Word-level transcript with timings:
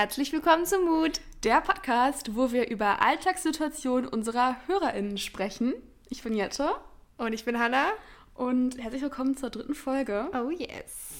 Herzlich 0.00 0.32
willkommen 0.32 0.64
zum 0.64 0.86
Mut, 0.86 1.20
der 1.44 1.60
Podcast, 1.60 2.34
wo 2.34 2.52
wir 2.52 2.70
über 2.70 3.02
Alltagssituationen 3.02 4.08
unserer 4.08 4.56
HörerInnen 4.66 5.18
sprechen. 5.18 5.74
Ich 6.08 6.22
bin 6.22 6.34
Jette. 6.34 6.70
Und 7.18 7.34
ich 7.34 7.44
bin 7.44 7.58
Hanna. 7.58 7.90
Und 8.32 8.78
herzlich 8.78 9.02
willkommen 9.02 9.36
zur 9.36 9.50
dritten 9.50 9.74
Folge. 9.74 10.30
Oh 10.32 10.48
yes. 10.48 11.19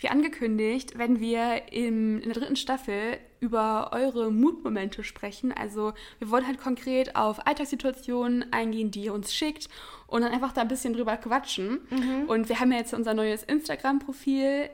Wie 0.00 0.08
angekündigt, 0.08 0.98
werden 0.98 1.20
wir 1.20 1.72
in, 1.72 2.20
in 2.20 2.32
der 2.32 2.40
dritten 2.40 2.56
Staffel 2.56 3.18
über 3.38 3.90
eure 3.92 4.30
Mutmomente 4.30 5.04
sprechen. 5.04 5.52
Also 5.52 5.92
wir 6.18 6.30
wollen 6.30 6.46
halt 6.46 6.58
konkret 6.58 7.16
auf 7.16 7.46
Alltagssituationen 7.46 8.52
eingehen, 8.52 8.90
die 8.90 9.04
ihr 9.04 9.14
uns 9.14 9.34
schickt 9.34 9.68
und 10.06 10.22
dann 10.22 10.32
einfach 10.32 10.52
da 10.52 10.62
ein 10.62 10.68
bisschen 10.68 10.94
drüber 10.94 11.16
quatschen. 11.16 11.80
Mhm. 11.90 12.24
Und 12.28 12.48
wir 12.48 12.60
haben 12.60 12.72
ja 12.72 12.78
jetzt 12.78 12.94
unser 12.94 13.14
neues 13.14 13.42
Instagram-Profil 13.42 14.70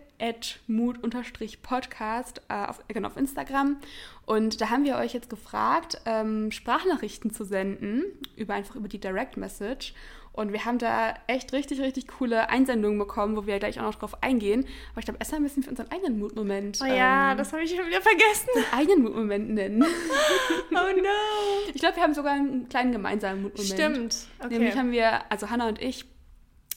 mood-podcast 0.67 2.43
äh, 2.49 2.67
auf, 2.67 2.83
genau, 2.89 3.09
auf 3.09 3.17
Instagram. 3.17 3.77
Und 4.25 4.61
da 4.61 4.71
haben 4.71 4.85
wir 4.85 4.97
euch 4.97 5.13
jetzt 5.13 5.29
gefragt, 5.29 6.01
ähm, 6.07 6.51
Sprachnachrichten 6.51 7.33
zu 7.33 7.45
senden, 7.45 8.05
über 8.37 8.55
einfach 8.55 8.77
über 8.77 8.89
die 8.89 8.99
Direct 8.99 9.37
Message. 9.37 9.95
Und 10.37 10.53
wir 10.53 10.67
haben 10.67 10.79
da 10.79 11.15
echt 11.27 11.53
richtig, 11.55 11.81
richtig 11.81 12.09
coole 12.09 12.51
Einsendungen 12.51 12.99
bekommen, 12.99 13.37
wo 13.37 13.47
wir 13.47 13.59
gleich 13.59 13.81
auch 13.81 13.85
noch 13.85 13.95
drauf 13.95 14.23
eingehen. 14.23 14.67
Aber 14.93 15.01
ich 15.01 15.07
glaube, 15.07 15.19
erstmal 15.19 15.41
müssen 15.41 15.65
wir 15.65 15.71
unseren 15.71 15.91
eigenen 15.91 16.19
Mutmoment. 16.19 16.79
Oh 16.83 16.87
ja, 16.87 17.33
ähm, 17.33 17.39
das 17.39 17.53
habe 17.53 17.63
ich 17.63 17.75
schon 17.75 17.87
wieder 17.87 18.03
vergessen. 18.03 18.49
Den 18.55 18.65
eigenen 18.73 19.03
Mutmoment 19.03 19.51
nennen. 19.51 19.83
oh 20.71 20.75
no. 20.75 21.73
Ich 21.73 21.81
glaube, 21.81 21.97
wir 21.97 22.03
haben 22.03 22.15
sogar 22.15 22.35
einen 22.35 22.69
kleinen 22.69 22.93
gemeinsamen 22.93 23.43
Mutmoment. 23.43 23.73
Stimmt. 23.73 24.17
Okay. 24.39 24.49
Nämlich 24.51 24.77
haben 24.77 24.93
wir, 24.93 25.31
also 25.31 25.49
Hannah 25.49 25.69
und 25.69 25.81
ich, 25.81 26.05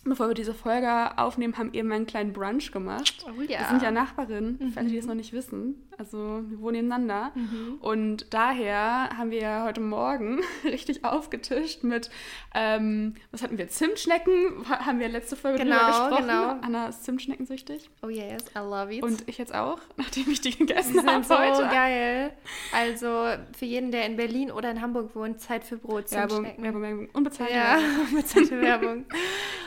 bevor 0.04 0.28
wir 0.28 0.34
diese 0.34 0.54
Folge 0.54 1.18
aufnehmen, 1.18 1.58
haben 1.58 1.74
eben 1.74 1.92
einen 1.92 2.06
kleinen 2.06 2.34
Brunch 2.34 2.72
gemacht. 2.72 3.26
Oh 3.26 3.42
ja. 3.42 3.60
Wir 3.60 3.68
sind 3.70 3.82
ja 3.82 3.92
Nachbarinnen, 3.92 4.58
mhm. 4.60 4.72
für 4.72 4.80
alle, 4.80 4.90
die 4.90 4.98
das 4.98 5.06
noch 5.06 5.16
nicht 5.16 5.34
wissen. 5.34 5.76
Also 5.98 6.44
wir 6.48 6.62
wohnen 6.62 6.78
nebeneinander. 6.78 7.32
Mhm. 7.36 7.78
Und 7.82 8.34
daher 8.34 9.10
haben 9.18 9.32
wir 9.32 9.42
ja 9.42 9.66
heute 9.66 9.82
Morgen 9.82 10.40
richtig 10.64 11.04
aufgetischt 11.04 11.84
mit, 11.84 12.10
ähm, 12.56 13.16
was 13.32 13.44
hatten 13.44 13.58
wir, 13.58 13.68
Zimtschnecken, 13.68 14.66
haben 14.70 15.00
wir 15.00 15.10
letzte 15.10 15.36
Folge 15.36 15.60
genau, 15.60 15.76
drüber 15.76 15.88
gesprochen. 15.88 16.28
Genau. 16.28 16.50
Anna 16.62 16.88
ist 16.88 17.04
Zimtschneckensüchtig. 17.04 17.90
Oh 18.02 18.08
yes, 18.08 18.46
I 18.56 18.60
love 18.60 18.96
it. 18.96 19.04
Und 19.04 19.28
ich 19.28 19.38
jetzt 19.38 19.54
auch, 19.54 19.80
nachdem 19.98 20.30
ich 20.32 20.40
die 20.40 20.58
gegessen 20.58 21.06
habe 21.06 21.24
so 21.26 21.38
heute. 21.38 21.64
geil. 21.64 22.34
Also 22.80 23.28
für 23.58 23.66
jeden, 23.66 23.92
der 23.92 24.06
in 24.06 24.16
Berlin 24.16 24.52
oder 24.52 24.72
in 24.72 24.82
Hamburg 24.82 25.14
wohnt, 25.16 25.42
Zeit 25.42 25.66
für 25.66 25.76
Brot, 25.76 26.08
Zimtschnecken. 26.08 26.64
Werbung, 26.64 26.82
Werbung, 26.82 27.10
unbezahlte 27.12 27.54
ja, 27.54 27.78
unbezahlte 28.10 28.62
Werbung. 28.62 29.06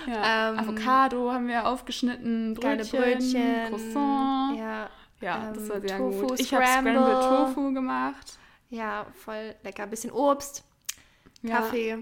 ja. 0.06 0.50
ähm, 0.50 0.58
Avocado 0.58 1.30
haben 1.30 1.46
wir 1.46 1.66
aufgeschnitten, 1.66 2.54
Brötchen, 2.54 3.00
Brötchen, 3.00 3.68
Croissant. 3.68 4.58
Ja, 4.58 4.90
ja, 5.20 5.48
ähm, 5.48 5.54
das 5.54 5.68
war 5.68 5.80
sehr 5.80 5.98
Tofu, 5.98 6.26
gut. 6.26 6.40
Ich 6.40 6.54
habe 6.54 6.64
Scrambled 6.64 6.96
Tofu 6.96 7.72
gemacht. 7.74 8.38
Ja, 8.70 9.06
voll 9.12 9.54
lecker. 9.62 9.86
Bisschen 9.86 10.10
Obst, 10.10 10.64
ja. 11.42 11.56
Kaffee. 11.58 11.98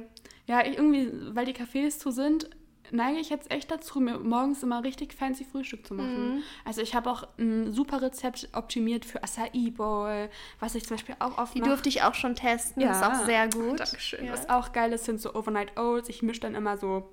Ja, 0.46 0.64
ich 0.64 0.76
irgendwie, 0.76 1.10
weil 1.34 1.44
die 1.44 1.54
Cafés 1.54 1.98
zu 1.98 2.12
sind, 2.12 2.48
neige 2.92 3.18
ich 3.18 3.30
jetzt 3.30 3.50
echt 3.50 3.70
dazu, 3.70 4.00
mir 4.00 4.18
morgens 4.18 4.62
immer 4.62 4.82
richtig 4.84 5.14
fancy 5.14 5.44
Frühstück 5.44 5.86
zu 5.86 5.94
machen. 5.94 6.34
Mhm. 6.34 6.42
Also 6.64 6.80
ich 6.80 6.94
habe 6.94 7.10
auch 7.10 7.26
ein 7.38 7.72
super 7.72 8.02
Rezept 8.02 8.48
optimiert 8.52 9.04
für 9.04 9.22
Acai 9.22 9.70
Bowl, 9.70 10.28
was 10.58 10.74
ich 10.74 10.86
zum 10.86 10.96
Beispiel 10.96 11.16
auch 11.18 11.38
oft 11.38 11.54
Die 11.54 11.60
durfte 11.60 11.88
ich 11.88 12.02
auch 12.02 12.14
schon 12.14 12.34
testen. 12.34 12.82
Ja. 12.82 12.92
Ist 12.92 13.04
auch 13.04 13.26
sehr 13.26 13.48
gut. 13.48 13.80
Dankeschön. 13.80 14.26
Ja. 14.26 14.32
Was 14.32 14.48
auch 14.48 14.72
geil 14.72 14.92
ist, 14.92 15.04
sind 15.04 15.20
so 15.20 15.34
Overnight 15.34 15.78
Oats. 15.78 16.08
Ich 16.08 16.22
mische 16.22 16.40
dann 16.40 16.54
immer 16.54 16.76
so 16.76 17.08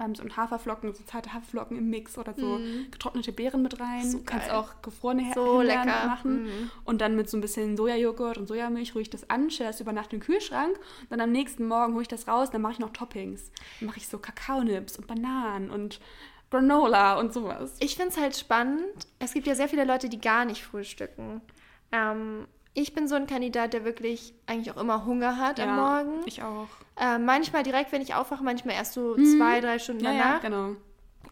ähm, 0.00 0.14
so 0.14 0.22
ein 0.22 0.36
Haferflocken, 0.36 0.92
so 0.94 1.02
zarte 1.04 1.32
Haferflocken 1.32 1.76
im 1.76 1.90
Mix 1.90 2.16
oder 2.18 2.34
so 2.34 2.58
Mhm. 2.58 2.90
getrocknete 2.90 3.32
Beeren 3.32 3.62
mit 3.62 3.78
rein. 3.80 4.10
So 4.10 4.18
du 4.18 4.24
kannst 4.24 4.48
geil. 4.48 4.56
auch 4.56 4.82
gefrorene 4.82 5.30
So 5.34 5.58
Himbeeren 5.60 5.86
lecker. 5.86 6.06
machen. 6.06 6.42
Mhm. 6.44 6.70
Und 6.84 7.00
dann 7.00 7.16
mit 7.16 7.28
so 7.30 7.36
ein 7.36 7.40
bisschen 7.40 7.76
Sojajoghurt 7.76 8.38
und 8.38 8.46
Sojamilch 8.48 8.94
rühre 8.94 9.02
ich 9.02 9.10
das 9.10 9.28
an, 9.30 9.50
stelle 9.50 9.70
das 9.70 9.80
über 9.80 9.92
Nacht 9.92 10.12
in 10.12 10.18
den 10.20 10.24
Kühlschrank. 10.26 10.78
Dann 11.10 11.20
am 11.20 11.30
nächsten 11.32 11.66
Morgen 11.68 11.92
hole 11.92 12.02
ich 12.02 12.08
das 12.08 12.26
raus, 12.26 12.50
dann 12.50 12.62
mache 12.62 12.72
ich 12.72 12.78
noch 12.78 12.90
Toppings. 12.92 13.50
Dann 13.78 13.86
mache 13.88 13.98
ich 13.98 14.08
so 14.08 14.18
Kakaonips 14.18 14.96
und 14.98 15.06
Bananen 15.06 15.70
und 15.70 16.00
Granola 16.50 17.18
und 17.20 17.32
sowas. 17.32 17.76
Ich 17.78 17.94
finde 17.96 18.10
es 18.10 18.18
halt 18.20 18.36
spannend. 18.36 18.82
Es 19.20 19.34
gibt 19.34 19.46
ja 19.46 19.54
sehr 19.54 19.68
viele 19.68 19.84
Leute, 19.84 20.08
die 20.08 20.20
gar 20.20 20.44
nicht 20.44 20.62
frühstücken. 20.64 21.40
Ähm, 21.92 22.46
ich 22.74 22.94
bin 22.94 23.08
so 23.08 23.14
ein 23.16 23.26
Kandidat, 23.26 23.72
der 23.72 23.84
wirklich 23.84 24.32
eigentlich 24.46 24.70
auch 24.72 24.80
immer 24.80 25.04
Hunger 25.04 25.36
hat 25.38 25.58
am 25.60 25.76
Morgen. 25.76 26.22
Ich 26.26 26.42
auch. 26.42 26.68
Äh, 26.96 27.18
manchmal 27.18 27.62
direkt, 27.62 27.92
wenn 27.92 28.02
ich 28.02 28.14
aufwache, 28.14 28.44
manchmal 28.44 28.74
erst 28.76 28.92
so 28.92 29.14
zwei, 29.16 29.60
drei 29.60 29.78
Stunden 29.78 30.04
Ja, 30.04 30.12
ja, 30.12 30.18
danach. 30.22 30.40
genau. 30.42 30.76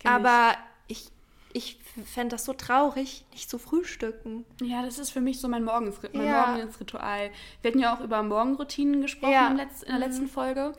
Kenn 0.01 0.11
Aber 0.11 0.55
ich, 0.89 1.09
ich 1.53 1.79
fände 2.07 2.35
das 2.37 2.45
so 2.45 2.53
traurig, 2.53 3.25
nicht 3.33 3.49
zu 3.51 3.59
frühstücken. 3.59 4.45
Ja, 4.63 4.83
das 4.83 4.99
ist 4.99 5.11
für 5.11 5.21
mich 5.21 5.41
so 5.41 5.49
mein, 5.49 5.65
Morgens 5.65 5.97
mein 6.13 6.27
Ja. 6.27 6.47
Morgensritual. 6.47 7.31
Wir 7.63 7.71
hatten 7.71 7.81
ja 7.81 7.95
auch 7.95 8.01
über 8.01 8.23
Morgenroutinen 8.23 9.01
gesprochen 9.03 9.33
Ja. 9.33 9.49
in 9.49 9.57
der 9.59 9.99
letzten 9.99 10.29
Folge. 10.29 10.73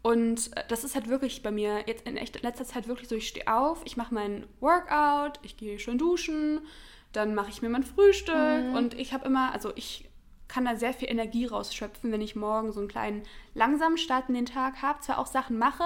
Und 0.00 0.56
äh, 0.56 0.62
das 0.68 0.84
ist 0.84 0.94
halt 0.94 1.08
wirklich 1.08 1.42
bei 1.42 1.50
mir 1.50 1.84
jetzt 1.86 2.06
in 2.06 2.16
echt 2.16 2.40
letzter 2.42 2.64
Zeit 2.64 2.88
wirklich 2.88 3.08
so, 3.08 3.16
ich 3.16 3.28
stehe 3.28 3.52
auf, 3.52 3.82
ich 3.84 3.96
mache 3.96 4.14
mein 4.14 4.46
Workout, 4.60 5.40
ich 5.42 5.56
gehe 5.56 5.78
schön 5.78 5.98
duschen, 5.98 6.60
dann 7.12 7.34
mache 7.34 7.50
ich 7.50 7.62
mir 7.62 7.68
mein 7.68 7.82
Frühstück 7.84 8.34
Mhm. 8.36 8.74
und 8.74 8.94
ich 8.94 9.12
habe 9.12 9.26
immer, 9.26 9.52
also 9.52 9.72
ich 9.76 10.04
kann 10.46 10.64
da 10.64 10.76
sehr 10.76 10.94
viel 10.94 11.10
Energie 11.10 11.44
rausschöpfen, 11.44 12.10
wenn 12.10 12.22
ich 12.22 12.34
morgen 12.34 12.72
so 12.72 12.80
einen 12.80 12.88
kleinen 12.88 13.22
langsam 13.52 13.98
Start 13.98 14.30
in 14.30 14.34
den 14.34 14.46
Tag 14.46 14.80
habe, 14.80 14.98
zwar 15.00 15.18
auch 15.18 15.26
Sachen 15.26 15.58
mache, 15.58 15.84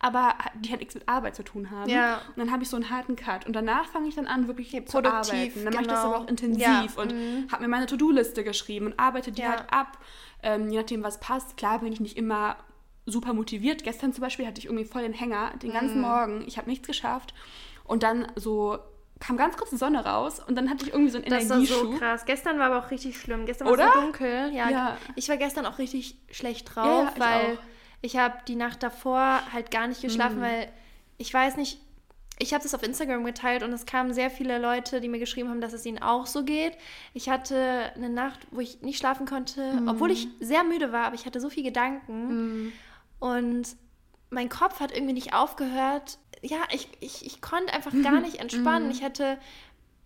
aber 0.00 0.34
die 0.56 0.70
halt 0.70 0.80
nichts 0.80 0.94
mit 0.96 1.08
Arbeit 1.08 1.36
zu 1.36 1.44
tun 1.44 1.70
haben. 1.70 1.88
Ja. 1.88 2.16
Und 2.30 2.38
dann 2.38 2.50
habe 2.50 2.64
ich 2.64 2.68
so 2.68 2.74
einen 2.74 2.90
harten 2.90 3.14
Cut 3.14 3.46
und 3.46 3.52
danach 3.54 3.86
fange 3.86 4.08
ich 4.08 4.16
dann 4.16 4.26
an, 4.26 4.48
wirklich 4.48 4.70
zu 4.72 5.00
produktiv, 5.00 5.32
arbeiten. 5.32 5.64
Dann 5.64 5.74
mache 5.74 5.82
ich 5.82 5.88
das 5.88 6.02
genau. 6.02 6.14
aber 6.14 6.24
auch 6.24 6.28
intensiv 6.28 6.60
Ja, 6.64 6.86
und 6.96 7.12
mhm. 7.14 7.46
habe 7.52 7.62
mir 7.62 7.68
meine 7.68 7.86
To-Do-Liste 7.86 8.42
geschrieben 8.42 8.86
und 8.86 8.98
arbeite 8.98 9.30
die 9.30 9.42
Ja. 9.42 9.50
halt 9.50 9.72
ab, 9.72 9.98
ähm, 10.42 10.70
je 10.70 10.78
nachdem, 10.78 11.04
was 11.04 11.20
passt. 11.20 11.56
Klar 11.56 11.78
bin 11.78 11.92
ich 11.92 12.00
nicht 12.00 12.16
immer 12.16 12.56
super 13.06 13.32
motiviert. 13.32 13.84
Gestern 13.84 14.12
zum 14.12 14.22
Beispiel 14.22 14.44
hatte 14.46 14.58
ich 14.58 14.64
irgendwie 14.66 14.84
voll 14.86 15.02
den 15.02 15.12
Hänger, 15.12 15.52
den 15.62 15.72
ganzen 15.72 15.96
Mhm. 15.96 16.02
Morgen. 16.02 16.44
Ich 16.48 16.58
habe 16.58 16.68
nichts 16.68 16.86
geschafft. 16.88 17.32
Und 17.84 18.02
dann 18.02 18.26
so 18.34 18.78
kam 19.20 19.36
ganz 19.36 19.56
kurz 19.56 19.70
die 19.70 19.76
Sonne 19.76 20.04
raus 20.04 20.40
und 20.46 20.56
dann 20.56 20.68
hatte 20.70 20.84
ich 20.86 20.92
irgendwie 20.92 21.10
so 21.10 21.18
einen 21.18 21.26
Das 21.30 21.48
war 21.48 21.60
so 21.60 21.74
Energieschub. 21.74 21.98
krass. 21.98 22.24
Gestern 22.24 22.58
war 22.58 22.66
aber 22.72 22.78
auch 22.84 22.90
richtig 22.90 23.18
schlimm. 23.20 23.46
Gestern 23.46 23.68
war 23.68 23.78
es 23.78 23.94
so 23.94 24.00
dunkel. 24.00 24.50
Ja, 24.52 24.68
Ja. 24.70 24.96
Ich 25.14 25.28
war 25.28 25.36
gestern 25.36 25.66
auch 25.66 25.78
richtig 25.78 26.16
schlecht 26.30 26.74
drauf, 26.74 26.86
Ja, 26.86 27.02
ja, 27.04 27.10
ich 27.14 27.20
weil 27.20 27.56
auch. 27.56 27.62
ich 28.02 28.16
habe 28.16 28.34
die 28.48 28.56
Nacht 28.56 28.82
davor 28.82 29.40
halt 29.52 29.70
gar 29.70 29.86
nicht 29.86 30.00
geschlafen, 30.02 30.38
Mhm. 30.38 30.42
weil 30.42 30.68
ich 31.18 31.32
weiß 31.32 31.56
nicht, 31.58 31.78
ich 32.42 32.54
habe 32.54 32.62
das 32.62 32.74
auf 32.74 32.82
Instagram 32.82 33.22
geteilt 33.26 33.62
und 33.62 33.70
es 33.74 33.84
kamen 33.84 34.14
sehr 34.14 34.30
viele 34.30 34.56
Leute, 34.58 35.02
die 35.02 35.08
mir 35.10 35.18
geschrieben 35.18 35.50
haben, 35.50 35.60
dass 35.60 35.74
es 35.74 35.84
ihnen 35.84 36.00
auch 36.02 36.26
so 36.26 36.42
geht. 36.42 36.72
Ich 37.12 37.28
hatte 37.28 37.92
eine 37.94 38.08
Nacht, 38.08 38.40
wo 38.50 38.60
ich 38.60 38.80
nicht 38.80 38.96
schlafen 38.98 39.26
konnte, 39.26 39.74
Mhm. 39.74 39.88
obwohl 39.88 40.10
ich 40.10 40.28
sehr 40.40 40.64
müde 40.64 40.90
war, 40.92 41.04
aber 41.04 41.14
ich 41.14 41.26
hatte 41.26 41.38
so 41.42 41.50
viele 41.50 41.66
Gedanken 41.68 42.28
Mhm. 42.68 42.72
und 43.18 43.64
mein 44.30 44.48
Kopf 44.48 44.80
hat 44.80 44.92
irgendwie 44.92 45.12
nicht 45.14 45.34
aufgehört. 45.34 46.18
Ja, 46.42 46.58
ich, 46.70 46.88
ich, 47.00 47.26
ich 47.26 47.40
konnte 47.42 47.72
einfach 47.72 47.92
Mhm. 47.92 48.02
gar 48.02 48.20
nicht 48.20 48.36
entspannen. 48.36 48.90
Ich 48.90 49.02
hatte 49.02 49.38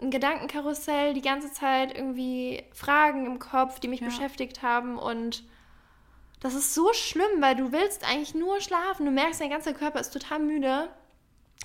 ein 0.00 0.10
Gedankenkarussell, 0.10 1.14
die 1.14 1.22
ganze 1.22 1.52
Zeit 1.52 1.94
irgendwie 1.96 2.64
Fragen 2.72 3.26
im 3.26 3.38
Kopf, 3.38 3.78
die 3.80 3.88
mich 3.88 4.00
Ja. 4.00 4.06
beschäftigt 4.06 4.62
haben 4.62 4.98
und 4.98 5.44
das 6.40 6.54
ist 6.54 6.74
so 6.74 6.92
schlimm, 6.92 7.40
weil 7.40 7.54
du 7.56 7.72
willst 7.72 8.04
eigentlich 8.06 8.34
nur 8.34 8.60
schlafen. 8.60 9.06
Du 9.06 9.12
merkst, 9.12 9.40
dein 9.40 9.48
ganzer 9.50 9.72
Körper 9.72 10.00
ist 10.00 10.10
total 10.12 10.40
müde. 10.40 10.88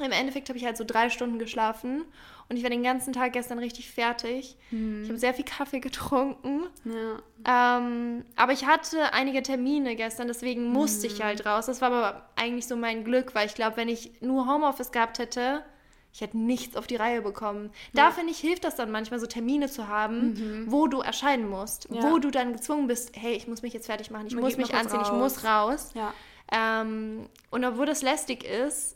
Im 0.06 0.12
Endeffekt 0.12 0.50
habe 0.50 0.58
ich 0.58 0.66
halt 0.66 0.78
so 0.78 0.84
drei 0.86 1.10
Stunden 1.10 1.40
geschlafen 1.40 2.04
und 2.48 2.58
ich 2.58 2.64
war 2.64 2.70
den 2.70 2.84
ganzen 2.84 3.14
Tag 3.14 3.34
gestern 3.34 3.60
richtig 3.60 3.92
fertig. 3.92 4.58
Mhm. 4.72 5.04
Ich 5.04 5.10
habe 5.10 5.20
sehr 5.20 5.34
viel 5.34 5.46
Kaffee 5.46 5.80
getrunken. 5.80 6.64
Ja. 6.86 7.78
Ähm, 7.78 8.26
aber 8.36 8.54
ich 8.54 8.66
hatte 8.66 9.14
einige 9.14 9.42
Termine 9.44 9.96
gestern, 9.96 10.28
deswegen 10.28 10.66
musste 10.72 11.08
ich 11.08 11.22
halt 11.24 11.46
raus. 11.46 11.66
Das 11.68 11.82
war 11.82 11.92
aber 11.92 12.30
eigentlich 12.36 12.68
so 12.68 12.76
mein 12.76 13.04
Glück, 13.04 13.36
weil 13.36 13.46
ich 13.48 13.56
glaube, 13.56 13.78
wenn 13.78 13.90
ich 13.90 14.12
nur 14.22 14.48
Homeoffice 14.48 14.92
gehabt 14.92 15.20
hätte, 15.20 15.64
ich 16.12 16.22
hätte 16.22 16.40
nichts 16.40 16.76
auf 16.76 16.88
die 16.88 16.96
Reihe 16.96 17.22
bekommen. 17.22 17.70
Da 17.94 18.10
finde 18.10 18.32
ich, 18.32 18.40
hilft 18.40 18.64
das 18.64 18.76
dann 18.76 18.90
manchmal, 18.90 19.20
so 19.20 19.28
Termine 19.28 19.70
zu 19.70 19.88
haben, 19.88 20.66
wo 20.68 20.88
du 20.88 21.02
erscheinen 21.02 21.48
musst, 21.48 21.88
Ja. 21.92 22.02
wo 22.02 22.18
du 22.18 22.32
dann 22.32 22.52
gezwungen 22.54 22.88
bist, 22.88 23.12
hey, 23.16 23.34
ich 23.34 23.48
muss 23.48 23.62
mich 23.62 23.74
jetzt 23.74 23.86
fertig 23.86 24.10
machen, 24.10 24.26
ich 24.26 24.34
Man 24.34 24.44
muss 24.44 24.58
mich 24.58 24.74
anziehen, 24.74 25.02
ich 25.04 25.10
raus. 25.12 25.36
muss 25.36 25.44
raus. 25.44 25.92
ja. 25.94 26.12
Ähm, 26.52 27.30
und 27.52 27.64
obwohl 27.64 27.86
das 27.86 28.02
lästig 28.02 28.44
ist, 28.44 28.96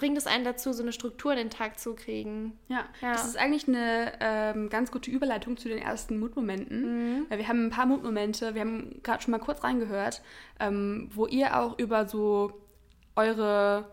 bringt 0.00 0.18
es 0.18 0.26
einen 0.26 0.44
dazu, 0.44 0.72
so 0.72 0.82
eine 0.82 0.92
Struktur 0.92 1.30
in 1.32 1.38
den 1.38 1.50
Tag 1.50 1.78
zu 1.78 1.94
kriegen. 1.94 2.58
Ja, 2.68 2.86
Ja. 3.02 3.12
das 3.12 3.26
ist 3.26 3.36
eigentlich 3.36 3.68
eine 3.68 4.12
ähm, 4.20 4.68
ganz 4.70 4.90
gute 4.90 5.10
Überleitung 5.10 5.56
zu 5.58 5.68
den 5.68 5.78
ersten 5.78 6.18
Mutmomenten. 6.18 7.18
Mhm. 7.18 7.26
Weil 7.28 7.38
wir 7.38 7.46
haben 7.48 7.66
ein 7.66 7.70
paar 7.70 7.86
Mutmomente, 7.86 8.54
wir 8.54 8.62
haben 8.62 9.00
gerade 9.02 9.22
schon 9.22 9.30
mal 9.32 9.38
kurz 9.38 9.62
reingehört, 9.62 10.22
ähm, 10.58 11.10
wo 11.14 11.26
ihr 11.26 11.56
auch 11.60 11.78
über 11.78 12.08
so 12.08 12.52
eure, 13.14 13.84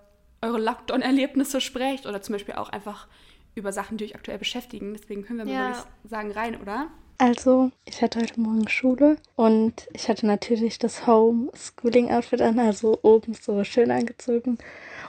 eure 0.42 0.60
Lockdown-Erlebnisse 0.60 1.62
sprecht 1.62 2.06
oder 2.06 2.22
zum 2.22 2.34
Beispiel 2.34 2.56
auch 2.56 2.70
einfach 2.70 3.08
über 3.56 3.72
Sachen, 3.74 3.98
die 3.98 4.06
euch 4.06 4.16
aktuell 4.16 4.38
beschäftigen. 4.38 4.94
Deswegen 4.94 5.24
können 5.24 5.40
wir 5.40 5.46
mal, 5.46 5.52
Ja. 5.54 5.72
ich 6.04 6.10
sagen, 6.10 6.32
rein, 6.32 6.60
oder? 6.62 6.88
Also, 7.20 7.72
ich 7.86 8.02
hatte 8.04 8.20
heute 8.22 8.40
Morgen 8.40 8.68
Schule 8.70 9.18
und 9.36 9.88
ich 9.94 10.08
hatte 10.08 10.28
natürlich 10.28 10.78
das 10.78 11.08
Homeschooling-Outfit 11.08 12.42
an, 12.42 12.60
also 12.60 13.00
oben 13.02 13.34
so 13.34 13.64
schön 13.64 13.90
angezogen 13.92 14.60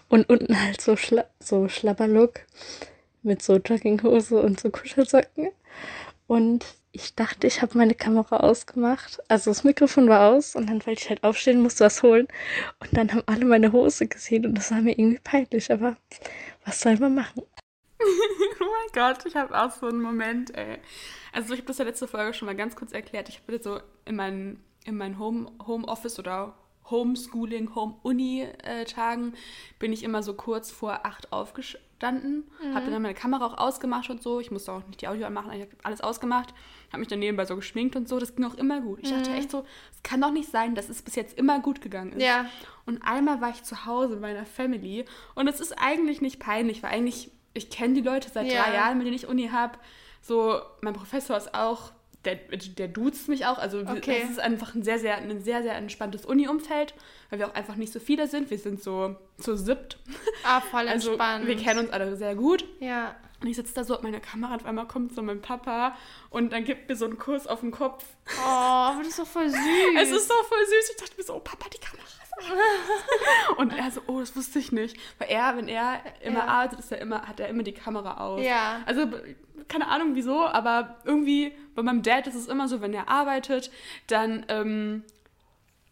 und 0.08 0.28
unten 0.28 0.60
halt 0.60 0.80
so, 0.80 0.96
schla 0.96 1.24
so 1.40 1.68
Schlabberlook 1.68 2.40
mit 3.22 3.42
so 3.42 3.56
Jogginghose 3.56 4.40
und 4.40 4.60
so 4.60 4.70
Kuschelsocken. 4.70 5.50
Und 6.26 6.64
ich 6.92 7.14
dachte, 7.14 7.46
ich 7.46 7.62
habe 7.62 7.78
meine 7.78 7.94
Kamera 7.94 8.38
ausgemacht. 8.38 9.20
Also 9.28 9.50
das 9.50 9.64
Mikrofon 9.64 10.08
war 10.08 10.30
aus 10.30 10.56
und 10.56 10.68
dann 10.68 10.84
wollte 10.86 11.02
ich 11.02 11.08
halt 11.08 11.22
aufstehen, 11.24 11.62
musste 11.62 11.84
was 11.84 12.02
holen. 12.02 12.26
Und 12.80 12.96
dann 12.96 13.12
haben 13.12 13.22
alle 13.26 13.44
meine 13.44 13.72
Hose 13.72 14.06
gesehen 14.06 14.46
und 14.46 14.54
das 14.54 14.70
war 14.70 14.80
mir 14.80 14.98
irgendwie 14.98 15.20
peinlich. 15.22 15.70
Aber 15.70 15.96
was 16.64 16.80
soll 16.80 16.96
man 16.96 17.14
machen? 17.14 17.42
oh 18.00 18.64
mein 18.64 18.92
Gott, 18.92 19.26
ich 19.26 19.36
habe 19.36 19.60
auch 19.60 19.70
so 19.70 19.86
einen 19.86 20.00
Moment, 20.00 20.54
ey. 20.56 20.78
Also 21.32 21.52
ich 21.52 21.60
habe 21.60 21.68
das 21.68 21.78
ja 21.78 21.84
letzte 21.84 22.08
Folge 22.08 22.34
schon 22.34 22.46
mal 22.46 22.56
ganz 22.56 22.74
kurz 22.74 22.92
erklärt. 22.92 23.28
Ich 23.28 23.40
habe 23.46 23.62
so 23.62 23.80
in 24.04 24.16
meinen 24.16 24.64
in 24.84 24.96
mein 24.96 25.18
Home, 25.18 25.52
Homeoffice 25.66 26.18
oder 26.18 26.54
Homeschooling, 26.90 27.74
Home-Uni-Tagen 27.74 29.34
bin 29.78 29.92
ich 29.92 30.02
immer 30.02 30.22
so 30.22 30.34
kurz 30.34 30.70
vor 30.70 31.04
acht 31.04 31.32
aufgestanden, 31.32 32.44
mhm. 32.62 32.74
habe 32.74 32.90
dann 32.90 33.02
meine 33.02 33.14
Kamera 33.14 33.46
auch 33.46 33.58
ausgemacht 33.58 34.10
und 34.10 34.22
so. 34.22 34.40
Ich 34.40 34.50
musste 34.50 34.72
auch 34.72 34.86
nicht 34.86 35.00
die 35.02 35.08
Audio 35.08 35.26
anmachen, 35.26 35.52
ich 35.52 35.62
habe 35.62 35.72
alles 35.82 36.00
ausgemacht, 36.00 36.54
habe 36.88 37.00
mich 37.00 37.08
dann 37.08 37.18
nebenbei 37.18 37.44
so 37.44 37.56
geschminkt 37.56 37.96
und 37.96 38.08
so. 38.08 38.18
Das 38.18 38.34
ging 38.36 38.44
auch 38.44 38.54
immer 38.54 38.80
gut. 38.80 39.00
Ich 39.02 39.10
mhm. 39.10 39.16
dachte 39.16 39.32
echt 39.32 39.50
so, 39.50 39.64
es 39.92 40.02
kann 40.02 40.20
doch 40.20 40.32
nicht 40.32 40.50
sein, 40.50 40.74
dass 40.74 40.88
es 40.88 41.02
bis 41.02 41.14
jetzt 41.14 41.38
immer 41.38 41.60
gut 41.60 41.80
gegangen 41.80 42.12
ist. 42.12 42.22
Ja. 42.22 42.46
Und 42.86 43.02
einmal 43.02 43.40
war 43.40 43.50
ich 43.50 43.62
zu 43.62 43.86
Hause 43.86 44.16
bei 44.16 44.32
meiner 44.32 44.46
Family 44.46 45.04
und 45.34 45.48
es 45.48 45.60
ist 45.60 45.72
eigentlich 45.72 46.20
nicht 46.20 46.40
peinlich, 46.40 46.82
weil 46.82 46.90
eigentlich, 46.90 47.30
ich 47.54 47.70
kenne 47.70 47.94
die 47.94 48.00
Leute 48.00 48.30
seit 48.30 48.50
ja. 48.50 48.62
drei 48.62 48.74
Jahren, 48.74 48.98
mit 48.98 49.06
denen 49.06 49.16
ich 49.16 49.26
Uni 49.28 49.48
habe. 49.48 49.78
So, 50.20 50.60
mein 50.80 50.94
Professor 50.94 51.36
ist 51.36 51.54
auch 51.54 51.92
der, 52.24 52.36
der 52.36 52.88
duzt 52.88 53.28
mich 53.28 53.46
auch. 53.46 53.58
Also 53.58 53.80
okay. 53.80 54.22
es 54.24 54.30
ist 54.30 54.40
einfach 54.40 54.74
ein 54.74 54.82
sehr, 54.82 54.98
sehr, 54.98 55.18
ein 55.18 55.42
sehr, 55.42 55.62
sehr 55.62 55.74
entspanntes 55.76 56.24
Uni-Umfeld, 56.24 56.94
weil 57.30 57.38
wir 57.38 57.48
auch 57.48 57.54
einfach 57.54 57.76
nicht 57.76 57.92
so 57.92 58.00
viele 58.00 58.26
sind. 58.26 58.50
Wir 58.50 58.58
sind 58.58 58.82
so 58.82 59.16
zu 59.38 59.56
siebt. 59.56 59.98
Ah, 60.44 60.60
voll 60.60 60.88
also, 60.88 61.10
entspannt. 61.10 61.46
Wir 61.46 61.56
kennen 61.56 61.80
uns 61.80 61.90
alle 61.90 62.16
sehr 62.16 62.34
gut. 62.34 62.64
Ja. 62.80 63.14
Und 63.40 63.46
ich 63.46 63.56
sitze 63.56 63.74
da 63.74 63.84
so 63.84 63.94
auf 63.94 64.02
meiner 64.02 64.20
Kamera 64.20 64.54
und 64.54 64.60
auf 64.60 64.66
einmal 64.66 64.86
kommt 64.86 65.14
so 65.14 65.22
mein 65.22 65.40
Papa 65.40 65.96
und 66.30 66.52
dann 66.52 66.64
gibt 66.64 66.88
mir 66.88 66.96
so 66.96 67.04
einen 67.04 67.18
Kuss 67.18 67.46
auf 67.46 67.60
den 67.60 67.70
Kopf. 67.70 68.04
Oh, 68.44 68.90
das 68.98 69.08
ist 69.08 69.18
doch 69.18 69.26
voll 69.26 69.48
süß. 69.48 69.60
Es 70.00 70.10
ist 70.10 70.28
doch 70.28 70.44
voll 70.44 70.66
süß. 70.66 70.90
Ich 70.90 70.96
dachte 70.96 71.14
mir 71.16 71.22
so, 71.22 71.36
oh 71.36 71.40
Papa, 71.40 71.66
die 71.72 71.78
Kamera 71.78 72.02
ist 72.04 72.18
Und 73.56 73.72
er 73.72 73.90
so, 73.90 74.00
oh, 74.06 74.20
das 74.20 74.34
wusste 74.36 74.58
ich 74.58 74.72
nicht. 74.72 74.96
Weil 75.18 75.30
er, 75.30 75.56
wenn 75.56 75.68
er 75.68 76.00
immer 76.22 76.40
ja. 76.40 76.46
arbeitet, 76.46 76.80
ist 76.80 76.92
er 76.92 76.98
immer, 77.00 77.26
hat 77.26 77.40
er 77.40 77.48
immer 77.48 77.62
die 77.62 77.72
Kamera 77.72 78.18
aus. 78.18 78.42
Ja. 78.42 78.80
Also 78.86 79.06
keine 79.68 79.88
Ahnung 79.88 80.14
wieso, 80.14 80.46
aber 80.46 80.96
irgendwie 81.04 81.52
bei 81.74 81.82
meinem 81.82 82.02
Dad 82.02 82.26
ist 82.26 82.34
es 82.34 82.48
immer 82.48 82.68
so, 82.68 82.80
wenn 82.80 82.94
er 82.94 83.08
arbeitet, 83.08 83.70
dann 84.06 84.46
ähm, 84.48 85.04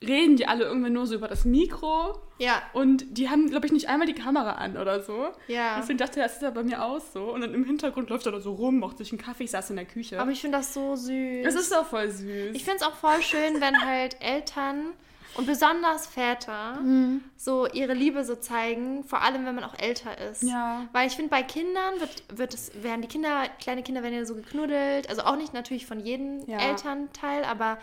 reden 0.02 0.36
die 0.36 0.46
alle 0.46 0.64
irgendwann 0.64 0.92
nur 0.92 1.06
so 1.06 1.14
über 1.14 1.28
das 1.28 1.44
Mikro. 1.44 2.18
Ja. 2.38 2.62
Und 2.74 3.16
die 3.16 3.30
haben, 3.30 3.48
glaube 3.48 3.66
ich, 3.66 3.72
nicht 3.72 3.88
einmal 3.88 4.06
die 4.06 4.14
Kamera 4.14 4.52
an 4.52 4.76
oder 4.76 5.02
so. 5.02 5.28
Ja. 5.48 5.78
Deswegen 5.78 5.98
dachte 5.98 6.20
er, 6.20 6.26
das 6.26 6.36
ist 6.36 6.42
ja 6.42 6.50
bei 6.50 6.62
mir 6.62 6.82
auch 6.82 7.00
so. 7.00 7.32
Und 7.32 7.40
dann 7.40 7.54
im 7.54 7.64
Hintergrund 7.64 8.10
läuft 8.10 8.26
er 8.26 8.32
da 8.32 8.40
so 8.40 8.52
rum, 8.52 8.78
macht 8.78 8.98
sich 8.98 9.10
einen 9.10 9.20
Kaffee, 9.20 9.44
ich 9.44 9.50
saß 9.50 9.70
in 9.70 9.76
der 9.76 9.86
Küche. 9.86 10.20
Aber 10.20 10.30
ich 10.30 10.40
finde 10.40 10.58
das 10.58 10.74
so 10.74 10.96
süß. 10.96 11.46
Es 11.46 11.54
ist 11.54 11.74
auch 11.74 11.86
voll 11.86 12.10
süß. 12.10 12.54
Ich 12.54 12.64
finde 12.64 12.78
es 12.80 12.82
auch 12.82 12.94
voll 12.94 13.22
schön, 13.22 13.60
wenn 13.60 13.80
halt 13.84 14.20
Eltern 14.20 14.92
und 15.36 15.46
besonders 15.46 16.06
Väter 16.06 16.80
mhm. 16.80 17.22
so 17.36 17.66
ihre 17.66 17.94
Liebe 17.94 18.24
so 18.24 18.36
zeigen, 18.36 19.04
vor 19.04 19.22
allem 19.22 19.44
wenn 19.44 19.54
man 19.54 19.64
auch 19.64 19.78
älter 19.78 20.16
ist. 20.18 20.42
Ja. 20.42 20.86
Weil 20.92 21.08
ich 21.08 21.14
finde, 21.14 21.30
bei 21.30 21.42
Kindern 21.42 22.00
wird, 22.00 22.38
wird 22.38 22.54
es, 22.54 22.82
werden 22.82 23.02
die 23.02 23.08
Kinder, 23.08 23.44
kleine 23.60 23.82
Kinder 23.82 24.02
werden 24.02 24.14
ja 24.14 24.24
so 24.24 24.34
geknuddelt, 24.34 25.08
also 25.08 25.22
auch 25.22 25.36
nicht 25.36 25.52
natürlich 25.52 25.86
von 25.86 26.00
jedem 26.00 26.48
ja. 26.48 26.58
Elternteil, 26.58 27.44
aber 27.44 27.78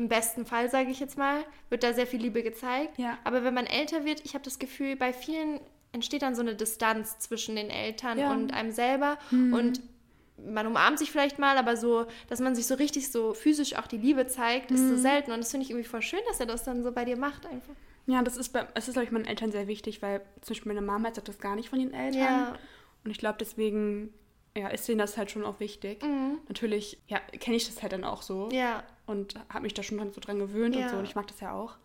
im 0.00 0.08
besten 0.08 0.46
Fall, 0.46 0.70
sage 0.70 0.90
ich 0.90 0.98
jetzt 0.98 1.18
mal, 1.18 1.44
wird 1.68 1.82
da 1.82 1.92
sehr 1.92 2.06
viel 2.06 2.20
Liebe 2.20 2.42
gezeigt. 2.42 2.98
Ja. 2.98 3.18
Aber 3.22 3.44
wenn 3.44 3.52
man 3.52 3.66
älter 3.66 4.06
wird, 4.06 4.24
ich 4.24 4.32
habe 4.32 4.42
das 4.42 4.58
Gefühl, 4.58 4.96
bei 4.96 5.12
vielen 5.12 5.60
entsteht 5.92 6.22
dann 6.22 6.34
so 6.34 6.40
eine 6.40 6.54
Distanz 6.54 7.18
zwischen 7.18 7.54
den 7.54 7.68
Eltern 7.68 8.18
ja. 8.18 8.32
und 8.32 8.54
einem 8.54 8.70
selber. 8.70 9.18
Mhm. 9.30 9.52
Und 9.52 9.82
man 10.42 10.66
umarmt 10.66 10.98
sich 10.98 11.10
vielleicht 11.10 11.38
mal, 11.38 11.58
aber 11.58 11.76
so, 11.76 12.06
dass 12.28 12.40
man 12.40 12.54
sich 12.54 12.66
so 12.66 12.76
richtig 12.76 13.12
so 13.12 13.34
physisch 13.34 13.76
auch 13.76 13.86
die 13.86 13.98
Liebe 13.98 14.26
zeigt, 14.26 14.70
ist 14.70 14.80
mhm. 14.80 14.88
so 14.88 14.96
selten. 14.96 15.32
Und 15.32 15.40
das 15.40 15.50
finde 15.50 15.64
ich 15.64 15.70
irgendwie 15.70 15.88
voll 15.88 16.00
schön, 16.00 16.20
dass 16.28 16.40
er 16.40 16.46
das 16.46 16.64
dann 16.64 16.82
so 16.82 16.92
bei 16.92 17.04
dir 17.04 17.18
macht 17.18 17.44
einfach. 17.44 17.74
Ja, 18.06 18.22
das 18.22 18.38
ist, 18.38 18.48
bei, 18.50 18.66
das 18.74 18.88
ist 18.88 18.94
glaube 18.94 19.04
ich, 19.04 19.12
meinen 19.12 19.26
Eltern 19.26 19.52
sehr 19.52 19.66
wichtig, 19.66 20.00
weil 20.00 20.22
zum 20.40 20.54
Beispiel 20.54 20.72
meine 20.72 20.84
Mama 20.84 21.12
sagt 21.12 21.28
das 21.28 21.38
gar 21.38 21.56
nicht 21.56 21.68
von 21.68 21.78
den 21.78 21.92
Eltern. 21.92 22.22
Ja. 22.22 22.58
Und 23.04 23.10
ich 23.10 23.18
glaube, 23.18 23.36
deswegen 23.38 24.14
ja, 24.56 24.68
ist 24.68 24.88
denen 24.88 24.98
das 24.98 25.16
halt 25.16 25.30
schon 25.30 25.44
auch 25.44 25.60
wichtig. 25.60 26.02
Mhm. 26.02 26.38
Natürlich, 26.48 26.98
ja, 27.06 27.18
kenne 27.18 27.56
ich 27.56 27.66
das 27.66 27.82
halt 27.82 27.92
dann 27.92 28.04
auch 28.04 28.22
so. 28.22 28.48
Ja. 28.50 28.82
Und 29.10 29.34
habe 29.48 29.62
mich 29.62 29.74
da 29.74 29.82
schon 29.82 30.12
so 30.12 30.20
dran 30.20 30.38
gewöhnt 30.38 30.76
ja. 30.76 30.82
und 30.82 30.90
so. 30.90 30.96
Und 30.98 31.04
ich 31.04 31.16
mag 31.16 31.26
das 31.26 31.40
ja 31.40 31.52
auch. 31.52 31.76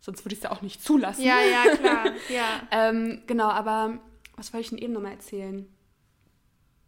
Sonst 0.00 0.24
würde 0.24 0.32
ich 0.32 0.38
es 0.38 0.44
ja 0.44 0.50
auch 0.50 0.62
nicht 0.62 0.82
zulassen. 0.82 1.22
Ja, 1.22 1.40
ja, 1.42 1.76
klar. 1.76 2.06
ja. 2.30 2.62
ähm, 2.70 3.22
genau, 3.26 3.48
aber 3.48 3.98
was 4.36 4.52
wollte 4.54 4.62
ich 4.62 4.70
denn 4.70 4.78
eben 4.78 4.94
nochmal 4.94 5.12
erzählen? 5.12 5.68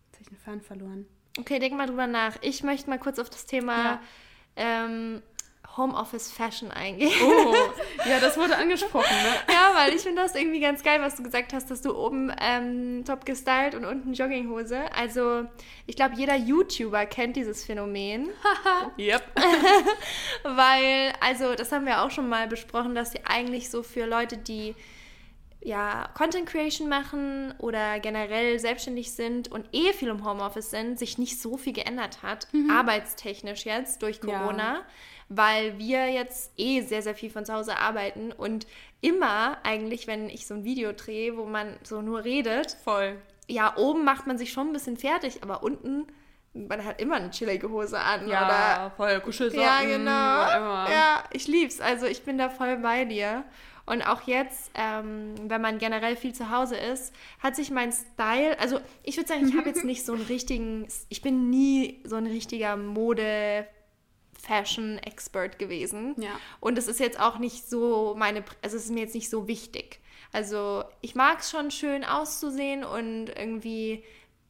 Jetzt 0.06 0.14
habe 0.14 0.22
ich 0.22 0.28
den 0.28 0.38
Faden 0.38 0.60
verloren. 0.62 1.06
Okay, 1.38 1.58
denk 1.58 1.76
mal 1.76 1.86
drüber 1.86 2.06
nach. 2.06 2.36
Ich 2.40 2.62
möchte 2.62 2.88
mal 2.88 2.98
kurz 2.98 3.18
auf 3.18 3.28
das 3.28 3.44
Thema 3.44 3.84
ja. 3.84 4.00
ähm, 4.56 5.22
Homeoffice 5.76 6.30
Fashion 6.30 6.70
eingehen. 6.70 7.12
Oh, 7.24 7.54
ja, 8.06 8.20
das 8.20 8.36
wurde 8.36 8.56
angesprochen, 8.56 9.16
ne? 9.22 9.34
ja, 9.54 9.72
weil 9.74 9.94
ich 9.94 10.02
finde 10.02 10.22
das 10.22 10.34
irgendwie 10.34 10.60
ganz 10.60 10.82
geil, 10.82 11.00
was 11.00 11.16
du 11.16 11.22
gesagt 11.22 11.52
hast, 11.52 11.70
dass 11.70 11.80
du 11.80 11.96
oben 11.96 12.30
ähm, 12.40 13.04
top 13.06 13.24
gestylt 13.24 13.74
und 13.74 13.84
unten 13.84 14.12
Jogginghose. 14.12 14.80
Also, 14.94 15.44
ich 15.86 15.96
glaube, 15.96 16.14
jeder 16.16 16.36
YouTuber 16.36 17.06
kennt 17.06 17.36
dieses 17.36 17.64
Phänomen. 17.64 18.28
yep. 18.98 19.22
weil, 20.42 21.12
also, 21.20 21.54
das 21.54 21.72
haben 21.72 21.86
wir 21.86 22.02
auch 22.02 22.10
schon 22.10 22.28
mal 22.28 22.48
besprochen, 22.48 22.94
dass 22.94 23.12
sie 23.12 23.20
eigentlich 23.24 23.70
so 23.70 23.82
für 23.82 24.04
Leute, 24.06 24.36
die 24.36 24.74
ja, 25.64 26.08
Content 26.14 26.48
Creation 26.48 26.88
machen 26.88 27.54
oder 27.58 28.00
generell 28.00 28.58
selbstständig 28.58 29.12
sind 29.12 29.50
und 29.50 29.66
eh 29.72 29.92
viel 29.92 30.08
im 30.08 30.24
Homeoffice 30.24 30.70
sind, 30.70 30.98
sich 30.98 31.18
nicht 31.18 31.40
so 31.40 31.56
viel 31.56 31.72
geändert 31.72 32.22
hat, 32.22 32.48
mhm. 32.52 32.70
arbeitstechnisch 32.70 33.64
jetzt 33.64 34.02
durch 34.02 34.20
Corona, 34.20 34.74
ja. 34.74 34.84
Weil 35.28 35.78
wir 35.78 36.10
jetzt 36.10 36.52
eh 36.56 36.80
sehr, 36.82 37.02
sehr 37.02 37.14
viel 37.14 37.30
von 37.30 37.44
zu 37.44 37.52
Hause 37.54 37.78
arbeiten 37.78 38.32
und 38.32 38.66
immer 39.00 39.58
eigentlich, 39.62 40.06
wenn 40.06 40.28
ich 40.28 40.46
so 40.46 40.54
ein 40.54 40.64
Video 40.64 40.92
drehe, 40.92 41.36
wo 41.36 41.44
man 41.44 41.76
so 41.82 42.02
nur 42.02 42.24
redet, 42.24 42.76
voll. 42.84 43.16
Ja, 43.48 43.76
oben 43.76 44.04
macht 44.04 44.26
man 44.26 44.38
sich 44.38 44.52
schon 44.52 44.68
ein 44.68 44.72
bisschen 44.72 44.96
fertig, 44.96 45.42
aber 45.42 45.62
unten 45.62 46.06
man 46.54 46.84
hat 46.84 47.00
immer 47.00 47.16
eine 47.16 47.30
chillige 47.30 47.70
Hose 47.70 47.98
an. 47.98 48.28
Ja, 48.28 48.44
oder, 48.46 48.90
voll 48.96 49.20
Kuschelsocken. 49.20 49.64
Ja, 49.64 49.80
genau. 49.82 50.90
Ja, 50.90 51.24
ich 51.32 51.48
lieb's. 51.48 51.80
Also 51.80 52.06
ich 52.06 52.22
bin 52.24 52.36
da 52.36 52.50
voll 52.50 52.76
bei 52.76 53.04
dir. 53.06 53.44
Und 53.86 54.02
auch 54.02 54.22
jetzt, 54.22 54.70
ähm, 54.74 55.34
wenn 55.48 55.60
man 55.60 55.78
generell 55.78 56.14
viel 56.14 56.34
zu 56.34 56.50
Hause 56.50 56.76
ist, 56.76 57.12
hat 57.40 57.56
sich 57.56 57.70
mein 57.70 57.90
Style, 57.92 58.58
also 58.60 58.80
ich 59.02 59.16
würde 59.16 59.28
sagen, 59.28 59.48
ich 59.48 59.56
habe 59.56 59.68
jetzt 59.70 59.84
nicht 59.84 60.04
so 60.04 60.12
einen 60.12 60.22
richtigen, 60.26 60.86
ich 61.08 61.20
bin 61.22 61.50
nie 61.50 62.00
so 62.04 62.16
ein 62.16 62.26
richtiger 62.26 62.76
Mode- 62.76 63.66
Fashion-Expert 64.42 65.58
gewesen. 65.58 66.14
Ja. 66.18 66.38
Und 66.60 66.78
es 66.78 66.88
ist 66.88 67.00
jetzt 67.00 67.18
auch 67.18 67.38
nicht 67.38 67.68
so 67.68 68.14
meine, 68.16 68.44
also 68.62 68.76
es 68.76 68.84
ist 68.84 68.90
mir 68.90 69.00
jetzt 69.00 69.14
nicht 69.14 69.30
so 69.30 69.48
wichtig. 69.48 70.00
Also 70.32 70.84
ich 71.00 71.14
mag 71.14 71.40
es 71.40 71.50
schon 71.50 71.70
schön 71.70 72.04
auszusehen 72.04 72.84
und 72.84 73.28
irgendwie 73.28 74.02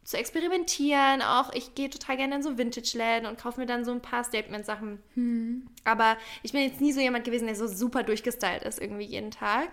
zu 0.04 0.16
experimentieren. 0.16 1.22
Auch 1.22 1.52
ich 1.52 1.74
gehe 1.74 1.90
total 1.90 2.16
gerne 2.16 2.36
in 2.36 2.42
so 2.42 2.56
Vintage-Läden 2.56 3.26
und 3.26 3.38
kaufe 3.38 3.60
mir 3.60 3.66
dann 3.66 3.84
so 3.84 3.92
ein 3.92 4.00
paar 4.00 4.24
Statement-Sachen. 4.24 5.02
Hm. 5.14 5.66
Aber 5.84 6.16
ich 6.42 6.52
bin 6.52 6.62
jetzt 6.62 6.80
nie 6.80 6.92
so 6.92 7.00
jemand 7.00 7.24
gewesen, 7.24 7.46
der 7.46 7.56
so 7.56 7.66
super 7.66 8.02
durchgestylt 8.02 8.62
ist 8.62 8.80
irgendwie 8.80 9.04
jeden 9.04 9.30
Tag. 9.30 9.70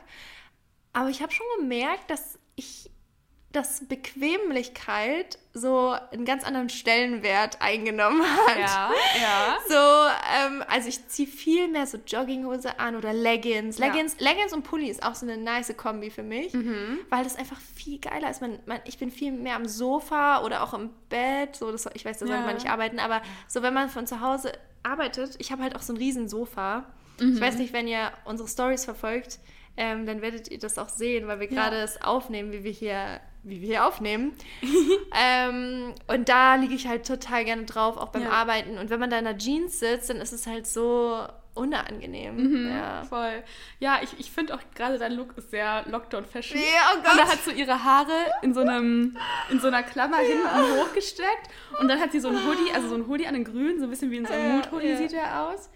Aber 0.94 1.10
ich 1.10 1.22
habe 1.22 1.32
schon 1.32 1.46
gemerkt, 1.60 2.10
dass 2.10 2.40
ich 2.56 2.89
dass 3.52 3.88
Bequemlichkeit 3.88 5.40
so 5.54 5.96
einen 6.12 6.24
ganz 6.24 6.44
anderen 6.44 6.70
Stellenwert 6.70 7.60
eingenommen 7.62 8.22
hat. 8.22 8.60
Ja, 8.60 8.92
ja. 9.20 9.58
So, 9.68 10.46
ähm, 10.46 10.64
also 10.68 10.88
ich 10.88 11.08
ziehe 11.08 11.28
viel 11.28 11.68
mehr 11.68 11.88
so 11.88 11.98
Jogginghose 12.06 12.80
an 12.80 12.96
oder 12.96 13.12
Leggings. 13.12 13.80
Leggings, 13.80 14.18
ja. 14.20 14.30
Leggings 14.30 14.54
und 14.54 14.64
Pulli 14.64 14.88
ist 14.88 15.02
auch 15.04 15.16
so 15.16 15.26
eine 15.26 15.38
nice 15.38 15.76
Kombi 15.76 16.12
für 16.12 16.22
mich, 16.22 16.54
mhm. 16.54 17.00
weil 17.10 17.24
das 17.24 17.38
einfach 17.38 17.60
viel 17.76 17.98
geiler 18.00 18.30
ist. 18.30 18.42
Man, 18.42 18.60
man, 18.68 18.80
ich 18.86 19.00
bin 19.00 19.10
viel 19.10 19.32
mehr 19.32 19.56
am 19.56 19.68
Sofa 19.68 20.44
oder 20.44 20.62
auch 20.62 20.76
im 20.76 20.92
Bett. 21.10 21.56
So, 21.56 21.72
das, 21.72 21.90
ich 21.96 22.06
weiß, 22.06 22.20
da 22.20 22.26
ja. 22.28 22.34
sollte 22.34 22.46
man 22.46 22.56
nicht 22.56 22.70
arbeiten, 22.70 23.00
aber 23.00 23.24
so, 23.48 23.64
wenn 23.64 23.74
man 23.74 23.90
von 23.90 24.06
zu 24.06 24.22
Hause 24.22 24.52
arbeitet, 24.84 25.36
ich 25.40 25.52
habe 25.52 25.64
halt 25.64 25.76
auch 25.76 25.82
so 25.82 25.94
ein 25.94 25.98
riesen 25.98 26.30
Sofa. 26.30 26.86
Mhm. 27.20 27.34
Ich 27.34 27.42
weiß 27.42 27.58
nicht, 27.58 27.74
wenn 27.74 27.88
ihr 27.88 28.12
unsere 28.26 28.48
Stories 28.48 28.86
verfolgt, 28.86 29.40
ähm, 29.76 30.06
dann 30.06 30.22
werdet 30.22 30.52
ihr 30.52 30.60
das 30.60 30.78
auch 30.78 30.90
sehen, 30.90 31.28
weil 31.28 31.40
wir 31.40 31.48
gerade 31.48 31.78
es 31.78 32.02
aufnehmen, 32.02 32.52
wie 32.52 32.64
wir 32.64 32.72
hier 32.72 33.22
wie 33.44 33.62
wir 33.62 33.68
hier 33.68 33.86
aufnehmen. 33.86 34.34
ähm, 35.14 35.94
und 36.08 36.30
da 36.30 36.56
liege 36.56 36.74
ich 36.74 36.88
halt 36.88 37.08
total 37.08 37.46
gerne 37.46 37.64
drauf, 37.64 37.98
auch 37.98 38.10
beim 38.10 38.24
ja. 38.24 38.32
Arbeiten. 38.32 38.78
Und 38.78 38.90
wenn 38.90 39.00
man 39.00 39.10
da 39.10 39.18
in 39.18 39.26
der 39.26 39.38
Jeans 39.38 39.80
sitzt, 39.80 40.10
dann 40.10 40.18
ist 40.18 40.34
es 40.34 40.48
halt 40.48 40.68
so 40.68 41.26
unangenehm. 41.54 42.36
Mhm, 42.36 42.70
ja. 42.70 43.04
Voll. 43.04 43.44
Ja, 43.80 44.00
ich, 44.02 44.20
ich 44.20 44.32
finde 44.32 44.54
auch 44.56 44.62
gerade 44.76 44.98
dein 44.98 45.14
Look 45.14 45.38
ist 45.38 45.52
sehr 45.52 45.84
Lockdown-Fashion. 45.88 46.60
Ja, 46.60 46.94
oh 46.94 47.02
Gott. 47.02 47.12
Und 47.12 47.18
da 47.20 47.28
hat 47.28 47.44
so 47.44 47.52
ihre 47.52 47.84
Haare 47.84 48.14
in 48.42 48.54
so, 48.54 48.62
einem, 48.62 49.18
in 49.50 49.60
so 49.60 49.68
einer 49.68 49.84
Klammer 49.84 50.22
ja. 50.22 50.28
hinten 50.28 50.82
hochgesteckt. 50.82 51.50
Und 51.80 51.88
dann 51.88 52.00
hat 52.00 52.12
sie 52.12 52.20
so 52.20 52.30
ein 52.30 52.36
Hoodie, 52.36 52.72
also 52.74 52.90
so 52.90 52.96
ein 52.96 53.08
Hoodie 53.08 53.28
an 53.28 53.34
den 53.34 53.44
Grün, 53.44 53.80
so 53.80 53.86
ein 53.86 53.90
bisschen 53.90 54.12
wie 54.12 54.18
in 54.18 54.26
so 54.26 54.34
einem 54.34 54.56
Mood-Hoodie 54.56 54.96
sieht 54.96 55.14
er 55.14 55.50
aus. 55.50 55.70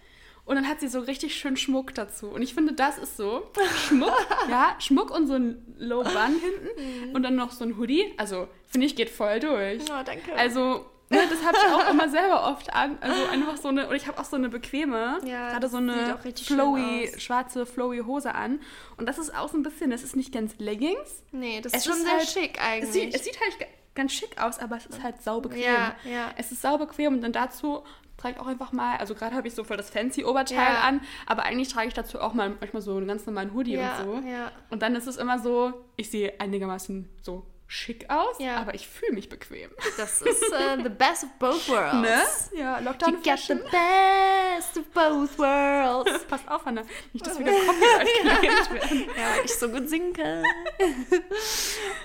Und 0.44 0.56
dann 0.56 0.68
hat 0.68 0.80
sie 0.80 0.88
so 0.88 1.00
richtig 1.00 1.34
schön 1.36 1.56
Schmuck 1.56 1.94
dazu. 1.94 2.28
Und 2.28 2.42
ich 2.42 2.52
finde, 2.54 2.74
das 2.74 2.98
ist 2.98 3.16
so. 3.16 3.50
Schmuck, 3.88 4.12
ja, 4.50 4.76
Schmuck 4.78 5.10
und 5.10 5.26
so 5.26 5.34
ein 5.34 5.74
Low 5.78 6.02
Bun 6.02 6.12
hinten. 6.40 7.08
Mhm. 7.08 7.14
Und 7.14 7.22
dann 7.22 7.34
noch 7.34 7.50
so 7.50 7.64
ein 7.64 7.78
Hoodie. 7.78 8.12
Also, 8.18 8.48
finde 8.68 8.86
ich, 8.86 8.94
geht 8.94 9.08
voll 9.10 9.40
durch. 9.40 9.80
Oh, 9.90 10.02
danke. 10.04 10.34
Also, 10.36 10.86
Ne, 11.10 11.18
das 11.28 11.44
habe 11.44 11.54
ich 11.54 11.72
auch 11.72 11.90
immer 11.90 12.08
selber 12.08 12.50
oft 12.50 12.72
an. 12.74 12.96
Also 13.02 13.24
einfach 13.26 13.58
so 13.58 13.68
eine, 13.68 13.86
oder 13.86 13.94
ich 13.94 14.06
habe 14.08 14.18
auch 14.18 14.24
so 14.24 14.36
eine 14.36 14.48
bequeme, 14.48 15.18
Ja, 15.24 15.50
gerade 15.50 15.68
so 15.68 15.76
eine 15.76 16.18
flowy, 16.42 17.12
schwarze, 17.18 17.66
flowy 17.66 17.98
Hose 18.06 18.34
an. 18.34 18.60
Und 18.96 19.06
das 19.06 19.18
ist 19.18 19.32
auch 19.36 19.50
so 19.50 19.58
ein 19.58 19.62
bisschen, 19.62 19.90
das 19.90 20.02
ist 20.02 20.16
nicht 20.16 20.32
ganz 20.32 20.54
Leggings. 20.58 21.22
Nee, 21.30 21.60
das 21.60 21.72
Es 21.74 21.80
ist 21.80 21.84
schon 21.84 21.96
ist 21.98 22.04
sehr 22.04 22.16
halt- 22.18 22.28
schick 22.28 22.56
Es 22.56 22.62
eigentlich. 22.64 22.90
sieht, 22.90 23.14
es 23.14 23.22
sieht 23.24 23.38
halt 23.38 23.58
ga- 23.60 23.66
ganz 23.94 24.12
schick 24.14 24.40
aus, 24.42 24.58
aber 24.58 24.78
es 24.78 24.86
ist 24.86 25.02
halt 25.02 25.22
saubequem. 25.22 25.60
Ja, 25.62 25.94
ja. 26.10 26.30
Es 26.38 26.50
ist 26.50 26.62
saubequem 26.62 27.12
und 27.14 27.20
dann 27.20 27.32
dazu 27.32 27.84
trage 28.24 28.36
ich 28.36 28.40
auch 28.40 28.46
einfach 28.46 28.72
mal, 28.72 28.96
also 28.96 29.14
gerade 29.14 29.36
habe 29.36 29.46
ich 29.46 29.54
so 29.54 29.64
voll 29.64 29.76
das 29.76 29.90
fancy 29.90 30.24
Oberteil 30.24 30.56
Ja. 30.56 30.80
an, 30.80 31.00
aber 31.26 31.42
eigentlich 31.44 31.68
trage 31.68 31.88
ich 31.88 31.94
dazu 31.94 32.20
auch 32.20 32.32
mal 32.32 32.50
manchmal 32.58 32.82
so 32.82 32.96
einen 32.96 33.06
ganz 33.06 33.26
normalen 33.26 33.52
Hoodie 33.54 33.74
ja, 33.74 33.98
und 33.98 34.22
so. 34.22 34.28
ja. 34.28 34.50
Und 34.70 34.82
dann 34.82 34.94
ist 34.96 35.06
es 35.06 35.16
immer 35.16 35.38
so, 35.38 35.72
ich 35.96 36.10
sehe 36.10 36.40
einigermaßen 36.40 37.08
so 37.20 37.44
schick 37.66 38.08
aus, 38.10 38.36
Ja. 38.38 38.56
aber 38.56 38.74
ich 38.74 38.86
fühle 38.86 39.12
mich 39.12 39.28
bequem. 39.28 39.70
Das 39.96 40.22
ist 40.22 40.42
äh, 40.52 40.82
the 40.82 40.88
best 40.90 41.24
of 41.24 41.30
both 41.38 41.68
worlds. 41.68 42.50
Ne? 42.52 42.58
Ja, 42.60 42.78
You 42.78 42.84
Lockdown 42.84 43.22
get 43.22 43.38
the 43.40 43.54
best 43.54 44.76
of 44.78 44.84
both 44.92 45.38
worlds. 45.38 46.24
Pass 46.28 46.46
auf, 46.46 46.64
Hanna. 46.66 46.82
Nicht, 47.12 47.26
dass 47.26 47.38
wir 47.38 47.46
wieder 47.46 47.56
Copyright 47.66 48.08
claimed 48.20 48.70
werden. 48.82 49.04
Ja, 49.16 49.36
weil 49.36 49.44
ich 49.44 49.54
so 49.54 49.68
gut 49.70 49.88
singen 49.88 50.12
kann. 50.14 50.44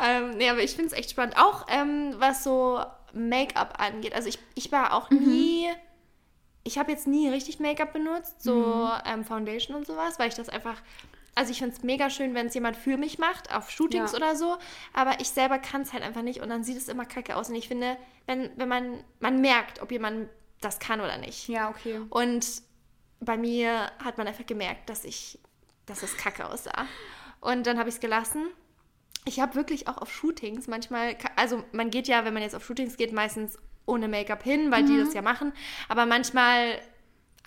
ähm, 0.03 0.31
nee, 0.37 0.49
aber 0.49 0.59
ich 0.63 0.71
finde 0.75 0.87
es 0.87 0.93
echt 0.93 1.11
spannend. 1.11 1.37
Auch 1.37 1.65
ähm, 1.69 2.15
was 2.17 2.43
so 2.43 2.79
Make-up 3.13 3.75
angeht. 3.79 4.13
Also 4.15 4.29
ich, 4.29 4.39
ich 4.55 4.71
war 4.71 4.93
auch 4.93 5.09
nie, 5.09 5.67
ich 6.63 6.77
habe 6.77 6.91
jetzt 6.91 7.07
nie 7.07 7.29
richtig 7.29 7.59
Make-up 7.59 7.93
benutzt, 7.93 8.41
so 8.43 8.89
ähm, 9.05 9.23
Foundation 9.23 9.75
und 9.75 9.87
sowas, 9.87 10.19
weil 10.19 10.27
ich 10.29 10.35
das 10.35 10.49
einfach, 10.49 10.81
also 11.35 11.51
ich 11.51 11.59
finde 11.59 11.75
es 11.75 11.83
mega 11.83 12.09
schön, 12.09 12.35
wenn 12.35 12.47
es 12.47 12.53
jemand 12.53 12.75
für 12.75 12.97
mich 12.97 13.17
macht, 13.17 13.53
auf 13.55 13.69
Shootings 13.71 14.11
Ja. 14.11 14.17
oder 14.17 14.35
so, 14.35 14.57
aber 14.93 15.19
ich 15.19 15.29
selber 15.29 15.57
kann 15.59 15.81
es 15.81 15.93
halt 15.93 16.03
einfach 16.03 16.21
nicht 16.21 16.41
und 16.41 16.49
dann 16.49 16.63
sieht 16.63 16.77
es 16.77 16.87
immer 16.89 17.05
kacke 17.05 17.35
aus. 17.35 17.49
Und 17.49 17.55
ich 17.55 17.67
finde, 17.67 17.97
wenn, 18.27 18.51
wenn 18.57 18.67
man, 18.67 19.03
man 19.19 19.39
merkt, 19.41 19.81
ob 19.81 19.91
jemand 19.91 20.29
das 20.61 20.79
kann 20.79 20.99
oder 20.99 21.17
nicht. 21.17 21.47
Ja, 21.47 21.69
okay. 21.69 22.01
Und 22.09 22.45
bei 23.21 23.37
mir 23.37 23.91
hat 24.03 24.17
man 24.17 24.27
einfach 24.27 24.45
gemerkt, 24.45 24.89
dass 24.89 25.05
ich, 25.05 25.39
dass 25.85 26.03
es 26.03 26.17
kacke 26.17 26.45
aussah. 26.47 26.85
Und 27.41 27.65
dann 27.67 27.79
habe 27.79 27.87
ich 27.89 27.95
es 27.95 28.01
gelassen. 28.01 28.47
Ich 29.25 29.39
habe 29.39 29.55
wirklich 29.55 29.87
auch 29.87 29.97
auf 29.97 30.11
Shootings 30.11 30.67
manchmal, 30.67 31.15
also 31.35 31.63
man 31.71 31.89
geht 31.89 32.07
ja, 32.07 32.25
wenn 32.25 32.33
man 32.33 32.43
jetzt 32.43 32.55
auf 32.55 32.65
Shootings 32.65 32.97
geht, 32.97 33.13
meistens 33.13 33.57
ohne 33.89 34.07
Make-up 34.07 34.43
hin, 34.43 34.71
weil 34.71 34.83
die 34.83 34.97
das 34.97 35.13
ja 35.13 35.21
machen. 35.21 35.51
Aber 35.89 36.05
manchmal 36.05 36.79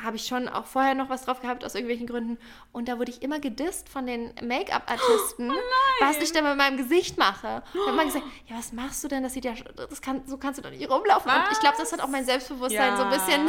habe 0.02 0.16
ich 0.16 0.26
schon 0.26 0.49
auch 0.49 0.64
vorher 0.64 0.94
noch 0.94 1.11
was 1.11 1.26
drauf 1.26 1.40
gehabt, 1.42 1.64
aus 1.64 1.75
irgendwelchen 1.75 2.06
Gründen. 2.06 2.38
Und 2.72 2.88
da 2.88 2.99
wurde 2.99 3.11
ich 3.12 3.22
immer 3.22 3.38
gedisst 3.40 3.88
von 3.90 4.06
den 4.06 4.32
Make-up-Artisten, 4.42 5.52
was 6.00 6.16
ich 6.16 6.32
denn 6.32 6.44
mit 6.44 6.56
meinem 6.56 6.76
Gesicht 6.78 7.18
mache. 7.18 7.62
Und 7.75 7.87
dann 7.87 7.99
haben 7.99 8.06
gesagt, 8.06 8.25
ja, 8.49 8.56
was 8.56 8.72
machst 8.72 9.04
du 9.04 9.08
denn? 9.08 9.22
Das 9.22 9.34
sieht 9.34 9.44
ja, 9.44 9.52
das 9.76 10.00
kann, 10.00 10.22
so 10.26 10.38
kannst 10.38 10.58
du 10.58 10.62
doch 10.62 10.70
nicht 10.70 10.90
rumlaufen. 10.90 11.30
Und 11.30 11.42
ich 11.52 11.61
glaube, 11.61 11.76
das 11.78 11.92
hat 11.92 12.00
auch 12.00 12.08
mein 12.08 12.25
Selbstbewusstsein 12.25 12.96
so 12.96 13.04
ein 13.04 13.11
bisschen 13.11 13.49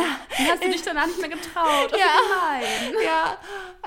hast 0.49 0.63
du 0.63 0.69
dich 0.69 0.81
danach 0.83 1.07
nicht 1.07 1.19
mehr 1.21 1.29
getraut. 1.29 1.91
Ja. 1.91 2.59
gemein. 2.59 3.03
ja, 3.03 3.37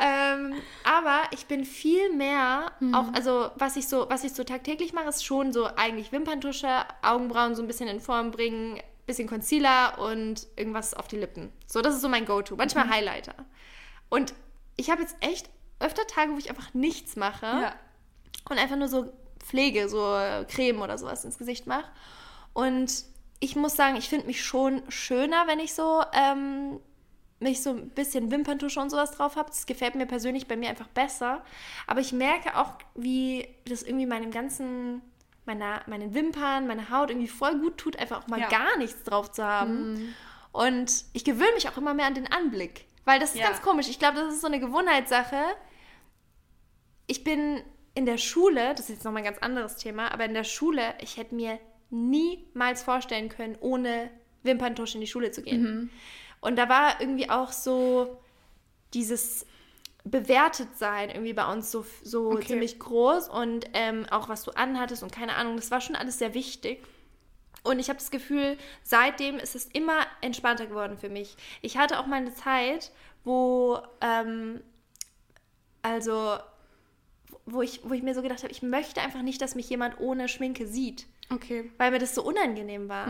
ähm, 0.00 0.54
aber 0.84 1.20
ich 1.32 1.46
bin 1.46 1.64
viel 1.64 2.12
mehr, 2.14 2.72
Mhm. 2.80 2.94
auch, 2.94 3.12
also 3.14 3.50
was 3.56 3.76
ich 3.76 3.86
so, 3.86 4.06
was 4.08 4.24
ich 4.24 4.32
so 4.32 4.44
tagtäglich 4.44 4.92
mache, 4.92 5.08
ist 5.08 5.24
schon 5.24 5.52
so 5.52 5.66
eigentlich 5.76 6.10
Wimperntusche, 6.10 6.68
Augenbrauen 7.02 7.54
so 7.54 7.62
ein 7.62 7.68
bisschen 7.68 7.88
in 7.88 8.00
Form 8.00 8.30
bringen, 8.30 8.80
bisschen 9.06 9.28
Concealer 9.28 9.98
und 9.98 10.46
irgendwas 10.56 10.94
auf 10.94 11.08
die 11.08 11.16
Lippen. 11.16 11.52
So, 11.66 11.80
das 11.80 11.94
ist 11.94 12.00
so 12.02 12.08
mein 12.08 12.26
Go-To. 12.26 12.56
Manchmal 12.56 12.86
Mhm. 12.86 12.90
Highlighter. 12.90 13.34
Und 14.08 14.34
ich 14.76 14.90
habe 14.90 15.02
jetzt 15.02 15.16
echt 15.20 15.48
öfter 15.78 16.06
Tage, 16.06 16.32
wo 16.32 16.38
ich 16.38 16.50
einfach 16.50 16.74
nichts 16.74 17.16
mache 17.16 17.46
Ja. 17.46 17.74
und 18.50 18.58
einfach 18.58 18.76
nur 18.76 18.88
so 18.88 19.12
Pflege, 19.38 19.88
so 19.88 19.98
Creme 20.48 20.80
oder 20.82 20.98
sowas 20.98 21.24
ins 21.24 21.38
Gesicht 21.38 21.66
mache. 21.66 21.84
Und 22.52 22.90
ich 23.38 23.54
muss 23.54 23.76
sagen, 23.76 23.96
ich 23.96 24.08
finde 24.08 24.26
mich 24.26 24.44
schon 24.44 24.82
schöner, 24.90 25.46
wenn 25.46 25.60
ich 25.60 25.74
so 25.74 26.02
ähm, 26.12 26.80
mich 27.38 27.62
so 27.62 27.70
ein 27.70 27.90
bisschen 27.90 28.30
Wimperntusche 28.30 28.80
und 28.80 28.88
sowas 28.90 29.10
drauf 29.12 29.36
habe. 29.36 29.50
Das 29.50 29.66
gefällt 29.66 29.94
mir 29.94 30.06
persönlich 30.06 30.48
bei 30.48 30.56
mir 30.56 30.70
einfach 30.70 30.88
besser. 30.88 31.44
Aber 31.86 32.00
ich 32.00 32.12
merke 32.12 32.56
auch, 32.56 32.72
wie 32.94 33.46
das 33.66 33.82
irgendwie 33.82 34.06
meinem 34.06 34.30
ganzen, 34.30 35.02
meiner, 35.46 35.82
meinen 35.86 36.14
Wimpern, 36.14 36.66
meiner 36.66 36.90
Haut 36.90 37.10
irgendwie 37.10 37.28
voll 37.28 37.58
gut 37.58 37.78
tut, 37.78 37.98
einfach 37.98 38.22
auch 38.24 38.28
mal 38.28 38.40
Ja. 38.40 38.48
gar 38.48 38.76
nichts 38.78 39.02
drauf 39.04 39.30
zu 39.32 39.44
haben. 39.44 40.14
Und 40.52 41.04
ich 41.12 41.24
gewöhne 41.24 41.52
mich 41.54 41.68
auch 41.68 41.76
immer 41.76 41.94
mehr 41.94 42.06
an 42.06 42.14
den 42.14 42.30
Anblick. 42.30 42.86
Weil 43.04 43.20
das 43.20 43.34
ist 43.34 43.40
Ja. 43.40 43.48
ganz 43.48 43.62
komisch. 43.62 43.88
Ich 43.88 43.98
glaube, 43.98 44.18
das 44.18 44.34
ist 44.34 44.40
so 44.40 44.46
eine 44.48 44.58
Gewohnheitssache. 44.58 45.36
Ich 47.06 47.22
bin 47.24 47.62
in 47.94 48.04
der 48.06 48.18
Schule, 48.18 48.72
das 48.72 48.80
ist 48.80 48.96
jetzt 48.96 49.04
nochmal 49.04 49.22
ein 49.22 49.26
ganz 49.26 49.38
anderes 49.38 49.76
Thema, 49.76 50.12
aber 50.12 50.24
in 50.24 50.34
der 50.34 50.44
Schule, 50.44 50.94
ich 51.00 51.16
hätte 51.16 51.34
mir 51.34 51.58
niemals 51.90 52.82
vorstellen 52.82 53.28
können, 53.28 53.56
ohne 53.60 54.10
Wimperntusche 54.42 54.94
in 54.96 55.00
die 55.02 55.06
Schule 55.06 55.30
zu 55.30 55.42
gehen. 55.42 55.90
Und 56.40 56.56
da 56.56 56.68
war 56.68 57.00
irgendwie 57.00 57.30
auch 57.30 57.52
so 57.52 58.18
dieses 58.92 59.46
bewertet 60.10 60.68
sein 60.78 61.10
irgendwie 61.10 61.32
bei 61.32 61.50
uns 61.52 61.70
so, 61.70 61.84
so 62.02 62.30
Okay. 62.30 62.46
ziemlich 62.46 62.78
groß 62.78 63.28
und 63.28 63.66
ähm, 63.74 64.06
auch 64.10 64.28
was 64.28 64.44
du 64.44 64.52
anhattest 64.52 65.02
und 65.02 65.10
keine 65.12 65.34
Ahnung, 65.34 65.56
das 65.56 65.70
war 65.70 65.80
schon 65.80 65.96
alles 65.96 66.18
sehr 66.18 66.32
wichtig. 66.32 66.82
Und 67.64 67.80
ich 67.80 67.88
habe 67.88 67.98
das 67.98 68.12
Gefühl, 68.12 68.56
seitdem 68.84 69.38
ist 69.38 69.56
es 69.56 69.66
immer 69.66 69.98
entspannter 70.20 70.66
geworden 70.66 70.96
für 70.96 71.08
mich. 71.08 71.36
Ich 71.62 71.76
hatte 71.76 71.98
auch 71.98 72.06
mal 72.06 72.16
eine 72.18 72.32
Zeit, 72.32 72.92
wo, 73.24 73.78
ähm, 74.00 74.60
also, 75.82 76.36
wo 77.44 77.62
ich, 77.62 77.80
wo 77.82 77.92
ich 77.92 78.02
mir 78.04 78.14
so 78.14 78.22
gedacht 78.22 78.42
habe, 78.44 78.52
ich 78.52 78.62
möchte 78.62 79.00
einfach 79.00 79.22
nicht, 79.22 79.42
dass 79.42 79.56
mich 79.56 79.68
jemand 79.68 79.98
ohne 79.98 80.28
Schminke 80.28 80.66
sieht, 80.68 81.06
Okay. 81.32 81.70
weil 81.78 81.90
mir 81.90 81.98
das 81.98 82.14
so 82.14 82.22
unangenehm 82.22 82.88
war. 82.88 83.08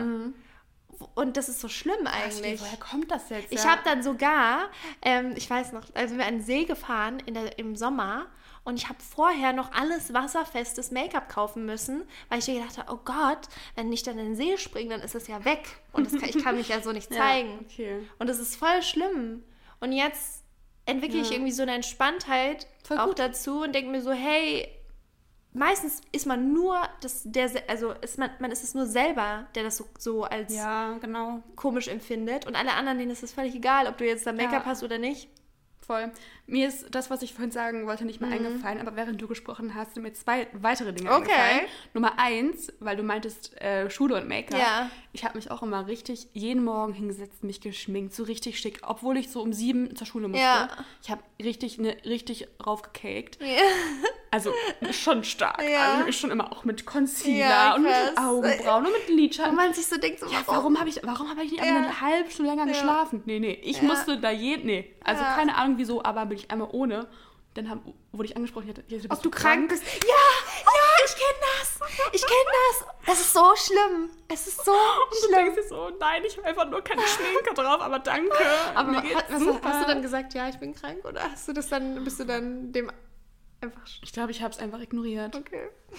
Und 1.15 1.37
das 1.37 1.47
ist 1.49 1.59
so 1.59 1.69
schlimm 1.69 2.07
eigentlich. 2.07 2.59
wie, 2.59 2.59
woher 2.65 2.77
kommt 2.77 3.11
das 3.11 3.29
jetzt? 3.29 3.51
Ich 3.51 3.63
Ja. 3.63 3.71
habe 3.71 3.81
dann 3.85 4.01
sogar, 4.01 4.69
ähm, 5.01 5.33
ich 5.35 5.49
weiß 5.49 5.71
noch, 5.73 5.83
also 5.93 6.17
wir 6.17 6.25
an 6.25 6.35
den 6.39 6.41
See 6.43 6.65
gefahren 6.65 7.19
in 7.25 7.33
der, 7.35 7.59
im 7.59 7.75
Sommer 7.75 8.25
und 8.63 8.77
ich 8.77 8.89
habe 8.89 8.97
vorher 8.99 9.53
noch 9.53 9.71
alles 9.73 10.13
wasserfestes 10.13 10.89
Make-up 10.91 11.29
kaufen 11.29 11.65
müssen, 11.65 12.03
weil 12.29 12.39
ich 12.39 12.47
mir 12.47 12.55
gedacht 12.59 12.77
habe, 12.79 12.91
oh 12.91 12.99
Gott, 13.05 13.47
wenn 13.75 13.91
ich 13.93 14.03
dann 14.03 14.17
in 14.17 14.25
den 14.25 14.35
See 14.35 14.57
springe, 14.57 14.89
dann 14.89 15.01
ist 15.01 15.13
es 15.15 15.27
ja 15.27 15.45
weg 15.45 15.67
und 15.93 16.05
das 16.11 16.19
kann, 16.19 16.29
ich 16.29 16.43
kann 16.43 16.55
mich 16.57 16.69
ja 16.69 16.81
so 16.81 16.91
nicht 16.91 17.11
Ja, 17.11 17.17
zeigen. 17.17 17.59
okay. 17.69 17.99
Und 18.19 18.27
das 18.27 18.39
ist 18.39 18.55
voll 18.55 18.81
schlimm. 18.81 19.43
Und 19.79 19.91
jetzt 19.91 20.43
entwickle 20.85 21.19
ich 21.21 21.27
Ja. 21.29 21.33
irgendwie 21.35 21.51
so 21.51 21.61
eine 21.61 21.75
Entspanntheit 21.75 22.65
Voll 22.83 22.97
auch 22.97 23.07
gut. 23.07 23.19
dazu 23.19 23.61
und 23.61 23.73
denke 23.75 23.91
mir 23.91 24.01
so, 24.01 24.11
hey, 24.11 24.67
meistens 25.57 26.01
ist 26.11 26.25
man 26.25 26.53
nur 26.53 26.77
das, 27.01 27.23
der, 27.25 27.49
also 27.67 27.91
ist 27.91 28.17
man, 28.17 28.29
man 28.39 28.51
ist 28.51 28.63
es 28.63 28.73
nur 28.73 28.85
selber, 28.85 29.45
der 29.55 29.63
das 29.63 29.77
so, 29.77 29.85
so 29.97 30.23
als 30.23 30.53
Ja, 30.55 30.97
genau. 30.99 31.41
komisch 31.55 31.87
empfindet 31.87 32.45
und 32.47 32.55
alle 32.55 32.73
anderen, 32.73 32.97
denen 32.99 33.11
ist 33.11 33.23
es 33.23 33.33
völlig 33.33 33.55
egal, 33.55 33.87
ob 33.87 33.97
du 33.97 34.05
jetzt 34.05 34.25
da 34.25 34.31
Make-up 34.33 34.63
Ja. 34.63 34.65
hast 34.65 34.83
oder 34.83 34.97
nicht. 34.97 35.29
Voll. 35.81 36.11
Mir 36.49 36.69
ist 36.69 36.87
das, 36.95 37.09
was 37.09 37.21
ich 37.23 37.33
vorhin 37.33 37.51
sagen 37.51 37.85
wollte, 37.87 38.05
nicht 38.05 38.21
mehr 38.21 38.29
eingefallen, 38.31 38.79
aber 38.79 38.95
während 38.95 39.21
du 39.21 39.27
gesprochen 39.27 39.75
hast, 39.75 39.93
sind 39.95 40.03
mir 40.03 40.13
zwei 40.13 40.47
weitere 40.53 40.93
Dinge 40.93 41.09
Mhm. 41.09 41.15
Okay. 41.17 41.31
eingefallen. 41.31 41.67
Nummer 41.93 42.13
eins, 42.17 42.71
weil 42.79 42.95
du 42.95 43.03
meintest 43.03 43.59
äh, 43.61 43.89
Schule 43.89 44.15
und 44.15 44.29
Make-up. 44.29 44.57
Ja. 44.59 44.89
Ich 45.11 45.25
habe 45.25 45.35
mich 45.37 45.51
auch 45.51 45.61
immer 45.61 45.87
richtig 45.87 46.27
jeden 46.33 46.63
Morgen 46.63 46.93
hingesetzt, 46.93 47.43
mich 47.43 47.59
geschminkt, 47.59 48.13
so 48.13 48.23
richtig 48.23 48.59
schick, 48.59 48.79
obwohl 48.83 49.17
ich 49.17 49.29
so 49.29 49.41
um 49.41 49.51
sieben 49.51 49.95
zur 49.97 50.07
Schule 50.07 50.29
musste. 50.29 50.43
Ja. 50.43 50.69
Ich 51.03 51.09
habe 51.09 51.21
richtig, 51.43 51.79
ne, 51.79 51.97
richtig 52.05 52.47
raufgecaked. 52.65 53.39
Ja. 53.41 53.47
Also 54.29 54.51
schon 54.91 55.23
stark. 55.23 55.63
Ja. 55.63 55.99
Also 55.99 56.11
schon 56.11 56.31
immer 56.31 56.51
auch 56.51 56.65
mit 56.65 56.85
Concealer 56.85 57.37
Ja, 57.49 57.75
und 57.75 57.83
mit. 57.83 57.91
Augenbrauen 58.17 58.85
und 58.85 58.91
mit 58.91 59.07
Lidschatten. 59.17 59.51
Und 59.51 59.55
man 59.55 59.73
sich 59.73 59.85
so 59.87 59.97
denkt, 59.97 60.19
so, 60.19 60.25
Ja, 60.25 60.43
warum 60.47 60.77
habe 60.77 60.89
ich, 60.89 60.99
warum 61.03 61.29
habe 61.29 61.43
ich 61.45 61.51
nicht 61.51 61.63
Ja. 61.63 61.77
eine 61.77 62.01
halbe 62.01 62.29
Stunde 62.29 62.51
länger 62.51 62.65
geschlafen? 62.65 63.23
Nee, 63.25 63.39
nee, 63.39 63.57
ich 63.63 63.81
musste 63.81 64.19
da 64.19 64.29
je, 64.29 64.57
nee. 64.57 64.93
Also 65.01 65.23
keine 65.23 65.55
Ahnung 65.55 65.77
wieso, 65.77 66.03
aber 66.03 66.29
bin 66.37 66.45
ich 66.45 66.51
einmal 66.51 66.69
ohne. 66.71 67.07
Dann 67.55 67.69
haben, 67.71 67.93
wurde 68.11 68.29
ich 68.29 68.35
angesprochen, 68.35 68.65
ich 68.65 68.77
hatte, 68.77 68.83
bist 68.83 69.09
Ob 69.09 69.23
du 69.23 69.31
krank 69.31 69.69
bist? 69.69 69.83
Ja, 69.83 70.09
ja, 70.63 71.05
ich 71.05 71.15
kenne 71.15 71.39
das. 71.57 71.89
Ich 72.13 72.21
kenne 72.21 72.51
das. 72.69 73.07
Das 73.07 73.19
ist 73.19 73.33
so 73.33 73.55
schlimm. 73.55 74.09
Es 74.27 74.45
ist 74.45 74.63
so 74.63 74.71
Und 74.71 75.11
du 75.11 75.17
schlimm. 75.25 75.45
denkst 75.45 75.55
dir 75.55 75.67
so, 75.67 75.89
nein, 75.99 76.23
ich 76.23 76.37
habe 76.37 76.47
einfach 76.47 76.69
nur 76.69 76.81
keine 76.83 77.01
Schminke 77.01 77.55
drauf, 77.55 77.81
aber 77.81 77.97
danke. 77.97 78.31
Aber 78.75 78.97
hat, 78.97 79.25
was, 79.29 79.63
hast 79.63 79.81
du 79.81 79.87
dann 79.87 80.01
gesagt, 80.03 80.35
ja, 80.35 80.49
ich 80.49 80.59
bin 80.59 80.75
krank? 80.75 81.03
Oder 81.03 81.31
hast 81.31 81.47
du 81.47 81.53
das 81.53 81.69
dann, 81.69 82.03
bist 82.03 82.19
du 82.19 82.25
dann 82.25 82.71
dem 82.71 82.91
einfach... 83.61 83.81
Ich 84.01 84.11
glaube, 84.13 84.31
ich 84.31 84.41
habe 84.41 84.53
es 84.53 84.59
einfach 84.59 84.79
ignoriert. 84.79 85.35
Okay. 85.35 85.69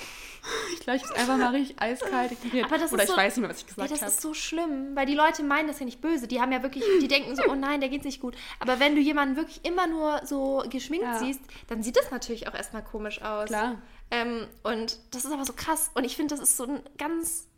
Ich 0.72 0.80
glaube, 0.80 0.96
ich 0.96 1.02
habe 1.04 1.14
es 1.14 1.20
einfach 1.20 1.36
mal 1.36 1.50
richtig 1.54 1.82
eiskalt 1.82 2.32
ignoriert. 2.32 2.64
Aber 2.66 2.78
das 2.78 2.92
Oder 2.92 3.02
ist 3.02 3.08
ich 3.10 3.14
so, 3.14 3.20
weiß 3.20 3.36
nicht 3.36 3.40
mehr, 3.42 3.50
was 3.50 3.56
ich 3.58 3.62
Ja, 3.64 3.68
gesagt 3.68 3.90
das 3.90 4.00
habe. 4.00 4.10
ist 4.12 4.20
so 4.22 4.32
schlimm, 4.32 4.94
weil 4.96 5.04
die 5.04 5.14
Leute 5.14 5.42
meinen 5.42 5.66
das 5.68 5.78
ja 5.80 5.84
nicht 5.84 6.00
böse. 6.00 6.26
Die 6.28 6.40
haben 6.40 6.52
ja 6.52 6.62
wirklich, 6.62 6.84
die 7.02 7.08
denken 7.08 7.34
so, 7.36 7.42
oh 7.50 7.54
nein, 7.54 7.80
der 7.80 7.90
geht's 7.90 8.04
nicht 8.06 8.20
gut. 8.20 8.34
Aber 8.60 8.80
wenn 8.80 8.94
du 8.94 9.00
jemanden 9.00 9.36
wirklich 9.36 9.62
immer 9.66 9.86
nur 9.86 10.20
so 10.24 10.64
geschminkt 10.70 11.04
Ja. 11.04 11.18
siehst, 11.18 11.40
dann 11.66 11.82
sieht 11.82 11.96
das 11.96 12.10
natürlich 12.10 12.48
auch 12.48 12.54
erstmal 12.54 12.82
komisch 12.82 13.20
aus. 13.20 13.48
Klar. 13.48 13.82
Ähm, 14.10 14.46
und 14.62 14.98
das 15.10 15.26
ist 15.26 15.32
aber 15.32 15.44
so 15.44 15.52
krass. 15.52 15.90
Und 15.94 16.04
ich 16.04 16.16
finde, 16.16 16.34
das 16.34 16.42
ist 16.42 16.56
so 16.56 16.64
ein 16.64 16.80
ganz 16.96 17.48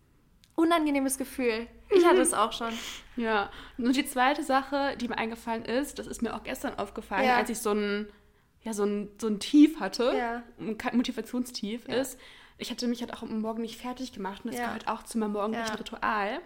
unangenehmes 0.57 1.16
Gefühl. 1.19 1.69
Ich 1.90 2.04
hatte 2.07 2.21
es 2.23 2.33
auch 2.35 2.52
schon. 2.52 2.73
Ja, 3.16 3.50
und 3.78 3.95
die 3.95 4.07
zweite 4.07 4.42
Sache, 4.42 4.97
die 4.97 5.09
mir 5.09 5.19
eingefallen 5.19 5.64
ist, 5.64 5.99
das 5.99 6.07
ist 6.07 6.23
mir 6.23 6.35
auch 6.35 6.42
gestern 6.42 6.76
aufgefallen, 6.78 7.25
Ja. 7.26 7.37
als 7.37 7.50
ich 7.50 7.59
so 7.59 7.71
ein, 7.73 8.09
ja, 8.62 8.73
so 8.73 8.85
ein, 8.85 9.09
so 9.21 9.26
ein 9.26 9.40
Tief 9.40 9.81
hatte, 9.81 10.12
Ja. 10.17 10.43
ein 10.59 10.76
Motivationstief 10.97 11.88
Ja. 11.88 11.95
ist, 11.97 12.19
ich 12.62 12.71
hatte 12.71 12.87
mich 12.88 13.00
halt 13.00 13.14
auch 13.14 13.23
am 13.23 13.40
Morgen 13.40 13.62
nicht 13.62 13.81
fertig 13.81 14.12
gemacht 14.12 14.45
und 14.45 14.52
das 14.52 14.61
Ja. 14.61 14.67
gehört 14.67 14.87
auch 14.87 15.02
zu 15.02 15.17
meinem 15.17 15.33
morgendlichen. 15.33 15.75
Ritual, 15.76 16.40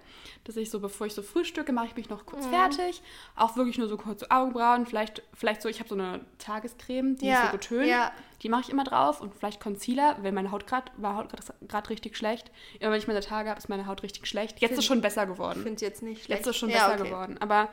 dass 0.45 0.57
ich 0.57 0.71
so, 0.71 0.79
bevor 0.79 1.09
ich 1.09 1.13
so 1.13 1.23
frühstücke, 1.23 1.73
mache 1.73 1.87
ich 1.87 1.97
mich 1.97 2.09
noch 2.09 2.23
Mhm. 2.23 2.27
kurz 2.27 2.47
fertig. 2.47 3.03
Auch 3.35 3.57
wirklich 3.57 3.79
nur 3.79 3.89
so 3.89 3.97
kurze 3.97 4.31
Augenbrauen, 4.31 4.87
vielleicht, 4.87 5.23
vielleicht 5.35 5.61
so, 5.61 5.69
ich 5.69 5.81
habe 5.81 5.89
so 5.89 5.97
eine 5.97 6.21
Tagescreme, 6.39 7.17
die 7.17 7.29
ist 7.29 7.43
so 7.43 7.49
getönt. 7.51 7.89
ja. 7.89 8.13
Die 8.43 8.49
mache 8.51 8.61
ich 8.61 8.69
immer 8.71 8.85
drauf 8.85 9.21
und 9.23 9.35
vielleicht 9.35 9.59
Concealer, 9.59 10.19
wenn 10.21 10.35
meine 10.35 10.51
Haut 10.53 10.67
gerade, 10.69 10.93
war 10.99 11.17
Haut 11.17 11.31
gerade 11.67 11.89
richtig 11.91 12.17
schlecht. 12.17 12.51
Immer 12.79 12.93
wenn 12.93 12.99
ich 12.99 13.07
meine 13.09 13.21
Tage 13.21 13.49
habe, 13.49 13.59
ist 13.59 13.69
meine 13.71 13.87
Haut 13.87 14.03
richtig 14.05 14.27
schlecht. 14.29 14.61
Jetzt 14.61 14.73
ist 14.73 14.79
es 14.81 14.85
schon 14.85 15.01
besser 15.01 15.23
Ich 15.25 15.31
geworden. 15.31 15.63
finde 15.63 15.77
es 15.77 15.81
jetzt 15.81 16.03
nicht 16.03 16.25
schlecht. 16.25 16.41
Jetzt 16.41 16.47
ist 16.47 16.55
es 16.55 16.57
schon 16.59 16.69
besser 16.71 16.93
okay. 16.95 17.05
geworden. 17.05 17.39
Aber 17.41 17.71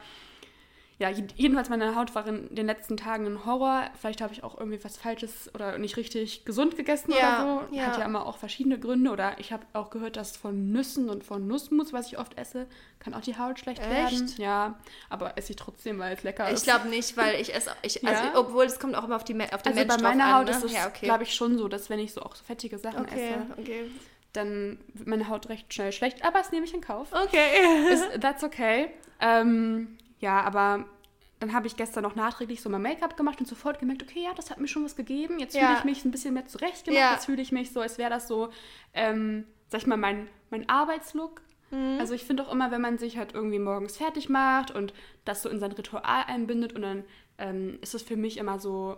ja, 1.01 1.09
je- 1.09 1.25
jedenfalls 1.35 1.69
meine 1.69 1.95
Haut 1.95 2.13
war 2.13 2.27
in 2.27 2.53
den 2.53 2.67
letzten 2.67 2.95
Tagen 2.95 3.25
ein 3.25 3.45
Horror. 3.45 3.89
Vielleicht 3.99 4.21
habe 4.21 4.33
ich 4.33 4.43
auch 4.43 4.57
irgendwie 4.57 4.83
was 4.83 4.97
Falsches 4.97 5.49
oder 5.55 5.77
nicht 5.79 5.97
richtig 5.97 6.45
gesund 6.45 6.77
gegessen 6.77 7.11
Ja, 7.11 7.43
oder 7.43 7.67
so. 7.69 7.75
ja. 7.75 7.87
Hat 7.87 7.97
ja 7.97 8.05
immer 8.05 8.25
auch 8.27 8.37
verschiedene 8.37 8.77
Gründe. 8.79 9.09
Oder 9.11 9.39
ich 9.39 9.51
habe 9.51 9.65
auch 9.73 9.89
gehört, 9.89 10.15
dass 10.15 10.37
von 10.37 10.71
Nüssen 10.71 11.09
und 11.09 11.23
von 11.23 11.47
Nussmus, 11.47 11.91
was 11.91 12.07
ich 12.07 12.19
oft 12.19 12.37
esse, 12.37 12.67
kann 12.99 13.15
auch 13.15 13.21
die 13.21 13.35
Haut 13.37 13.59
schlecht 13.59 13.81
werden. 13.81 14.27
Echt? 14.27 14.37
Ja, 14.37 14.79
aber 15.09 15.37
esse 15.37 15.51
ich 15.51 15.55
trotzdem, 15.55 15.97
weil 15.97 16.13
es 16.13 16.21
lecker 16.23 16.47
Ich 16.49 16.53
ist. 16.53 16.63
glaube 16.65 16.87
nicht, 16.87 17.17
weil 17.17 17.41
ich 17.41 17.53
esse, 17.53 17.71
ich, 17.81 18.05
also, 18.07 18.23
Ja? 18.23 18.31
obwohl 18.35 18.65
es 18.65 18.79
kommt 18.79 18.95
auch 18.95 19.03
immer 19.05 19.15
auf, 19.15 19.23
die, 19.23 19.33
auf 19.33 19.63
den 19.63 19.73
also 19.75 19.87
bei 19.87 19.93
Mensch 19.97 20.01
meiner 20.03 20.23
drauf 20.25 20.33
Haut 20.33 20.39
an, 20.41 20.45
ne? 20.45 20.57
ist 20.57 20.63
es, 20.65 20.73
ja, 20.73 20.87
okay. 20.87 21.05
glaube 21.05 21.23
ich, 21.23 21.33
schon 21.33 21.57
so, 21.57 21.67
dass 21.67 21.89
wenn 21.89 21.99
ich 21.99 22.13
so 22.13 22.21
auch 22.21 22.35
so 22.35 22.43
fettige 22.43 22.77
Sachen 22.77 23.01
Okay, 23.01 23.29
esse, 23.31 23.59
okay. 23.59 23.91
dann 24.33 24.77
wird 24.93 25.07
meine 25.07 25.27
Haut 25.29 25.49
recht 25.49 25.73
schnell 25.73 25.91
schlecht. 25.91 26.23
Aber 26.23 26.37
das 26.37 26.51
nehme 26.51 26.65
ich 26.65 26.73
in 26.73 26.81
Kauf. 26.81 27.07
Okay. 27.11 27.91
Ist, 27.91 28.21
that's 28.21 28.43
okay. 28.43 28.91
Ähm, 29.19 29.97
ja, 30.21 30.41
aber 30.41 30.85
dann 31.39 31.53
habe 31.53 31.67
ich 31.67 31.75
gestern 31.75 32.03
noch 32.03 32.15
nachträglich 32.15 32.61
so 32.61 32.69
mein 32.69 32.83
Make-up 32.83 33.17
gemacht 33.17 33.39
und 33.39 33.47
sofort 33.47 33.79
gemerkt, 33.79 34.03
okay, 34.03 34.23
ja, 34.23 34.33
das 34.35 34.51
hat 34.51 34.59
mir 34.59 34.67
schon 34.67 34.85
was 34.85 34.95
gegeben. 34.95 35.39
Jetzt 35.39 35.55
Ja. 35.55 35.65
fühle 35.67 35.79
ich 35.79 35.83
mich 35.85 36.05
ein 36.05 36.11
bisschen 36.11 36.33
mehr 36.35 36.45
zurechtgemacht. 36.45 37.01
Ja. 37.01 37.13
Jetzt 37.13 37.25
fühle 37.25 37.41
ich 37.41 37.51
mich 37.51 37.71
so, 37.71 37.81
als 37.81 37.97
wäre 37.97 38.11
das 38.11 38.27
so, 38.27 38.49
ähm, 38.93 39.45
sag 39.67 39.81
ich 39.81 39.87
mal, 39.87 39.97
mein, 39.97 40.27
mein 40.51 40.69
Arbeitslook. 40.69 41.41
Mhm. 41.71 41.97
Also 41.99 42.13
ich 42.13 42.23
finde 42.25 42.43
auch 42.45 42.51
immer, 42.51 42.69
wenn 42.69 42.81
man 42.81 42.99
sich 42.99 43.17
halt 43.17 43.33
irgendwie 43.33 43.57
morgens 43.59 43.97
fertig 43.97 44.29
macht 44.29 44.69
und 44.71 44.93
das 45.25 45.41
so 45.41 45.49
in 45.49 45.59
sein 45.59 45.71
Ritual 45.71 46.03
einbindet 46.27 46.73
und 46.73 46.83
dann 46.83 47.03
ähm, 47.39 47.79
ist 47.81 47.95
es 47.95 48.03
für 48.03 48.17
mich 48.17 48.37
immer 48.37 48.59
so 48.59 48.97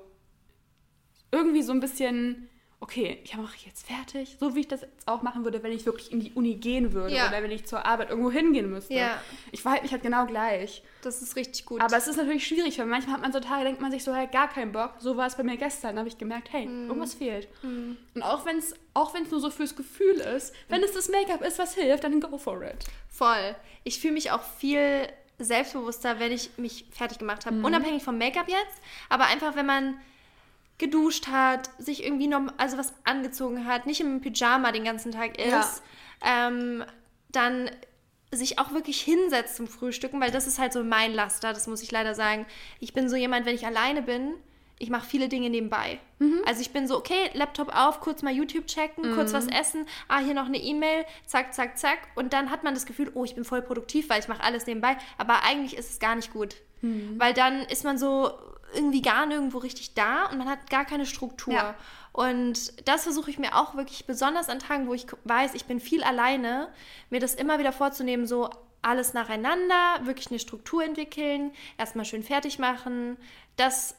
irgendwie 1.32 1.62
so 1.63 1.72
ein 1.72 1.80
bisschen, 1.80 2.50
okay, 2.84 3.18
ich 3.24 3.34
mache 3.38 3.56
jetzt 3.66 3.88
fertig, 3.88 4.36
so 4.42 4.56
wie 4.56 4.60
ich 4.60 4.68
das 4.68 4.82
jetzt 4.82 5.08
auch 5.08 5.22
machen 5.22 5.46
würde, 5.46 5.63
wenn 5.63 5.72
ich 5.72 5.86
wirklich 5.86 6.12
in 6.12 6.20
die 6.20 6.34
Uni 6.34 6.56
gehen 6.56 6.92
würde 6.92 7.16
Ja. 7.16 7.30
oder 7.30 7.42
wenn 7.42 7.50
ich 7.50 7.66
zur 7.66 7.86
Arbeit 7.86 8.10
irgendwo 8.10 8.30
hingehen 8.30 8.70
müsste. 8.70 8.94
Ja. 8.94 9.22
Ich 9.54 9.62
verhalte 9.62 9.84
mich 9.84 9.94
halt 9.94 10.04
genau 10.04 10.25
gleich. 10.25 10.84
Das 11.02 11.22
ist 11.22 11.38
richtig 11.38 11.66
gut. 11.66 11.80
Aber 11.80 11.96
es 11.96 12.08
ist 12.08 12.18
natürlich 12.18 12.46
schwierig, 12.46 12.78
weil 12.80 12.86
manchmal 12.86 13.16
hat 13.16 13.22
man 13.22 13.32
so 13.32 13.40
Tage, 13.40 13.63
denkt 13.63 13.80
man 13.80 13.90
sich 13.92 14.04
so, 14.04 14.13
halt 14.13 14.34
gar 14.34 14.50
keinen 14.50 14.74
Bock. 14.74 14.96
So 15.00 15.16
war 15.16 15.28
es 15.28 15.36
bei 15.38 15.44
mir 15.44 15.56
gestern. 15.56 15.96
Da 15.96 16.00
habe 16.00 16.10
ich 16.10 16.18
gemerkt, 16.18 16.52
hey, 16.52 16.66
Mhm. 16.66 16.88
irgendwas 16.90 17.13
fehlt. 17.13 17.48
Und 17.63 18.22
auch 18.22 18.46
wenn 18.46 18.58
es 18.58 18.74
auch 18.94 19.13
wenn's 19.13 19.32
nur 19.32 19.40
so 19.40 19.50
fürs 19.50 19.75
Gefühl 19.78 20.16
ist, 20.16 20.54
wenn 20.68 20.84
es 20.84 20.92
das 20.92 21.08
Make-up 21.08 21.42
ist, 21.42 21.58
was 21.60 21.75
hilft, 21.75 22.04
dann 22.04 22.20
go 22.20 22.38
for 22.38 22.62
it. 22.63 22.84
Voll. 23.10 23.56
Ich 23.86 24.00
fühle 24.00 24.13
mich 24.13 24.30
auch 24.32 24.44
viel 24.44 25.08
selbstbewusster, 25.40 26.20
wenn 26.20 26.32
ich 26.32 26.52
mich 26.58 26.86
fertig 26.92 27.18
gemacht 27.20 27.46
habe. 27.46 27.58
Unabhängig 27.66 28.04
vom 28.04 28.18
Make-up 28.18 28.48
jetzt, 28.50 28.82
aber 29.10 29.25
einfach, 29.25 29.56
wenn 29.56 29.66
man 29.66 29.98
geduscht 30.77 31.27
hat, 31.27 31.70
sich 31.77 32.03
irgendwie 32.03 32.27
noch, 32.27 32.42
also 32.58 32.77
was 32.77 32.94
angezogen 33.03 33.65
hat, 33.65 33.86
nicht 33.86 34.01
im 34.01 34.22
Pyjama 34.22 34.72
den 34.72 34.84
ganzen 34.84 35.12
Tag 35.12 35.39
ist, 35.39 35.84
ähm, 36.22 36.84
dann 37.32 37.70
sich 38.32 38.58
auch 38.58 38.72
wirklich 38.72 39.01
hinsetzt 39.01 39.56
zum 39.56 39.68
Frühstücken, 39.68 40.20
weil 40.20 40.32
das 40.32 40.48
ist 40.48 40.58
halt 40.58 40.74
so 40.74 40.84
mein 40.84 41.13
Laster, 41.13 41.53
das 41.53 41.68
muss 41.68 41.84
ich 41.84 41.92
leider 41.92 42.15
sagen. 42.15 42.46
Ich 42.80 42.94
bin 42.94 43.08
so 43.08 43.15
jemand, 43.15 43.46
wenn 43.46 43.56
ich 43.56 43.65
alleine 43.65 44.01
bin, 44.01 44.34
ich 44.80 44.89
mache 44.89 45.06
viele 45.08 45.30
Dinge 45.30 45.50
nebenbei. 45.51 46.00
Also 46.48 46.62
ich 46.62 46.72
bin 46.72 46.88
so, 46.88 46.98
okay, 46.98 47.30
Laptop 47.34 47.74
auf, 47.74 48.00
kurz 48.00 48.24
mal 48.24 48.34
YouTube 48.34 48.65
checken, 48.65 49.13
kurz 49.15 49.32
was 49.32 49.48
essen, 49.48 49.86
ah, 50.08 50.20
hier 50.20 50.34
noch 50.34 50.48
eine 50.48 50.58
E-Mail, 50.58 51.06
zack, 51.25 51.53
zack, 51.53 51.77
zack. 51.77 52.00
Und 52.15 52.34
dann 52.34 52.50
hat 52.50 52.63
man 52.63 52.74
das 52.74 52.86
Gefühl, 52.86 53.12
oh, 53.13 53.24
ich 53.24 53.36
bin 53.36 53.46
voll 53.46 53.62
produktiv, 53.62 54.10
weil 54.10 54.20
ich 54.20 54.27
mache 54.27 54.44
alles 54.44 54.65
nebenbei. 54.65 54.98
Aber 55.18 55.44
eigentlich 55.44 55.77
ist 55.77 55.92
es 55.92 56.00
gar 56.00 56.15
nicht 56.15 56.34
gut. 56.34 56.56
Weil 57.20 57.34
dann 57.34 57.62
ist 57.62 57.84
man 57.86 57.98
so 57.98 58.32
irgendwie 58.74 59.01
gar 59.01 59.25
nirgendwo 59.25 59.60
richtig 59.60 59.94
da 59.94 60.25
und 60.25 60.38
man 60.38 60.50
hat 60.50 60.70
gar 60.70 60.86
keine 60.86 61.06
Struktur. 61.06 61.53
Ja. 61.53 61.75
Und 62.12 62.88
das 62.88 63.03
versuche 63.03 63.31
ich 63.31 63.40
mir 63.40 63.55
auch 63.55 63.75
wirklich 63.75 64.05
besonders 64.05 64.50
an 64.50 64.59
Tagen, 64.59 64.88
wo 64.88 64.94
ich 64.94 65.07
weiß, 65.24 65.55
ich 65.55 65.66
bin 65.66 65.79
viel 65.79 66.03
alleine, 66.03 66.72
mir 67.09 67.20
das 67.20 67.33
immer 67.36 67.57
wieder 67.59 67.72
vorzunehmen, 67.72 68.27
so 68.27 68.50
alles 68.83 69.14
nacheinander, 69.14 70.01
wirklich 70.03 70.29
eine 70.29 70.40
Struktur 70.40 70.83
entwickeln, 70.83 71.51
erstmal 71.77 72.05
schön 72.05 72.22
fertig 72.22 72.59
machen, 72.59 73.18
das, 73.55 73.96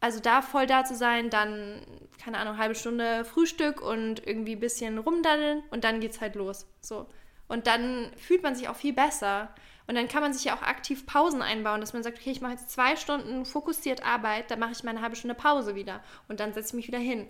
also 0.00 0.20
da 0.20 0.42
voll 0.42 0.66
da 0.66 0.84
zu 0.84 0.94
sein, 0.94 1.30
dann, 1.30 1.80
keine 2.22 2.38
Ahnung, 2.38 2.58
halbe 2.58 2.74
Stunde 2.74 3.24
Frühstück 3.24 3.80
und 3.80 4.26
irgendwie 4.26 4.56
ein 4.56 4.60
bisschen 4.60 4.98
rumdaddeln 4.98 5.62
und 5.70 5.84
dann 5.84 6.00
geht's 6.00 6.20
halt 6.20 6.34
los. 6.34 6.66
So. 6.80 7.06
Und 7.46 7.66
dann 7.66 8.10
fühlt 8.16 8.42
man 8.42 8.54
sich 8.54 8.68
auch 8.68 8.76
viel 8.76 8.92
besser. 8.92 9.54
Und 9.88 9.94
dann 9.94 10.06
kann 10.06 10.22
man 10.22 10.34
sich 10.34 10.44
ja 10.44 10.54
auch 10.54 10.62
aktiv 10.62 11.06
Pausen 11.06 11.40
einbauen, 11.40 11.80
dass 11.80 11.94
man 11.94 12.02
sagt, 12.02 12.18
okay, 12.18 12.30
ich 12.30 12.42
mache 12.42 12.52
jetzt 12.52 12.70
zwei 12.70 12.94
Stunden 12.94 13.46
fokussiert 13.46 14.04
Arbeit, 14.04 14.50
dann 14.50 14.60
mache 14.60 14.72
ich 14.72 14.84
mal 14.84 14.90
eine 14.90 15.00
halbe 15.00 15.16
Stunde 15.16 15.34
Pause 15.34 15.74
wieder 15.74 16.00
und 16.28 16.40
dann 16.40 16.52
setze 16.52 16.68
ich 16.68 16.74
mich 16.74 16.88
wieder 16.88 16.98
hin. 16.98 17.26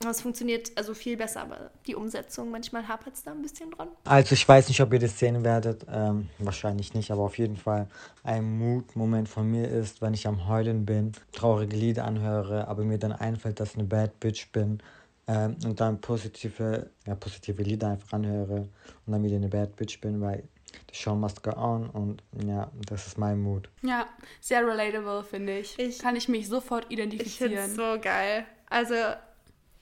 Das 0.00 0.20
funktioniert 0.20 0.72
also 0.76 0.92
viel 0.92 1.16
besser, 1.16 1.42
aber 1.42 1.70
die 1.86 1.94
Umsetzung, 1.94 2.50
manchmal 2.50 2.86
hapert 2.86 3.14
es 3.14 3.22
da 3.22 3.30
ein 3.30 3.42
bisschen 3.42 3.70
dran. 3.70 3.88
Also 4.04 4.34
ich 4.34 4.46
weiß 4.46 4.68
nicht, 4.68 4.80
ob 4.80 4.92
ihr 4.92 4.98
das 4.98 5.18
sehen 5.18 5.42
werdet, 5.44 5.86
ähm, 5.90 6.28
wahrscheinlich 6.38 6.92
nicht, 6.94 7.10
aber 7.12 7.22
auf 7.22 7.38
jeden 7.38 7.56
Fall 7.56 7.88
ein 8.22 8.58
Mut-Moment 8.58 9.28
von 9.28 9.50
mir 9.50 9.68
ist, 9.68 10.02
wenn 10.02 10.14
ich 10.14 10.26
am 10.26 10.48
Heulen 10.48 10.84
bin, 10.84 11.12
traurige 11.32 11.76
Lieder 11.76 12.04
anhöre, 12.04 12.68
aber 12.68 12.84
mir 12.84 12.98
dann 12.98 13.12
einfällt, 13.12 13.60
dass 13.60 13.70
ich 13.70 13.78
eine 13.78 13.84
Bad 13.84 14.18
Bitch 14.20 14.50
bin 14.52 14.82
ähm, 15.28 15.56
und 15.64 15.80
dann 15.80 16.00
positive, 16.00 16.90
ja, 17.06 17.14
positive 17.14 17.62
Lieder 17.62 17.90
einfach 17.90 18.12
anhöre 18.12 18.68
und 19.06 19.12
dann 19.12 19.22
wieder 19.22 19.36
eine 19.36 19.48
Bad 19.48 19.76
Bitch 19.76 20.00
bin, 20.00 20.20
weil 20.20 20.42
the 20.90 20.94
show 20.94 21.14
must 21.14 21.42
go 21.42 21.50
on 21.52 21.88
und 21.90 22.22
ja, 22.44 22.70
das 22.88 23.06
ist 23.06 23.18
mein 23.18 23.40
Mut. 23.40 23.68
Ja, 23.82 24.06
sehr 24.40 24.66
relatable, 24.66 25.24
finde 25.24 25.58
ich. 25.58 25.78
Ich- 25.78 25.98
Kann 25.98 26.16
ich 26.16 26.28
mich 26.28 26.48
sofort 26.48 26.86
Ich 26.88 26.96
finde 26.98 27.16
identifizieren. 27.16 27.74
so 27.74 27.98
geil. 28.00 28.46
Also, 28.68 28.94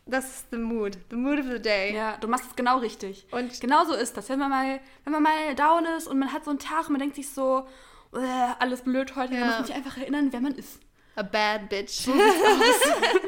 das 0.06 0.24
ist 0.26 0.46
the 0.50 0.58
mood. 0.58 0.98
The 1.10 1.16
mood 1.16 1.38
of 1.38 1.46
the 1.50 1.60
day. 1.62 1.94
Ja, 1.94 2.16
du 2.18 2.28
machst 2.28 2.46
es 2.50 2.56
genau 2.56 2.78
richtig. 2.78 3.26
Und- 3.30 3.60
genau 3.60 3.84
so 3.84 3.94
ist 3.94 4.16
das. 4.16 4.28
Wenn 4.28 4.38
man 4.38 4.50
mal, 4.50 4.80
wenn 5.04 5.12
man 5.12 5.22
mal 5.22 5.54
down 5.54 5.84
ist 5.96 6.06
und 6.06 6.18
man 6.18 6.32
hat 6.32 6.44
so 6.44 6.50
einen 6.50 6.58
Tag 6.58 6.86
und 6.86 6.92
man 6.92 7.00
denkt 7.00 7.16
sich 7.16 7.30
so, 7.30 7.66
"Äh, 8.14 8.18
alles 8.58 8.82
blöd 8.82 9.16
heute, 9.16 9.32
Ja. 9.34 9.40
dann 9.40 9.48
muss 9.48 9.56
man 9.58 9.66
sich 9.66 9.74
einfach 9.74 9.96
erinnern, 9.96 10.28
wer 10.30 10.40
man 10.40 10.54
ist. 10.54 10.80
A 11.16 11.22
bad 11.22 11.68
bitch. 11.68 12.06
ja, 12.06 12.12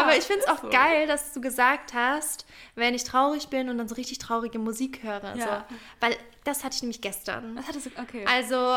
Aber 0.00 0.16
ich 0.16 0.24
finde 0.24 0.42
es 0.42 0.48
auch 0.48 0.62
so. 0.62 0.68
geil, 0.68 1.06
dass 1.06 1.32
du 1.32 1.40
gesagt 1.40 1.94
hast, 1.94 2.46
wenn 2.74 2.94
ich 2.94 3.04
traurig 3.04 3.48
bin 3.48 3.68
und 3.68 3.78
dann 3.78 3.88
so 3.88 3.94
richtig 3.94 4.18
traurige 4.18 4.58
Musik 4.58 5.02
höre. 5.02 5.36
Ja. 5.36 5.66
So. 5.68 5.76
Weil 6.00 6.16
das 6.44 6.64
hatte 6.64 6.76
ich 6.76 6.82
nämlich 6.82 7.00
gestern. 7.00 7.56
Was 7.56 7.68
hat 7.68 7.76
das? 7.76 7.86
Okay. 7.86 8.24
Also, 8.26 8.76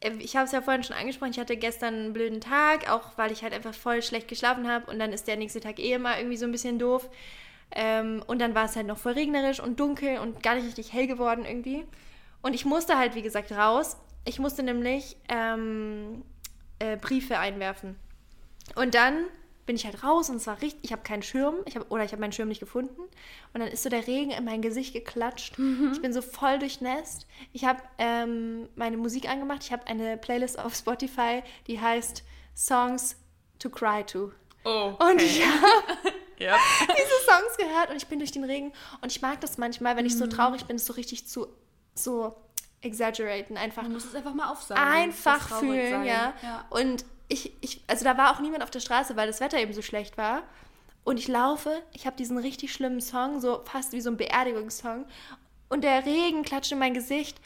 äh, 0.00 0.12
ich 0.18 0.36
habe 0.36 0.46
es 0.46 0.52
ja 0.52 0.62
vorhin 0.62 0.82
schon 0.82 0.96
angesprochen, 0.96 1.30
ich 1.32 1.38
hatte 1.38 1.56
gestern 1.56 1.94
einen 1.94 2.12
blöden 2.12 2.40
Tag, 2.40 2.90
auch 2.90 3.16
weil 3.16 3.32
ich 3.32 3.42
halt 3.42 3.52
einfach 3.52 3.74
voll 3.74 4.02
schlecht 4.02 4.28
geschlafen 4.28 4.68
habe 4.68 4.90
und 4.90 4.98
dann 4.98 5.12
ist 5.12 5.26
der 5.28 5.36
nächste 5.36 5.60
Tag 5.60 5.78
eh 5.78 5.92
immer 5.92 6.18
irgendwie 6.18 6.36
so 6.36 6.46
ein 6.46 6.52
bisschen 6.52 6.78
doof. 6.78 7.08
Ähm, 7.74 8.22
und 8.26 8.40
dann 8.40 8.54
war 8.54 8.66
es 8.66 8.76
halt 8.76 8.86
noch 8.86 8.98
voll 8.98 9.12
regnerisch 9.12 9.60
und 9.60 9.80
dunkel 9.80 10.18
und 10.18 10.42
gar 10.42 10.54
nicht 10.54 10.66
richtig 10.66 10.92
hell 10.92 11.06
geworden 11.06 11.44
irgendwie. 11.44 11.84
Und 12.42 12.54
ich 12.54 12.64
musste 12.64 12.98
halt, 12.98 13.14
wie 13.14 13.22
gesagt, 13.22 13.52
raus. 13.52 13.96
Ich 14.26 14.38
musste 14.38 14.62
nämlich 14.62 15.16
ähm, 15.28 16.22
äh, 16.78 16.96
Briefe 16.96 17.38
einwerfen. 17.38 17.96
Und 18.74 18.94
dann 18.94 19.24
bin 19.66 19.76
ich 19.76 19.84
halt 19.86 20.02
raus 20.04 20.28
und 20.30 20.36
es 20.36 20.46
war 20.46 20.60
richtig, 20.60 20.84
ich 20.84 20.92
habe 20.92 21.02
keinen 21.02 21.22
Schirm, 21.22 21.56
ich 21.64 21.76
hab, 21.76 21.90
oder 21.90 22.04
ich 22.04 22.12
habe 22.12 22.20
meinen 22.20 22.32
Schirm 22.32 22.48
nicht 22.48 22.60
gefunden. 22.60 23.00
Und 23.00 23.60
dann 23.60 23.68
ist 23.68 23.82
so 23.82 23.88
der 23.88 24.06
Regen 24.06 24.30
in 24.30 24.44
mein 24.44 24.60
Gesicht 24.62 24.92
geklatscht. 24.92 25.54
Ich 25.92 26.02
bin 26.02 26.12
so 26.12 26.20
voll 26.22 26.58
durchnässt. 26.58 27.26
Ich 27.52 27.64
habe 27.64 27.80
ähm, 27.98 28.68
meine 28.76 28.96
Musik 28.96 29.28
angemacht. 29.28 29.62
Ich 29.62 29.72
habe 29.72 29.86
eine 29.86 30.16
Playlist 30.18 30.58
auf 30.58 30.74
Spotify, 30.74 31.42
die 31.66 31.80
heißt 31.80 32.22
Songs 32.56 33.16
to 33.58 33.70
Cry 33.70 34.04
to. 34.04 34.32
oh. 34.64 34.92
Und 34.98 35.20
ich 35.22 35.44
habe 35.44 35.66
Ja. 36.38 36.56
diese 36.80 37.24
Songs 37.30 37.56
gehört 37.56 37.90
und 37.90 37.96
ich 37.96 38.08
bin 38.08 38.18
durch 38.18 38.32
den 38.32 38.42
Regen. 38.44 38.72
Und 39.00 39.12
ich 39.12 39.22
mag 39.22 39.40
das 39.40 39.56
manchmal, 39.56 39.96
wenn 39.96 40.04
ich 40.04 40.14
Mhm. 40.14 40.18
so 40.18 40.26
traurig 40.26 40.64
bin, 40.66 40.78
so 40.78 40.92
richtig 40.94 41.26
zu 41.28 41.46
so 41.94 42.34
exaggeraten, 42.82 43.56
einfach 43.56 43.82
Man 43.84 43.92
muss 43.92 44.04
es 44.04 44.14
einfach 44.14 44.34
mal 44.34 44.50
aufsagen. 44.50 44.82
einfach 44.82 45.58
fühlen, 45.60 46.04
ja. 46.04 46.34
ja. 46.42 46.64
Und 46.70 47.04
ich, 47.28 47.52
ich, 47.60 47.82
also 47.86 48.04
da 48.04 48.16
war 48.16 48.34
auch 48.34 48.40
niemand 48.40 48.62
auf 48.62 48.70
der 48.70 48.80
Straße, 48.80 49.16
weil 49.16 49.26
das 49.26 49.40
Wetter 49.40 49.58
eben 49.58 49.72
so 49.72 49.82
schlecht 49.82 50.16
war. 50.18 50.42
Und 51.04 51.18
ich 51.18 51.28
laufe, 51.28 51.82
ich 51.92 52.06
habe 52.06 52.16
diesen 52.16 52.38
richtig 52.38 52.72
schlimmen 52.72 53.00
Song, 53.00 53.40
so 53.40 53.62
fast 53.64 53.92
wie 53.92 54.00
so 54.00 54.10
ein 54.10 54.16
Beerdigungssong. 54.16 55.06
Und 55.68 55.82
der 55.84 56.04
Regen 56.06 56.42
klatscht 56.44 56.72
in 56.72 56.78
mein 56.78 56.94
Gesicht. 56.94 57.38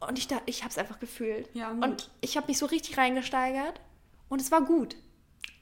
Und 0.00 0.18
ich, 0.18 0.28
da, 0.28 0.40
ich 0.46 0.62
habe 0.62 0.70
es 0.70 0.78
einfach 0.78 0.98
gefühlt. 1.00 1.48
Ja, 1.54 1.70
und 1.70 1.80
gut. 1.82 2.10
ich 2.20 2.36
habe 2.36 2.46
mich 2.48 2.58
so 2.58 2.66
richtig 2.66 2.98
reingesteigert. 2.98 3.80
Und 4.28 4.40
es 4.40 4.50
war 4.50 4.60
gut. 4.62 4.96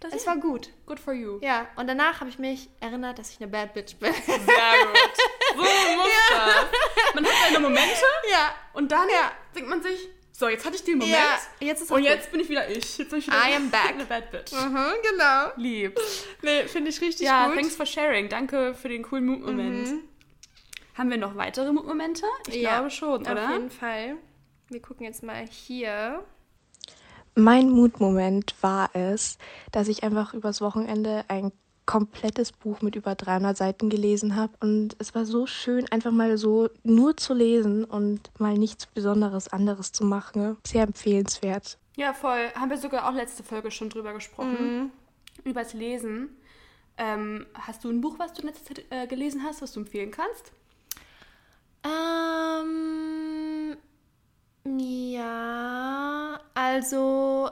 Das 0.00 0.12
Es 0.12 0.26
war 0.26 0.37
gut. 0.37 0.70
good 0.87 0.98
for 0.98 1.12
you. 1.12 1.38
Ja, 1.42 1.68
und 1.76 1.87
danach 1.87 2.20
habe 2.20 2.28
ich 2.31 2.38
mich 2.40 2.68
erinnert, 2.81 3.20
dass 3.20 3.31
ich 3.31 3.40
eine 3.40 3.46
Bad 3.48 3.72
Bitch 3.72 3.94
bin. 3.96 4.12
Sehr 4.12 4.35
gut. 4.35 5.16
So 5.55 5.62
muss 5.62 6.09
das. 6.31 7.14
Man 7.14 7.24
hat 7.24 7.33
seine 7.46 7.61
Momente 7.61 8.02
ja. 8.31 8.52
und 8.72 8.90
dann 8.90 9.09
Ja. 9.09 9.31
denkt 9.55 9.68
man 9.70 9.81
sich, 9.81 10.09
So, 10.35 10.49
jetzt 10.49 10.64
hatte 10.64 10.77
ich 10.77 10.83
den 10.85 10.99
Moment. 10.99 11.14
Ja, 11.14 11.38
jetzt 11.66 11.83
und 11.83 11.88
gut. 11.99 12.05
jetzt 12.07 12.31
bin 12.33 12.40
ich 12.40 12.49
wieder 12.49 12.68
ich. 12.68 12.97
Jetzt 12.99 13.11
bin 13.11 13.18
ich 13.18 13.27
wieder 13.27 13.37
I 13.37 13.55
am 13.55 13.71
back. 13.71 13.90
eine 13.95 14.05
Bad 14.07 14.31
Bitch. 14.31 14.53
Mhm, 14.53 14.87
genau. 15.11 15.51
Lieb. 15.57 15.99
Nee, 16.42 16.64
finde 16.68 16.90
ich 16.90 17.01
richtig 17.01 17.27
Ja, 17.27 17.47
gut. 17.49 17.57
thanks 17.57 17.77
for 17.77 17.85
sharing. 17.87 18.29
Danke 18.29 18.75
für 18.75 18.88
den 18.88 19.03
coolen 19.03 19.27
Mutmoment. 19.27 20.03
Haben 20.95 21.11
wir 21.11 21.18
noch 21.18 21.37
weitere 21.37 21.73
Mutmomente? 21.73 22.25
Ich 22.49 22.57
Ja, 22.57 22.77
glaube 22.79 22.90
schon, 22.90 23.27
Auf 23.27 23.33
oder? 23.33 23.51
jeden 23.53 23.71
Fall. 23.71 24.16
Wir 24.68 24.81
gucken 24.81 25.05
jetzt 25.05 25.23
mal 25.23 25.47
hier. 25.47 26.25
Mein 27.35 27.71
Mutmoment 27.71 28.55
war 28.62 28.90
es, 28.95 29.38
dass 29.71 29.88
ich 29.88 30.03
einfach 30.03 30.35
übers 30.35 30.61
Wochenende 30.61 31.25
ein 31.29 31.53
komplettes 31.87 32.53
Buch 32.53 32.81
mit 32.83 32.97
über 32.97 33.14
300 33.14 33.57
Seiten 33.57 33.90
gelesen 33.90 34.37
habe. 34.37 34.53
Und 34.61 34.97
es 34.99 35.14
war 35.14 35.25
so 35.25 35.47
schön, 35.47 35.90
einfach 35.90 36.12
mal 36.12 36.37
so 36.38 36.68
nur 36.83 37.16
zu 37.16 37.35
lesen 37.35 37.85
und 37.85 38.31
mal 38.38 38.57
nichts 38.57 38.87
Besonderes 38.87 39.49
anderes 39.49 39.92
zu 39.92 40.05
machen. 40.05 40.57
Sehr 40.66 40.85
empfehlenswert. 40.85 41.79
Ja, 41.97 42.12
voll. 42.12 42.51
Haben 42.55 42.71
wir 42.71 42.79
sogar 42.79 43.09
auch 43.09 43.14
letzte 43.14 43.42
Folge 43.42 43.71
schon 43.71 43.90
drüber 43.90 44.12
gesprochen. 44.12 44.83
Mhm. 44.85 44.90
Übers 45.45 45.75
Lesen. 45.75 46.31
Ähm, 46.99 47.47
hast 47.55 47.85
du 47.85 47.90
ein 47.90 48.01
Buch, 48.01 48.18
was 48.18 48.33
du 48.33 48.42
in 48.42 48.49
letzter 48.49 48.75
Zeit 48.75 48.85
äh, 48.90 49.07
gelesen 49.07 49.42
hast, 49.45 49.62
was 49.62 49.73
du 49.73 49.81
empfehlen 49.81 50.11
kannst? 50.11 50.53
Ähm, 51.85 53.77
ja, 54.64 56.40
also 56.55 57.51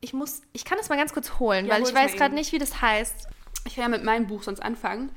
ich 0.00 0.12
muss, 0.12 0.42
ich 0.52 0.64
kann 0.64 0.78
das 0.78 0.88
mal 0.88 0.96
ganz 0.96 1.12
kurz 1.12 1.38
holen, 1.38 1.66
Ja, 1.66 1.74
weil 1.74 1.82
ich 1.82 1.94
weiß 1.94 2.14
gerade 2.14 2.34
nicht, 2.34 2.52
wie 2.52 2.58
das 2.58 2.82
heißt. 2.82 3.28
Ich 3.66 3.74
kann 3.74 3.82
ja 3.82 3.88
mit 3.88 4.04
meinem 4.04 4.26
Buch 4.26 4.42
sonst 4.42 4.60
anfangen. 4.60 5.10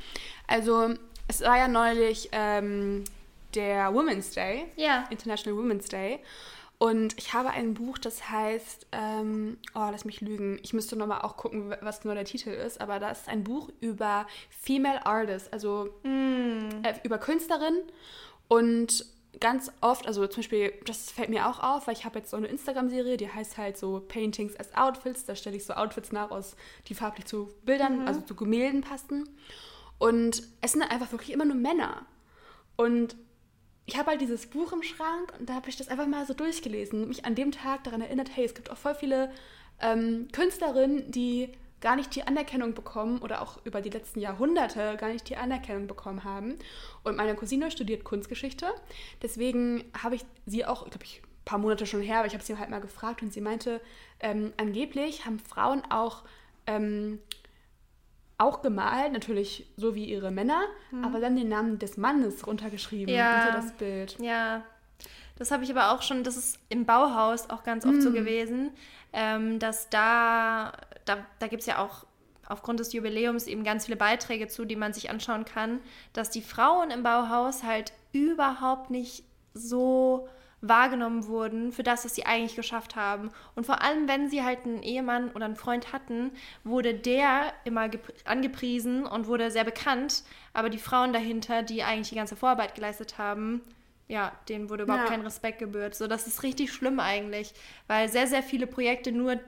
Also, 0.47 0.95
es 1.27 1.41
war 1.41 1.57
ja 1.57 1.67
neulich 1.67 2.29
ähm, 2.31 3.03
der 3.55 3.93
Women's 3.93 4.31
Day. 4.31 4.65
Ja. 4.75 5.05
International 5.09 5.57
Women's 5.57 5.88
Day. 5.88 6.19
Und 6.79 7.17
ich 7.17 7.33
habe 7.33 7.49
ein 7.49 7.73
Buch, 7.73 7.97
das 7.97 8.29
heißt, 8.29 8.88
ähm, 8.93 9.57
oh, 9.75 9.89
lass 9.91 10.05
mich 10.05 10.21
lügen. 10.21 10.59
Ich 10.63 10.71
müsste 10.71 10.95
nochmal 10.95 11.21
auch 11.21 11.35
gucken, 11.35 11.75
was 11.81 11.99
genau 11.99 12.13
der 12.13 12.23
Titel 12.23 12.51
ist. 12.51 12.79
Aber 12.79 12.99
das 12.99 13.21
ist 13.21 13.27
ein 13.29 13.43
Buch 13.43 13.69
über 13.81 14.25
Female 14.49 15.05
Artists, 15.05 15.51
also 15.51 15.89
äh, 16.05 16.93
über 17.03 17.17
Künstlerinnen. 17.17 17.83
Und 18.47 19.05
ganz 19.39 19.71
oft, 19.82 20.08
also 20.08 20.28
zum 20.28 20.41
Beispiel, 20.41 20.73
das 20.86 21.12
fällt 21.12 21.30
mir 21.30 21.47
auch 21.47 21.60
auf, 21.62 21.88
weil 21.88 21.93
ich 21.93 22.06
habe 22.06 22.19
jetzt 22.19 22.32
so 22.32 22.38
eine 22.38 22.47
Instagram-Serie, 22.47 23.17
die 23.17 23.32
heißt 23.32 23.58
halt 23.58 23.78
so 23.78 23.99
Paintings 23.99 24.60
as 24.60 24.73
Outfits. 24.75 25.25
Da 25.25 25.36
stelle 25.36 25.58
ich 25.58 25.65
so 25.65 25.73
Outfits 25.73 26.12
nach, 26.12 26.32
aus, 26.32 26.56
die 26.88 26.95
farblich 26.95 27.25
zu 27.25 27.49
Bildern, 27.63 28.08
also 28.08 28.21
zu 28.21 28.36
Gemälden 28.36 28.82
passen. 28.82 29.30
Und 29.97 30.43
es 30.62 30.71
sind 30.73 30.84
einfach 30.84 31.12
wirklich 31.12 31.32
immer 31.32 31.45
nur 31.45 31.56
Männer. 31.56 32.06
Und 32.75 33.15
ich 33.86 33.97
habe 33.97 34.12
halt 34.12 34.21
dieses 34.21 34.45
Buch 34.45 34.71
im 34.71 34.84
Schrank 34.84 35.34
und 35.39 35.49
da 35.49 35.56
habe 35.56 35.69
ich 35.69 35.75
das 35.75 35.89
einfach 35.89 36.08
mal 36.08 36.25
so 36.25 36.34
durchgelesen 36.34 37.02
und 37.02 37.08
mich 37.10 37.25
an 37.25 37.36
dem 37.36 37.52
Tag 37.52 37.84
daran 37.84 38.02
erinnert, 38.02 38.30
hey, 38.36 38.45
es 38.45 38.54
gibt 38.54 38.69
auch 38.69 38.78
voll 38.78 38.95
viele 38.95 39.32
ähm, 39.82 40.28
Künstlerinnen, 40.32 41.10
die 41.12 41.49
gar 41.82 41.96
nicht 41.96 42.15
die 42.15 42.24
Anerkennung 42.24 42.74
bekommen 42.74 43.20
oder 43.20 43.42
auch 43.42 43.60
über 43.65 43.82
die 43.82 43.89
letzten 43.89 44.20
Jahrhunderte 44.20 44.98
gar 44.98 45.10
nicht 45.10 45.30
die 45.30 45.38
Anerkennung 45.38 45.88
bekommen 45.88 46.24
haben. 46.24 46.56
Und 47.04 47.15
meine 47.15 47.36
Cousine 47.36 47.72
studiert 47.72 48.04
Kunstgeschichte. 48.04 48.68
Deswegen 49.22 49.84
habe 50.02 50.15
ich 50.15 50.26
sie 50.46 50.65
auch, 50.65 50.89
glaube 50.89 51.06
ich, 51.06 51.22
ein 51.24 51.46
paar 51.46 51.60
Monate 51.60 51.86
schon 51.86 52.02
her, 52.02 52.18
aber 52.20 52.28
ich 52.28 52.34
habe 52.34 52.44
sie 52.44 52.58
halt 52.58 52.70
mal 52.70 52.82
gefragt 52.82 53.22
und 53.22 53.32
sie 53.34 53.42
meinte, 53.42 53.82
ähm, 54.20 54.54
angeblich 54.58 55.26
haben 55.26 55.39
Frauen 55.39 55.84
auch 55.89 56.24
ähm, 56.68 57.20
auch 58.38 58.62
gemalt, 58.62 59.12
natürlich 59.12 59.70
so 59.76 59.96
wie 59.96 60.06
ihre 60.06 60.32
Männer, 60.32 60.62
aber 61.04 61.20
dann 61.20 61.36
den 61.36 61.50
Namen 61.50 61.78
des 61.78 61.98
Mannes 61.98 62.48
runtergeschrieben 62.48 63.13
Ja. 63.13 63.36
unter 63.36 63.52
das 63.52 63.74
Bild. 63.74 64.15
Ja, 64.22 64.63
das 65.38 65.52
habe 65.52 65.63
ich 65.65 65.72
aber 65.72 65.92
auch 65.92 66.02
schon, 66.02 66.24
das 66.24 66.38
ist 66.38 66.58
im 66.70 66.86
Bauhaus 66.86 67.50
auch 67.50 67.63
ganz 67.63 67.86
oft 67.86 68.02
so 68.02 68.12
gewesen, 68.13 68.72
ähm, 69.12 69.60
dass 69.60 69.89
da, 69.89 70.72
da, 71.10 71.26
da 71.39 71.48
gibt 71.48 71.62
es 71.62 71.67
ja 71.67 71.80
auch 71.80 72.06
aufgrund 72.48 72.80
des 72.80 72.93
Jubiläums 72.93 73.48
eben 73.48 73.63
ganz 73.63 73.86
viele 73.86 73.98
Beiträge 73.98 74.48
zu, 74.48 74.65
die 74.65 74.76
man 74.76 74.93
sich 74.93 75.10
anschauen 75.10 75.45
kann, 75.45 75.82
dass 76.13 76.30
die 76.30 76.41
Frauen 76.41 76.89
im 76.91 77.04
Bauhaus 77.04 77.63
halt 77.63 77.93
überhaupt 78.12 78.89
nicht 78.89 79.24
so 79.54 80.28
wahrgenommen 80.62 81.26
wurden 81.28 81.72
für 81.72 81.84
das, 81.84 82.04
was 82.04 82.15
sie 82.15 82.26
eigentlich 82.26 82.56
geschafft 82.56 82.95
haben. 82.98 83.30
Und 83.56 83.65
vor 83.65 83.82
allem, 83.82 84.08
wenn 84.10 84.30
sie 84.30 84.43
halt 84.43 84.65
einen 84.65 84.84
Ehemann 84.84 85.30
oder 85.32 85.45
einen 85.45 85.56
Freund 85.56 85.93
hatten, 85.93 86.32
wurde 86.63 86.93
der 86.93 87.54
immer 87.63 87.86
gep- 87.86 88.26
angepriesen 88.26 89.06
und 89.06 89.28
wurde 89.28 89.52
sehr 89.52 89.63
bekannt, 89.63 90.24
aber 90.52 90.69
die 90.69 90.78
Frauen 90.80 91.13
dahinter, 91.13 91.63
die 91.63 91.84
eigentlich 91.84 92.10
die 92.10 92.15
ganze 92.15 92.36
Vorarbeit 92.36 92.76
geleistet 92.76 93.17
haben, 93.17 93.62
ja, 94.10 94.32
denen 94.50 94.69
wurde 94.69 94.84
überhaupt 94.84 95.06
Ja. 95.06 95.12
kein 95.12 95.22
Respekt 95.22 95.60
gebührt. 95.60 95.95
So, 95.95 96.08
das 96.08 96.28
ist 96.28 96.43
richtig 96.43 96.74
schlimm 96.74 97.00
eigentlich, 97.00 97.54
weil 97.88 98.10
sehr, 98.10 98.28
sehr 98.28 98.43
viele 98.43 98.67
Projekte 98.67 99.12
nur 99.12 99.39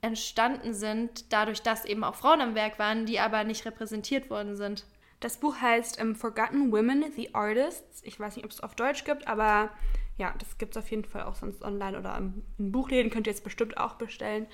entstanden 0.00 0.74
sind, 0.74 1.32
dadurch, 1.32 1.62
dass 1.62 1.84
eben 1.84 2.04
auch 2.04 2.14
Frauen 2.14 2.40
am 2.40 2.54
Werk 2.54 2.78
waren, 2.78 3.06
die 3.06 3.18
aber 3.18 3.44
nicht 3.44 3.64
repräsentiert 3.64 4.30
worden 4.30 4.56
sind. 4.56 4.84
Das 5.20 5.38
Buch 5.38 5.56
heißt 5.56 6.00
ähm, 6.00 6.14
Forgotten 6.14 6.70
Women, 6.70 7.04
The 7.16 7.34
Artists. 7.34 8.02
Ich 8.04 8.20
weiß 8.20 8.36
nicht, 8.36 8.44
ob 8.44 8.52
es 8.52 8.60
auf 8.60 8.76
Deutsch 8.76 9.04
gibt, 9.04 9.26
aber 9.26 9.70
ja, 10.16 10.34
das 10.38 10.58
gibt 10.58 10.76
es 10.76 10.82
auf 10.82 10.90
jeden 10.90 11.04
Fall 11.04 11.22
auch 11.22 11.34
sonst 11.34 11.62
online 11.62 11.98
oder 11.98 12.16
in 12.16 12.72
Buchläden. 12.72 13.10
Könnt 13.10 13.26
ihr 13.26 13.32
jetzt 13.32 13.44
bestimmt 13.44 13.78
auch 13.78 13.94
bestellen. 13.94 14.46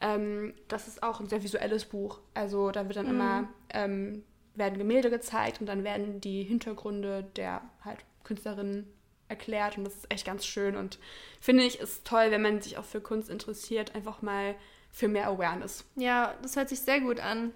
Ähm, 0.00 0.54
das 0.66 0.88
ist 0.88 1.02
auch 1.02 1.20
ein 1.20 1.28
sehr 1.28 1.42
visuelles 1.42 1.84
Buch. 1.84 2.20
Also 2.34 2.70
da 2.72 2.86
wird 2.86 2.96
dann 2.96 3.08
immer, 3.08 3.48
ähm, 3.70 4.24
werden 4.54 4.78
Gemälde 4.78 5.10
gezeigt 5.10 5.60
und 5.60 5.66
dann 5.66 5.84
werden 5.84 6.20
die 6.20 6.42
Hintergründe 6.42 7.24
der 7.36 7.62
halt 7.84 8.04
Künstlerinnen 8.24 8.92
erklärt 9.28 9.78
und 9.78 9.84
das 9.84 9.94
ist 9.94 10.10
echt 10.12 10.26
ganz 10.26 10.46
schön 10.46 10.74
und 10.74 10.98
finde 11.38 11.62
ich 11.62 11.80
ist 11.80 12.06
toll, 12.06 12.30
wenn 12.30 12.42
man 12.42 12.60
sich 12.60 12.78
auch 12.78 12.84
für 12.84 13.00
Kunst 13.00 13.28
interessiert, 13.28 13.94
einfach 13.94 14.22
mal 14.22 14.54
für 14.98 15.06
mehr 15.06 15.28
Awareness. 15.28 15.84
Ja, 15.94 16.34
das 16.42 16.56
hört 16.56 16.68
sich 16.68 16.80
sehr 16.80 17.00
gut 17.00 17.20
an. 17.20 17.52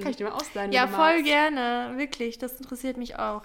Kann 0.00 0.10
ich 0.10 0.16
dir 0.16 0.28
mal 0.28 0.32
ausleihen? 0.34 0.72
Ja, 0.72 0.86
voll 0.88 1.14
magst. 1.14 1.24
gerne, 1.24 1.92
wirklich. 1.96 2.38
Das 2.38 2.58
interessiert 2.60 2.96
mich 2.96 3.18
auch. 3.18 3.42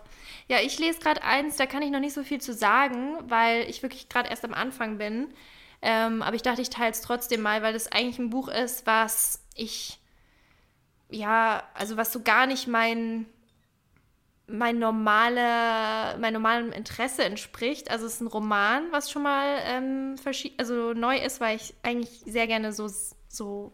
Ja, 0.48 0.58
ich 0.62 0.78
lese 0.80 1.00
gerade 1.00 1.24
eins, 1.24 1.56
da 1.56 1.68
kann 1.68 1.84
ich 1.84 1.92
noch 1.92 2.00
nicht 2.00 2.14
so 2.14 2.24
viel 2.24 2.42
zu 2.42 2.54
sagen, 2.54 3.18
weil 3.28 3.70
ich 3.70 3.84
wirklich 3.84 4.10
gerade 4.10 4.30
erst 4.30 4.44
am 4.44 4.54
Anfang 4.54 4.98
bin. 4.98 5.28
Ähm, 5.84 6.24
aber 6.24 6.36
ich 6.36 6.42
dachte, 6.42 6.62
ich 6.62 6.72
teile 6.72 6.92
es 6.92 7.02
trotzdem 7.02 7.42
mal, 7.42 7.62
weil 7.62 7.74
das 7.74 7.92
eigentlich 7.92 8.18
ein 8.18 8.32
Buch 8.32 8.48
ist, 8.48 8.88
was 8.88 9.44
ich, 9.54 10.00
ja, 11.10 11.64
also 11.76 11.96
was 11.96 12.12
so 12.12 12.22
gar 12.24 12.48
nicht 12.48 12.68
mein, 12.68 13.28
mein 14.48 14.80
normale, 14.80 16.18
mein 16.20 16.34
normalem 16.34 16.72
Interesse 16.72 17.24
entspricht. 17.24 17.92
Also 17.92 18.08
es 18.08 18.16
ist 18.16 18.22
ein 18.22 18.28
Roman, 18.28 18.92
was 18.92 19.12
schon 19.12 19.24
mal 19.24 19.60
ähm, 19.64 20.16
also 20.58 20.94
neu 20.94 21.18
ist, 21.18 21.40
weil 21.40 21.56
ich 21.56 21.76
eigentlich 21.84 22.22
sehr 22.26 22.48
gerne 22.48 22.74
so, 22.74 22.90
so 23.28 23.72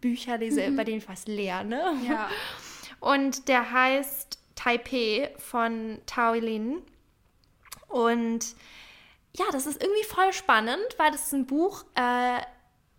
Bücher 0.00 0.38
lese, 0.38 0.70
bei 0.72 0.84
denen 0.84 0.98
ich 0.98 1.08
was 1.08 1.26
lerne. 1.26 1.94
Ja. 2.06 2.28
Und 3.00 3.48
der 3.48 3.70
heißt 3.70 4.38
Taipei 4.54 5.32
von 5.38 6.00
Tao 6.06 6.34
Lin. 6.34 6.82
Und 7.88 8.56
ja, 9.36 9.44
das 9.52 9.66
ist 9.66 9.82
irgendwie 9.82 10.04
voll 10.04 10.32
spannend, 10.32 10.86
weil 10.96 11.10
das 11.10 11.26
ist 11.26 11.34
ein 11.34 11.46
Buch, 11.46 11.84
äh, 11.94 12.40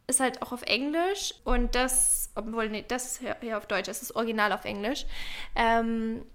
ist 0.08 0.20
halt 0.20 0.41
auch 0.41 0.54
auf 0.54 0.62
Englisch 0.62 1.34
und 1.43 1.76
das, 1.76 2.30
obwohl, 2.36 2.70
nee, 2.70 2.86
das 2.88 3.20
hier 3.41 3.58
auf 3.58 3.65
Deutsch, 3.65 3.88
das 3.88 4.02
ist 4.02 4.15
original 4.15 4.54
auf 4.54 4.63
Englisch. 4.63 5.06
Ähm, 5.56 6.26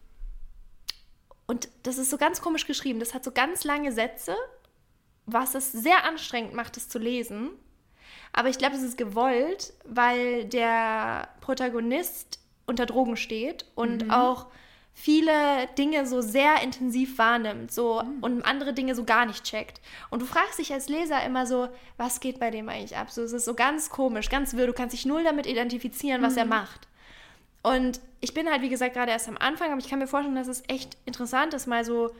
und 1.46 1.68
das 1.82 1.98
ist 1.98 2.10
so 2.10 2.18
ganz 2.18 2.40
komisch 2.40 2.66
geschrieben. 2.66 3.00
Das 3.00 3.14
hat 3.14 3.24
so 3.24 3.30
ganz 3.30 3.64
lange 3.64 3.92
Sätze, 3.92 4.36
was 5.26 5.54
es 5.54 5.72
sehr 5.72 6.04
anstrengend 6.04 6.54
macht, 6.54 6.76
es 6.76 6.88
zu 6.88 6.98
lesen. 6.98 7.50
Aber 8.32 8.48
ich 8.48 8.58
glaube, 8.58 8.76
es 8.76 8.82
ist 8.82 8.96
gewollt, 8.96 9.74
weil 9.84 10.44
der 10.46 11.28
Protagonist 11.40 12.38
unter 12.66 12.86
Drogen 12.86 13.16
steht 13.16 13.66
und 13.74 14.10
auch 14.10 14.46
viele 14.94 15.66
Dinge 15.78 16.06
so 16.06 16.20
sehr 16.20 16.62
intensiv 16.62 17.18
wahrnimmt 17.18 17.72
so 17.72 18.02
und 18.20 18.42
andere 18.42 18.72
Dinge 18.72 18.94
so 18.94 19.04
gar 19.04 19.26
nicht 19.26 19.44
checkt. 19.44 19.80
Und 20.10 20.22
du 20.22 20.26
fragst 20.26 20.58
dich 20.58 20.72
als 20.72 20.88
Leser 20.88 21.24
immer 21.24 21.46
so, 21.46 21.68
was 21.96 22.20
geht 22.20 22.38
bei 22.38 22.50
dem 22.50 22.68
eigentlich 22.68 22.96
ab? 22.96 23.10
So, 23.10 23.22
es 23.22 23.32
ist 23.32 23.44
so 23.44 23.54
ganz 23.54 23.90
komisch, 23.90 24.28
ganz 24.28 24.54
wirr. 24.54 24.66
Du 24.66 24.72
kannst 24.72 24.94
dich 24.94 25.06
null 25.06 25.24
damit 25.24 25.46
identifizieren, 25.46 26.22
was 26.22 26.36
er 26.36 26.44
macht. 26.44 26.88
Und 27.62 28.00
ich 28.20 28.34
bin 28.34 28.50
halt, 28.50 28.62
wie 28.62 28.68
gesagt, 28.68 28.94
gerade 28.94 29.12
erst 29.12 29.28
am 29.28 29.38
Anfang, 29.38 29.70
aber 29.70 29.80
ich 29.80 29.88
kann 29.88 29.98
mir 29.98 30.06
vorstellen, 30.06 30.36
dass 30.36 30.48
es 30.48 30.62
echt 30.68 30.96
interessant 31.06 31.54
ist, 31.54 31.66
mal 31.66 31.84
so, 31.84 32.10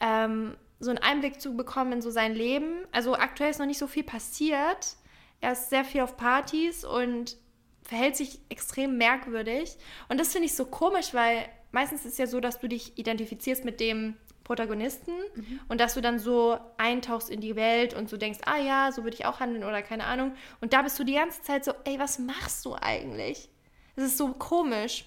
ähm, 0.00 0.56
so 0.80 0.90
einen 0.90 0.98
Einblick 0.98 1.40
zu 1.40 1.56
bekommen 1.56 1.92
in 1.92 2.02
so 2.02 2.10
sein 2.10 2.34
Leben. 2.34 2.86
Also 2.92 3.14
aktuell 3.14 3.50
ist 3.50 3.58
noch 3.58 3.66
nicht 3.66 3.78
so 3.78 3.86
viel 3.86 4.04
passiert. 4.04 4.96
Er 5.44 5.52
ist 5.52 5.68
sehr 5.68 5.84
viel 5.84 6.00
auf 6.00 6.16
Partys 6.16 6.84
und 6.84 7.36
verhält 7.82 8.16
sich 8.16 8.40
extrem 8.48 8.96
merkwürdig. 8.96 9.76
Und 10.08 10.18
das 10.18 10.32
finde 10.32 10.46
ich 10.46 10.54
so 10.54 10.64
komisch, 10.64 11.12
weil 11.12 11.46
meistens 11.70 12.06
ist 12.06 12.12
es 12.12 12.18
ja 12.18 12.26
so, 12.26 12.40
dass 12.40 12.60
du 12.60 12.68
dich 12.68 12.96
identifizierst 12.98 13.62
mit 13.62 13.78
dem 13.78 14.16
Protagonisten 14.42 15.12
und 15.68 15.80
dass 15.80 15.94
du 15.94 16.00
dann 16.00 16.18
so 16.18 16.58
eintauchst 16.78 17.28
in 17.28 17.42
die 17.42 17.56
Welt 17.56 17.92
und 17.92 18.08
so 18.08 18.16
denkst, 18.16 18.40
ah 18.46 18.58
ja, 18.58 18.90
so 18.90 19.04
würde 19.04 19.16
ich 19.16 19.26
auch 19.26 19.40
handeln 19.40 19.64
oder 19.64 19.82
keine 19.82 20.04
Ahnung. 20.04 20.34
Und 20.62 20.72
da 20.72 20.80
bist 20.80 20.98
du 20.98 21.04
die 21.04 21.14
ganze 21.14 21.42
Zeit 21.42 21.64
so, 21.64 21.72
ey, 21.84 21.98
was 21.98 22.18
machst 22.18 22.64
du 22.64 22.74
eigentlich? 22.74 23.50
Das 23.96 24.06
ist 24.06 24.16
so 24.16 24.32
komisch. 24.32 25.04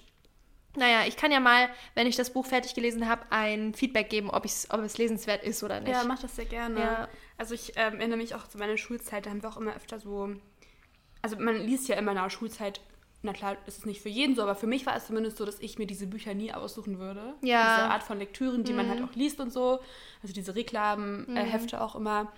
Naja, 0.76 1.08
ich 1.08 1.18
kann 1.18 1.32
ja 1.32 1.40
mal, 1.40 1.70
wenn 1.96 2.06
ich 2.06 2.16
das 2.16 2.30
Buch 2.30 2.46
fertig 2.46 2.76
gelesen 2.76 3.08
habe, 3.08 3.24
ein 3.32 3.74
Feedback 3.74 4.12
geben, 4.12 4.30
ob, 4.30 4.46
ob 4.70 4.82
es 4.84 4.98
lesenswert 5.00 5.44
ist 5.44 5.64
oder 5.64 5.80
nicht. 5.80 5.94
Ja, 5.94 6.04
mach 6.04 6.20
das 6.20 6.36
sehr 6.36 6.46
gerne. 6.46 6.80
Ja. 6.80 7.08
Also 7.38 7.54
ich 7.54 7.74
ähm, 7.76 8.00
erinnere 8.00 8.18
mich 8.18 8.36
auch 8.36 8.48
zu 8.48 8.58
meiner 8.58 8.78
Schulzeit, 8.78 9.26
da 9.26 9.30
haben 9.30 9.44
wir 9.44 9.50
auch 9.50 9.58
immer 9.58 9.76
öfter 9.76 10.00
so, 10.00 10.30
also 11.22 11.38
man 11.38 11.56
liest 11.56 11.88
ja 11.88 11.96
immer 11.96 12.12
in 12.12 12.18
der 12.18 12.30
Schulzeit, 12.30 12.82
na 13.22 13.34
klar, 13.34 13.58
ist 13.66 13.80
es 13.80 13.86
nicht 13.86 14.02
für 14.02 14.10
jeden 14.10 14.36
so, 14.36 14.42
aber 14.42 14.56
für 14.56 14.68
mich 14.68 14.86
war 14.86 14.96
es 14.96 15.08
zumindest 15.08 15.38
so, 15.38 15.46
dass 15.46 15.60
ich 15.60 15.78
mir 15.78 15.88
diese 15.88 16.08
Bücher 16.08 16.34
nie 16.34 16.54
aussuchen 16.54 17.00
würde. 17.00 17.36
Ja. 17.42 17.76
Diese 17.76 17.90
Art 17.90 18.04
von 18.04 18.20
Lektüren, 18.20 18.64
die 18.64 18.74
man 18.74 18.90
halt 18.90 19.04
auch 19.04 19.14
liest 19.16 19.40
und 19.40 19.52
so, 19.52 19.80
also 20.22 20.34
diese 20.34 20.56
Reklamenhefte 20.56 21.40
äh, 21.40 21.44
Hefte 21.46 21.82
auch 21.82 21.96
immer. 21.96 22.32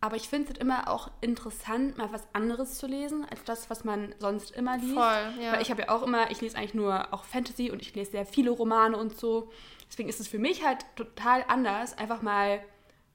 Aber 0.00 0.16
ich 0.16 0.28
finde 0.28 0.44
es 0.44 0.48
halt 0.50 0.58
immer 0.58 0.88
auch 0.88 1.10
interessant, 1.22 1.96
mal 1.96 2.12
was 2.12 2.26
anderes 2.34 2.76
zu 2.76 2.86
lesen, 2.86 3.24
als 3.30 3.42
das, 3.44 3.70
was 3.70 3.84
man 3.84 4.14
sonst 4.18 4.50
immer 4.50 4.76
liest. 4.76 4.94
Voll, 4.94 5.32
ja. 5.40 5.52
Weil 5.52 5.62
ich 5.62 5.70
habe 5.70 5.82
ja 5.82 5.88
auch 5.88 6.02
immer, 6.02 6.30
ich 6.30 6.42
lese 6.42 6.58
eigentlich 6.58 6.74
nur 6.74 7.12
auch 7.12 7.24
Fantasy 7.24 7.70
und 7.70 7.80
ich 7.80 7.94
lese 7.94 8.10
sehr 8.10 8.26
viele 8.26 8.50
Romane 8.50 8.96
und 8.96 9.18
so. 9.18 9.50
Deswegen 9.88 10.08
ist 10.08 10.20
es 10.20 10.28
für 10.28 10.38
mich 10.38 10.64
halt 10.64 10.84
total 10.94 11.44
anders, 11.48 11.96
einfach 11.96 12.20
mal 12.20 12.60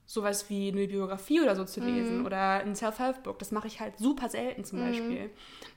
sowas 0.10 0.50
wie 0.50 0.70
eine 0.70 0.88
Biografie 0.88 1.40
oder 1.40 1.56
so 1.56 1.66
zu 1.66 1.82
lesen 1.82 2.26
oder 2.26 2.62
ein 2.62 2.76
Self-Help-Book. 2.76 3.38
Das 3.38 3.52
mache 3.52 3.68
ich 3.68 3.80
halt 3.80 4.00
super 4.00 4.28
selten 4.28 4.66
zum 4.66 4.80
Beispiel. 4.80 5.30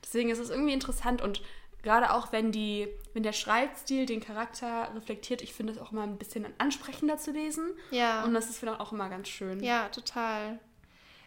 Deswegen 0.03 0.31
ist 0.31 0.39
es 0.39 0.49
irgendwie 0.49 0.73
interessant 0.73 1.21
und 1.21 1.43
gerade 1.83 2.11
auch 2.11 2.31
wenn 2.31 2.51
die, 2.51 2.87
wenn 3.13 3.21
der 3.21 3.31
Schreibstil 3.31 4.07
den 4.07 4.21
Charakter 4.21 4.89
reflektiert, 4.95 5.43
ich 5.43 5.53
finde 5.53 5.73
es 5.73 5.79
auch 5.79 5.91
immer 5.91 6.01
ein 6.01 6.17
bisschen 6.17 6.47
ansprechender 6.57 7.19
zu 7.19 7.29
lesen. 7.29 7.73
Ja. 7.91 8.23
Und 8.23 8.33
das 8.33 8.49
ist 8.49 8.57
vielleicht 8.57 8.79
auch 8.79 8.91
immer 8.91 9.07
ganz 9.07 9.27
schön. 9.27 9.61
Ja, 9.61 9.89
total. 9.89 10.59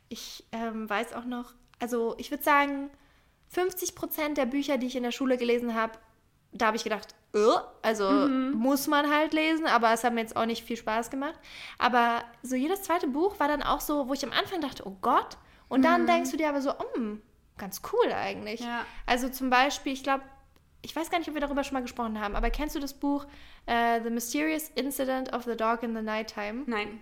Ich 0.08 0.42
ähm, 0.50 0.90
weiß 0.90 1.12
auch 1.12 1.26
noch, 1.26 1.52
also 1.78 2.16
ich 2.18 2.32
würde 2.32 2.42
sagen, 2.42 2.90
50 3.50 3.94
Prozent 3.94 4.36
der 4.36 4.46
Bücher, 4.46 4.78
die 4.78 4.88
ich 4.88 4.96
in 4.96 5.04
der 5.04 5.12
Schule 5.12 5.36
gelesen 5.36 5.74
habe, 5.74 5.92
da 6.50 6.66
habe 6.66 6.76
ich 6.76 6.82
gedacht, 6.82 7.14
also 7.82 8.10
muss 8.10 8.86
man 8.86 9.10
halt 9.10 9.32
lesen, 9.32 9.66
aber 9.66 9.92
es 9.92 10.04
hat 10.04 10.14
mir 10.14 10.20
jetzt 10.20 10.36
auch 10.36 10.46
nicht 10.46 10.64
viel 10.64 10.76
Spaß 10.76 11.10
gemacht. 11.10 11.38
Aber 11.78 12.22
so 12.42 12.56
jedes 12.56 12.82
zweite 12.82 13.06
Buch 13.06 13.38
war 13.38 13.48
dann 13.48 13.62
auch 13.62 13.80
so, 13.80 14.08
wo 14.08 14.14
ich 14.14 14.24
am 14.24 14.32
Anfang 14.32 14.60
dachte, 14.60 14.86
oh 14.86 14.96
Gott. 15.00 15.36
Und 15.68 15.82
dann 15.82 16.06
denkst 16.06 16.30
du 16.30 16.36
dir 16.36 16.48
aber 16.48 16.60
so, 16.60 16.70
oh, 16.70 17.00
ganz 17.58 17.82
cool 17.92 18.12
eigentlich. 18.12 18.60
Ja. 18.60 18.84
Also 19.06 19.28
zum 19.28 19.50
Beispiel, 19.50 19.92
ich 19.92 20.02
glaube, 20.02 20.22
ich 20.82 20.94
weiß 20.94 21.10
gar 21.10 21.18
nicht, 21.18 21.28
ob 21.28 21.34
wir 21.34 21.40
darüber 21.40 21.64
schon 21.64 21.74
mal 21.74 21.80
gesprochen 21.80 22.20
haben, 22.20 22.36
aber 22.36 22.50
kennst 22.50 22.76
du 22.76 22.80
das 22.80 22.94
Buch 22.94 23.26
äh, 23.66 24.00
The 24.02 24.10
Mysterious 24.10 24.70
Incident 24.74 25.32
of 25.32 25.44
the 25.44 25.56
Dog 25.56 25.82
in 25.82 25.96
the 25.96 26.02
Nighttime? 26.02 26.62
Nein, 26.66 27.00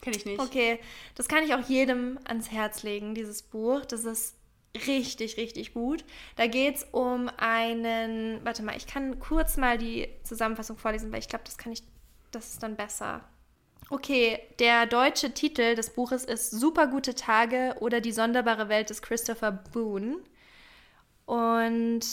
kenne 0.00 0.16
ich 0.16 0.24
nicht. 0.24 0.40
Okay, 0.40 0.80
das 1.14 1.28
kann 1.28 1.44
ich 1.44 1.54
auch 1.54 1.68
jedem 1.68 2.18
ans 2.24 2.50
Herz 2.50 2.82
legen, 2.82 3.14
dieses 3.14 3.42
Buch. 3.42 3.84
Das 3.84 4.04
ist 4.04 4.35
richtig, 4.86 5.36
richtig 5.36 5.74
gut. 5.74 6.04
Da 6.36 6.46
geht 6.46 6.76
es 6.76 6.86
um 6.92 7.30
einen, 7.36 8.44
warte 8.44 8.62
mal, 8.62 8.76
ich 8.76 8.86
kann 8.86 9.18
kurz 9.18 9.56
mal 9.56 9.78
die 9.78 10.08
Zusammenfassung 10.22 10.76
vorlesen, 10.76 11.12
weil 11.12 11.20
ich 11.20 11.28
glaube, 11.28 11.44
das 11.44 11.58
kann 11.58 11.72
ich, 11.72 11.82
das 12.30 12.52
ist 12.52 12.62
dann 12.62 12.76
besser. 12.76 13.22
Okay, 13.88 14.40
der 14.58 14.86
deutsche 14.86 15.32
Titel 15.32 15.76
des 15.76 15.90
Buches 15.90 16.24
ist 16.24 16.50
Super 16.50 16.88
gute 16.88 17.14
Tage 17.14 17.76
oder 17.78 18.00
die 18.00 18.10
sonderbare 18.12 18.68
Welt 18.68 18.90
des 18.90 19.00
Christopher 19.00 19.52
Boone. 19.52 20.18
Und 21.24 22.04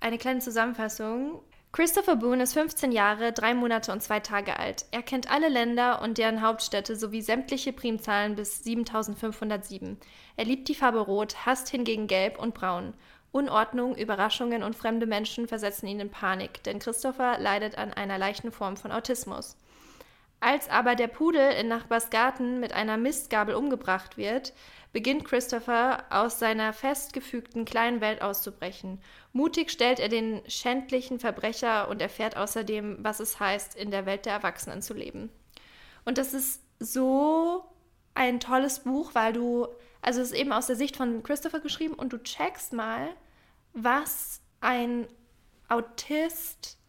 eine 0.00 0.18
kleine 0.18 0.40
Zusammenfassung. 0.40 1.42
Christopher 1.72 2.16
Boone 2.16 2.42
ist 2.42 2.52
15 2.52 2.92
Jahre, 2.92 3.32
drei 3.32 3.54
Monate 3.54 3.92
und 3.92 4.02
zwei 4.02 4.20
Tage 4.20 4.58
alt. 4.58 4.84
Er 4.90 5.02
kennt 5.02 5.32
alle 5.32 5.48
Länder 5.48 6.02
und 6.02 6.18
deren 6.18 6.42
Hauptstädte 6.42 6.96
sowie 6.96 7.22
sämtliche 7.22 7.72
Primzahlen 7.72 8.34
bis 8.34 8.62
7507. 8.62 9.96
Er 10.36 10.44
liebt 10.44 10.68
die 10.68 10.74
Farbe 10.74 11.00
Rot, 11.00 11.46
hasst 11.46 11.70
hingegen 11.70 12.08
Gelb 12.08 12.38
und 12.38 12.52
Braun. 12.52 12.92
Unordnung, 13.30 13.96
Überraschungen 13.96 14.62
und 14.62 14.76
fremde 14.76 15.06
Menschen 15.06 15.48
versetzen 15.48 15.86
ihn 15.86 16.00
in 16.00 16.10
Panik, 16.10 16.62
denn 16.64 16.78
Christopher 16.78 17.38
leidet 17.38 17.78
an 17.78 17.94
einer 17.94 18.18
leichten 18.18 18.52
Form 18.52 18.76
von 18.76 18.92
Autismus. 18.92 19.56
Als 20.42 20.68
aber 20.68 20.96
der 20.96 21.06
Pudel 21.06 21.52
in 21.52 21.68
Nachbars 21.68 22.10
Garten 22.10 22.58
mit 22.58 22.72
einer 22.72 22.96
Mistgabel 22.96 23.54
umgebracht 23.54 24.16
wird, 24.16 24.52
beginnt 24.92 25.24
Christopher 25.24 26.04
aus 26.10 26.40
seiner 26.40 26.72
festgefügten 26.72 27.64
kleinen 27.64 28.00
Welt 28.00 28.22
auszubrechen. 28.22 29.00
Mutig 29.32 29.70
stellt 29.70 30.00
er 30.00 30.08
den 30.08 30.42
schändlichen 30.48 31.20
Verbrecher 31.20 31.88
und 31.88 32.02
erfährt 32.02 32.36
außerdem, 32.36 32.96
was 33.02 33.20
es 33.20 33.38
heißt, 33.38 33.76
in 33.76 33.92
der 33.92 34.04
Welt 34.04 34.26
der 34.26 34.32
Erwachsenen 34.32 34.82
zu 34.82 34.94
leben. 34.94 35.30
Und 36.04 36.18
das 36.18 36.34
ist 36.34 36.60
so 36.80 37.64
ein 38.14 38.40
tolles 38.40 38.80
Buch, 38.80 39.14
weil 39.14 39.32
du, 39.32 39.68
also 40.00 40.20
es 40.20 40.32
ist 40.32 40.36
eben 40.36 40.52
aus 40.52 40.66
der 40.66 40.74
Sicht 40.74 40.96
von 40.96 41.22
Christopher 41.22 41.60
geschrieben 41.60 41.94
und 41.94 42.12
du 42.12 42.20
checkst 42.20 42.72
mal, 42.72 43.10
was 43.74 44.40
ein 44.60 45.06
Autist 45.68 46.81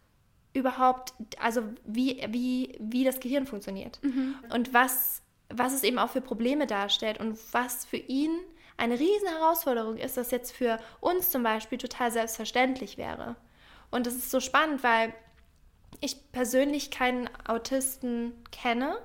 überhaupt, 0.53 1.13
also 1.39 1.63
wie, 1.85 2.23
wie, 2.29 2.77
wie 2.79 3.03
das 3.03 3.19
Gehirn 3.19 3.45
funktioniert. 3.47 3.99
Und 4.53 4.73
was, 4.73 5.21
was 5.49 5.73
es 5.73 5.83
eben 5.83 5.99
auch 5.99 6.09
für 6.09 6.21
Probleme 6.21 6.67
darstellt 6.67 7.19
und 7.19 7.37
was 7.51 7.85
für 7.85 7.97
ihn 7.97 8.31
eine 8.77 8.99
riesen 8.99 9.27
Herausforderung 9.27 9.97
ist, 9.97 10.17
das 10.17 10.31
jetzt 10.31 10.51
für 10.51 10.79
uns 10.99 11.29
zum 11.29 11.43
Beispiel 11.43 11.77
total 11.77 12.11
selbstverständlich 12.11 12.97
wäre. 12.97 13.35
Und 13.91 14.07
das 14.07 14.15
ist 14.15 14.31
so 14.31 14.39
spannend, 14.39 14.83
weil 14.83 15.13
ich 16.01 16.31
persönlich 16.31 16.91
keinen 16.91 17.29
Autisten 17.47 18.33
kenne 18.51 18.97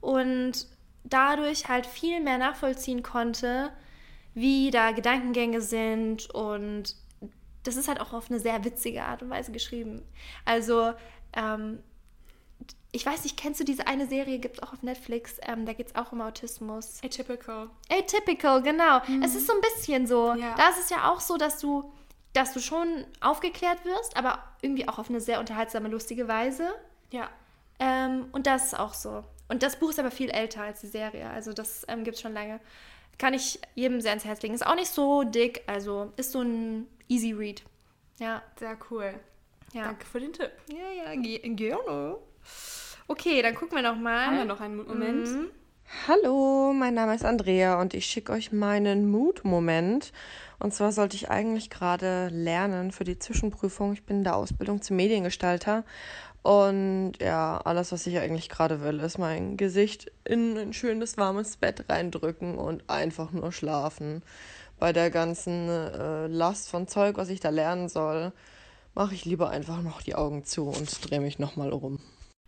und 0.00 0.66
dadurch 1.04 1.68
halt 1.68 1.86
viel 1.86 2.20
mehr 2.20 2.38
nachvollziehen 2.38 3.02
konnte, 3.02 3.70
wie 4.34 4.70
da 4.70 4.92
Gedankengänge 4.92 5.60
sind 5.60 6.28
und 6.30 6.96
das 7.66 7.76
ist 7.76 7.88
halt 7.88 8.00
auch 8.00 8.12
auf 8.12 8.30
eine 8.30 8.40
sehr 8.40 8.64
witzige 8.64 9.04
Art 9.04 9.22
und 9.22 9.30
Weise 9.30 9.52
geschrieben. 9.52 10.02
Also, 10.44 10.92
ähm, 11.32 11.82
ich 12.92 13.04
weiß 13.04 13.24
nicht, 13.24 13.36
kennst 13.36 13.60
du 13.60 13.64
diese 13.64 13.86
eine 13.86 14.06
Serie, 14.06 14.38
gibt 14.38 14.56
es 14.56 14.62
auch 14.62 14.72
auf 14.72 14.82
Netflix, 14.82 15.36
ähm, 15.42 15.66
da 15.66 15.74
geht 15.74 15.88
es 15.88 15.94
auch 15.96 16.12
um 16.12 16.20
Autismus. 16.22 17.00
Atypical. 17.04 17.68
Atypical, 17.90 18.62
genau. 18.62 19.00
Es 19.22 19.34
ist 19.34 19.46
so 19.46 19.52
ein 19.52 19.60
bisschen 19.60 20.06
so. 20.06 20.34
Ja. 20.34 20.54
Da 20.56 20.70
ist 20.70 20.78
es 20.78 20.90
ja 20.90 21.10
auch 21.10 21.20
so, 21.20 21.36
dass 21.36 21.58
du, 21.58 21.92
dass 22.32 22.54
du 22.54 22.60
schon 22.60 23.04
aufgeklärt 23.20 23.84
wirst, 23.84 24.16
aber 24.16 24.42
irgendwie 24.62 24.88
auch 24.88 24.98
auf 24.98 25.10
eine 25.10 25.20
sehr 25.20 25.40
unterhaltsame, 25.40 25.88
lustige 25.88 26.26
Weise. 26.26 26.68
Ja. 27.10 27.28
Ähm, 27.78 28.28
und 28.32 28.46
das 28.46 28.66
ist 28.66 28.78
auch 28.78 28.94
so. 28.94 29.24
Und 29.48 29.62
das 29.62 29.78
Buch 29.78 29.90
ist 29.90 29.98
aber 29.98 30.10
viel 30.10 30.30
älter 30.30 30.62
als 30.62 30.80
die 30.80 30.86
Serie. 30.86 31.28
Also 31.28 31.52
das 31.52 31.84
ähm, 31.88 32.02
gibt 32.02 32.16
es 32.16 32.22
schon 32.22 32.32
lange. 32.32 32.60
Kann 33.18 33.34
ich 33.34 33.60
jedem 33.74 34.00
sehr 34.00 34.12
ins 34.12 34.24
Herz 34.24 34.42
legen. 34.42 34.54
Ist 34.54 34.66
auch 34.66 34.74
nicht 34.74 34.90
so 34.90 35.22
dick, 35.22 35.62
also 35.66 36.12
ist 36.16 36.32
so 36.32 36.40
ein 36.40 36.86
easy 37.08 37.32
read. 37.32 37.62
Ja, 38.18 38.42
Sehr 38.58 38.76
cool. 38.90 39.14
ja. 39.72 39.84
Danke 39.84 40.06
für 40.06 40.20
den 40.20 40.32
Tipp. 40.32 40.50
Ja, 40.68 41.04
ja, 41.04 41.20
ge 41.20 41.38
gerne. 41.54 42.16
Okay, 43.08 43.42
dann 43.42 43.54
gucken 43.54 43.76
wir 43.76 43.82
noch 43.82 43.96
mal. 43.96 44.26
Haben 44.26 44.38
wir 44.38 44.44
noch 44.44 44.60
einen 44.60 44.76
Moment? 44.76 45.28
Mhm. 45.28 45.50
Hallo, 46.08 46.72
mein 46.72 46.94
Name 46.94 47.14
ist 47.14 47.24
Andrea 47.24 47.80
und 47.80 47.94
ich 47.94 48.06
schicke 48.06 48.32
euch 48.32 48.50
meinen 48.50 49.08
Mut-Moment. 49.08 50.12
Und 50.58 50.74
zwar 50.74 50.90
sollte 50.90 51.14
ich 51.14 51.30
eigentlich 51.30 51.70
gerade 51.70 52.28
lernen 52.28 52.90
für 52.90 53.04
die 53.04 53.18
Zwischenprüfung. 53.18 53.92
Ich 53.92 54.04
bin 54.04 54.18
in 54.18 54.24
der 54.24 54.34
Ausbildung 54.34 54.82
zum 54.82 54.96
Mediengestalter. 54.96 55.84
Und 56.42 57.14
ja, 57.20 57.60
alles, 57.64 57.92
was 57.92 58.06
ich 58.06 58.18
eigentlich 58.18 58.48
gerade 58.48 58.80
will, 58.82 59.00
ist 59.00 59.18
mein 59.18 59.56
Gesicht 59.56 60.10
in 60.24 60.56
ein 60.56 60.72
schönes, 60.72 61.16
warmes 61.18 61.56
Bett 61.56 61.84
reindrücken 61.88 62.56
und 62.58 62.88
einfach 62.88 63.30
nur 63.32 63.52
schlafen. 63.52 64.22
Bei 64.78 64.92
der 64.92 65.10
ganzen 65.10 65.68
äh, 65.68 66.26
Last 66.26 66.70
von 66.70 66.86
Zeug, 66.86 67.16
was 67.16 67.28
ich 67.28 67.40
da 67.40 67.50
lernen 67.50 67.88
soll, 67.88 68.32
mache 68.94 69.14
ich 69.14 69.24
lieber 69.24 69.50
einfach 69.50 69.82
noch 69.82 70.02
die 70.02 70.14
Augen 70.14 70.44
zu 70.44 70.68
und 70.68 71.10
drehe 71.10 71.20
mich 71.20 71.38
nochmal 71.38 71.72
um. 71.72 71.98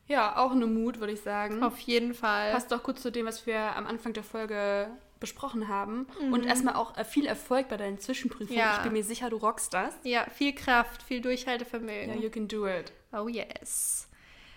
Ja, 0.07 0.39
auch 0.39 0.53
eine 0.53 0.67
Mut, 0.67 1.01
würde 1.01 1.13
ich 1.13 1.21
sagen. 1.21 1.63
Auf 1.63 1.79
jeden 1.81 2.15
Fall. 2.15 2.53
Passt 2.53 2.73
doch 2.73 2.83
gut 2.83 2.99
zu 2.99 3.13
dem, 3.13 3.27
was 3.27 3.47
wir 3.47 3.77
am 3.77 3.87
Anfang 3.87 4.15
der 4.15 4.23
Folge 4.23 4.89
besprochen 5.21 5.69
haben. 5.69 6.07
Und 6.33 6.47
erstmal 6.47 6.75
auch 6.75 6.97
äh, 6.97 7.05
viel 7.05 7.27
Erfolg 7.27 7.69
bei 7.69 7.77
deinen 7.77 7.99
Zwischenprüfungen. 7.99 8.59
Ja. 8.59 8.77
Ich 8.77 8.83
bin 8.83 8.93
mir 8.93 9.05
sicher, 9.05 9.31
du 9.31 9.37
rockst 9.37 9.75
das. 9.75 9.93
Ja, 10.05 10.27
viel 10.31 10.55
Kraft, 10.55 11.03
viel 11.03 11.21
Durchhaltevermögen. 11.21 12.15
Ja, 12.15 12.21
you 12.21 12.31
can 12.31 12.49
do 12.49 12.67
it. 12.67 12.93
Oh 13.13 13.29
yes. 13.29 14.09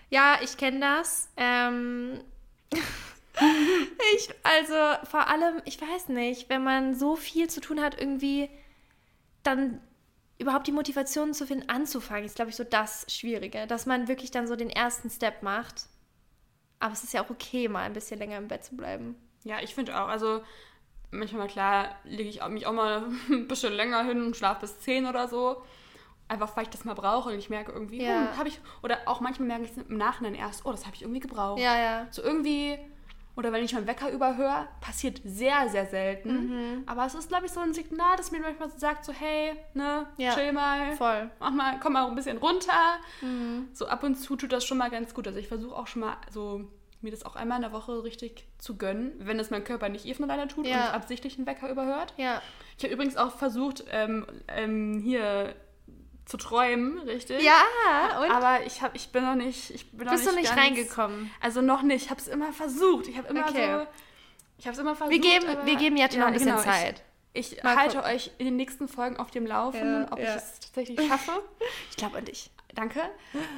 Ja, 0.08 0.36
ich 0.42 0.56
kenne 0.56 0.80
das. 0.80 1.28
Ähm, 1.36 2.20
ich, 4.16 4.28
also 4.42 4.74
vor 5.10 5.26
allem, 5.28 5.62
ich 5.64 5.80
weiß 5.80 6.08
nicht, 6.08 6.48
wenn 6.48 6.62
man 6.64 6.94
so 6.94 7.16
viel 7.16 7.48
zu 7.48 7.60
tun 7.60 7.80
hat, 7.80 7.98
irgendwie 8.00 8.50
dann 9.42 9.80
überhaupt 10.38 10.66
die 10.66 10.72
Motivation 10.72 11.34
zu 11.34 11.46
finden, 11.46 11.68
anzufangen, 11.68 12.24
ist, 12.24 12.36
glaube 12.36 12.50
ich, 12.50 12.56
so 12.56 12.64
das 12.64 13.06
Schwierige. 13.08 13.66
Dass 13.66 13.86
man 13.86 14.08
wirklich 14.08 14.30
dann 14.30 14.46
so 14.46 14.56
den 14.56 14.70
ersten 14.70 15.08
Step 15.10 15.42
macht. 15.42 15.86
Aber 16.80 16.92
es 16.92 17.04
ist 17.04 17.12
ja 17.12 17.24
auch 17.24 17.30
okay, 17.30 17.68
mal 17.68 17.82
ein 17.84 17.92
bisschen 17.92 18.18
länger 18.18 18.38
im 18.38 18.48
Bett 18.48 18.64
zu 18.64 18.76
bleiben. 18.76 19.14
Ja, 19.44 19.60
ich 19.62 19.74
finde 19.74 20.00
auch. 20.00 20.08
Also 20.08 20.42
manchmal, 21.10 21.46
klar, 21.46 21.94
lege 22.04 22.28
ich 22.28 22.44
mich 22.48 22.66
auch 22.66 22.72
mal 22.72 23.04
ein 23.30 23.46
bisschen 23.46 23.72
länger 23.72 24.02
hin 24.04 24.20
und 24.24 24.36
schlafe 24.36 24.62
bis 24.62 24.80
10 24.80 25.06
oder 25.06 25.28
so. 25.28 25.62
Einfach, 26.28 26.56
weil 26.56 26.64
ich 26.64 26.70
das 26.70 26.84
mal 26.84 26.94
brauche 26.94 27.28
und 27.30 27.38
ich 27.38 27.50
merke 27.50 27.72
irgendwie, 27.72 28.02
Ja. 28.02 28.30
hm, 28.30 28.36
habe 28.38 28.48
ich. 28.48 28.60
Oder 28.82 29.00
auch 29.06 29.20
manchmal 29.20 29.46
merke 29.48 29.64
ich 29.64 29.70
es 29.72 29.76
im 29.76 29.96
Nachhinein 29.96 30.34
erst, 30.34 30.64
oh, 30.64 30.70
das 30.72 30.86
habe 30.86 30.96
ich 30.96 31.02
irgendwie 31.02 31.20
gebraucht. 31.20 31.60
Ja, 31.60 31.76
ja. 31.78 32.06
So 32.10 32.22
irgendwie. 32.22 32.78
Oder 33.34 33.50
wenn 33.52 33.64
ich 33.64 33.72
meinen 33.72 33.86
Wecker 33.86 34.10
überhöre, 34.10 34.68
passiert 34.80 35.20
sehr, 35.24 35.68
sehr 35.70 35.86
selten. 35.86 36.48
Mhm. 36.48 36.82
Aber 36.86 37.06
es 37.06 37.14
ist, 37.14 37.28
glaube 37.30 37.46
ich, 37.46 37.52
so 37.52 37.60
ein 37.60 37.72
Signal, 37.72 38.16
das 38.16 38.30
mir 38.30 38.40
manchmal 38.40 38.68
sagt, 38.76 39.04
so, 39.06 39.12
hey, 39.12 39.54
ne, 39.72 40.06
Ja, 40.18 40.34
chill 40.34 40.52
mal. 40.52 40.92
voll. 40.96 41.30
Mach 41.40 41.50
mal, 41.50 41.80
komm 41.80 41.94
mal 41.94 42.06
ein 42.06 42.14
bisschen 42.14 42.36
runter. 42.36 42.98
Mhm. 43.22 43.68
So 43.72 43.86
ab 43.86 44.02
und 44.02 44.16
zu 44.16 44.36
tut 44.36 44.52
das 44.52 44.64
schon 44.66 44.76
mal 44.78 44.90
ganz 44.90 45.14
gut. 45.14 45.26
Also 45.26 45.38
ich 45.38 45.48
versuche 45.48 45.74
auch 45.74 45.86
schon 45.86 46.00
mal 46.02 46.16
so 46.30 46.68
mir 47.00 47.10
das 47.10 47.24
auch 47.24 47.34
einmal 47.34 47.56
in 47.56 47.62
der 47.62 47.72
Woche 47.72 48.04
richtig 48.04 48.46
zu 48.58 48.76
gönnen, 48.76 49.12
wenn 49.18 49.40
es 49.40 49.50
mein 49.50 49.64
Körper 49.64 49.88
nicht 49.88 50.06
eh 50.06 50.14
von 50.14 50.30
alleine 50.30 50.46
tut 50.46 50.66
Ja. 50.66 50.88
und 50.88 50.94
absichtlich 50.94 51.34
den 51.36 51.46
Wecker 51.46 51.68
überhört. 51.68 52.14
Ja. 52.16 52.40
Ich 52.78 52.84
habe 52.84 52.94
übrigens 52.94 53.16
auch 53.16 53.32
versucht, 53.36 53.82
ähm, 53.90 54.24
ähm, 54.46 55.00
hier 55.02 55.54
zu 56.24 56.36
träumen, 56.36 56.98
richtig? 57.00 57.42
Ja, 57.42 57.60
und? 58.22 58.30
Aber 58.30 58.64
ich, 58.64 58.80
hab, 58.82 58.94
ich 58.94 59.10
bin 59.10 59.24
noch 59.24 59.34
nicht. 59.34 59.70
Ich 59.70 59.90
bin 59.90 60.06
noch 60.06 60.12
Bist 60.12 60.26
du 60.26 60.34
nicht 60.34 60.54
ganz- 60.54 60.60
reingekommen? 60.60 61.30
Also 61.40 61.60
noch 61.62 61.82
nicht. 61.82 62.04
Ich 62.04 62.10
habe 62.10 62.20
es 62.20 62.28
immer 62.28 62.52
versucht. 62.52 63.08
Ich 63.08 63.18
habe 63.18 63.28
immer 63.28 63.48
Okay. 63.48 63.78
so. 63.80 63.86
Ich 64.58 64.66
habe 64.66 64.74
es 64.74 64.78
immer 64.78 64.94
versucht. 64.94 65.12
Wir 65.12 65.20
geben, 65.20 65.46
wir 65.66 65.76
geben 65.76 65.96
Jette 65.96 66.18
noch 66.18 66.26
ein 66.28 66.32
bisschen 66.34 66.50
genau, 66.52 66.62
Zeit. 66.62 67.02
Ich, 67.34 67.56
ich 67.56 67.64
halte 67.64 67.96
gucken. 67.96 68.12
euch 68.14 68.30
in 68.38 68.44
den 68.44 68.56
nächsten 68.56 68.88
Folgen 68.88 69.16
auf 69.16 69.30
dem 69.30 69.46
Laufenden, 69.46 70.02
Ja, 70.02 70.12
ob 70.12 70.18
ja. 70.18 70.24
ich 70.30 70.36
es 70.36 70.60
tatsächlich 70.60 71.08
schaffe. 71.08 71.32
Ich 71.90 71.96
glaube 71.96 72.18
an 72.18 72.24
dich. 72.26 72.50
Danke. 72.74 73.00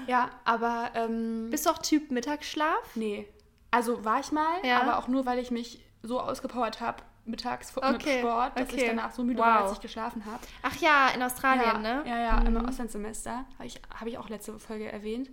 Ja, 0.07 0.31
aber 0.45 0.91
ähm, 0.95 1.49
Bist 1.51 1.67
du 1.67 1.71
auch 1.71 1.79
Typ 1.79 2.11
Mittagsschlaf? 2.11 2.95
nee. 2.95 3.29
Also 3.71 4.05
war 4.05 4.21
ich 4.21 4.31
mal, 4.33 4.65
Ja. 4.65 4.81
aber 4.81 4.99
auch 4.99 5.09
nur, 5.09 5.27
weil 5.27 5.39
ich 5.41 5.51
mich 5.51 5.81
so 6.03 6.21
ausgepowert 6.21 6.81
habe 6.81 7.03
mittags 7.27 7.71
vor 7.71 7.85
mit 7.91 8.03
Okay, 8.03 8.19
Sport, 8.21 8.59
dass 8.59 8.69
ich 8.69 8.75
okay. 8.75 8.87
danach 8.89 9.13
so 9.13 9.25
müde 9.25 9.39
Wow. 9.39 9.47
war, 9.47 9.63
als 9.65 9.73
ich 9.73 9.81
geschlafen 9.81 10.25
habe. 10.27 10.41
Ach 10.63 10.77
ja, 10.77 11.09
in 11.15 11.23
Australien, 11.23 11.65
ja, 11.65 11.79
ne? 11.79 12.03
Ja, 12.07 12.19
ja, 12.19 12.39
im 12.43 12.57
Auslandssemester. 12.57 13.45
Habe 13.55 13.67
ich, 13.67 13.81
hab 13.99 14.07
ich 14.07 14.19
auch 14.19 14.29
letzte 14.29 14.59
Folge 14.59 14.91
erwähnt. 14.91 15.31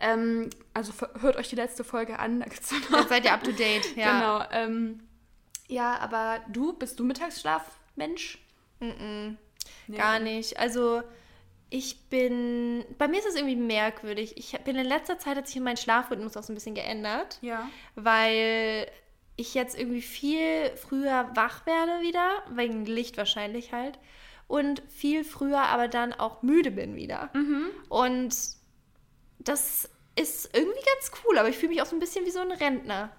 Ähm, 0.00 0.50
also 0.74 0.92
hört 1.20 1.36
euch 1.36 1.48
die 1.48 1.56
letzte 1.56 1.82
Folge 1.84 2.18
an, 2.18 2.40
da 2.40 2.46
gibt's 2.46 2.70
noch. 2.72 2.98
Dann 3.00 3.08
seid 3.08 3.24
ihr 3.24 3.32
up 3.32 3.42
to 3.44 3.52
date. 3.52 3.84
Ja. 3.96 4.12
Genau. 4.18 4.44
Ähm, 4.52 5.00
ja, 5.68 5.98
aber 5.98 6.40
du, 6.48 6.72
bist 6.74 6.98
du 7.00 7.04
Mittagsschlafmensch? 7.04 8.38
Nee. 8.80 9.36
Gar 9.96 10.18
nicht. 10.20 10.58
Also 10.58 11.02
ich 11.70 12.08
bin, 12.10 12.84
bei 12.98 13.08
mir 13.08 13.18
ist 13.18 13.26
es 13.26 13.34
irgendwie 13.36 13.56
merkwürdig. 13.56 14.36
Ich 14.36 14.52
bin 14.64 14.76
in 14.76 14.84
letzter 14.86 15.18
Zeit 15.18 15.36
hat 15.36 15.46
sich 15.46 15.58
mein 15.60 15.76
Schlafrhythmus 15.76 16.36
auch 16.36 16.42
so 16.42 16.52
ein 16.52 16.54
bisschen 16.56 16.74
geändert, 16.74 17.38
Ja. 17.40 17.68
weil 17.94 18.86
ich 19.36 19.54
jetzt 19.54 19.78
irgendwie 19.78 20.02
viel 20.02 20.70
früher 20.76 21.30
wach 21.34 21.66
werde 21.66 22.02
wieder, 22.02 22.28
wegen 22.50 22.84
Licht 22.84 23.16
wahrscheinlich 23.16 23.72
halt. 23.72 23.98
Und 24.48 24.82
viel 24.88 25.24
früher 25.24 25.62
aber 25.62 25.88
dann 25.88 26.12
auch 26.12 26.42
müde 26.42 26.70
bin 26.70 26.94
wieder. 26.94 27.30
Und 27.88 28.34
das 29.38 29.88
ist 30.14 30.54
irgendwie 30.54 30.80
ganz 30.94 31.10
cool, 31.24 31.38
aber 31.38 31.48
ich 31.48 31.56
fühle 31.56 31.70
mich 31.70 31.82
auch 31.82 31.86
so 31.86 31.96
ein 31.96 32.00
bisschen 32.00 32.26
wie 32.26 32.30
so 32.30 32.40
ein 32.40 32.52
Rentner. 32.52 33.10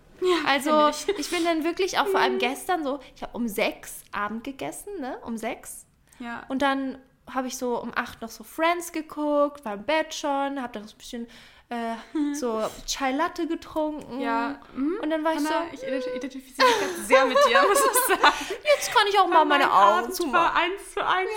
also 0.45 0.69
kenn 0.69 1.15
ich. 1.17 1.29
bin 1.31 1.43
dann 1.43 1.63
wirklich 1.63 1.97
auch 1.97 2.07
vor 2.07 2.19
allem 2.19 2.37
gestern 2.37 2.83
so, 2.83 2.99
ich 3.15 3.23
habe 3.23 3.35
um 3.35 3.47
sechs 3.47 4.03
Abend 4.11 4.43
gegessen, 4.43 4.99
ne? 4.99 5.17
Um 5.25 5.37
sechs. 5.37 5.85
Ja. 6.19 6.45
Und 6.49 6.61
dann 6.61 6.99
habe 7.31 7.47
ich 7.47 7.57
so 7.57 7.81
um 7.81 7.91
acht 7.95 8.21
noch 8.21 8.29
so 8.29 8.43
Friends 8.43 8.91
geguckt, 8.91 9.65
war 9.65 9.73
im 9.73 9.83
Bett 9.83 10.13
schon, 10.13 10.61
habe 10.61 10.73
dann 10.73 10.87
so 10.87 10.95
ein 10.95 10.97
bisschen 10.97 11.27
äh, 11.69 11.95
so 12.35 12.61
Chai 12.85 13.11
Latte 13.13 13.47
getrunken. 13.47 14.19
Ja. 14.19 14.59
Mhm. 14.75 14.99
Und 15.01 15.09
dann 15.09 15.23
war 15.23 15.31
ich 15.33 15.37
Hanna, 15.39 15.49
so, 15.49 15.73
ich 15.73 15.81
ident- 15.83 16.15
identifiziere 16.15 16.67
mich 16.67 16.79
ganz 16.81 17.07
sehr 17.07 17.25
mit 17.25 17.37
dir, 17.49 17.61
muss 17.67 17.79
ich 17.79 18.15
sagen. 18.15 18.33
jetzt 18.75 18.91
kann 18.93 19.07
ich 19.09 19.17
auch 19.19 19.27
mal 19.27 19.43
meine 19.45 19.65
Mein 19.65 19.73
Augen 19.73 19.99
Abend 20.03 20.15
zumachen. 20.15 20.33
war 20.33 20.55
eins 20.55 20.93
zu 20.93 21.05
eins 21.05 21.29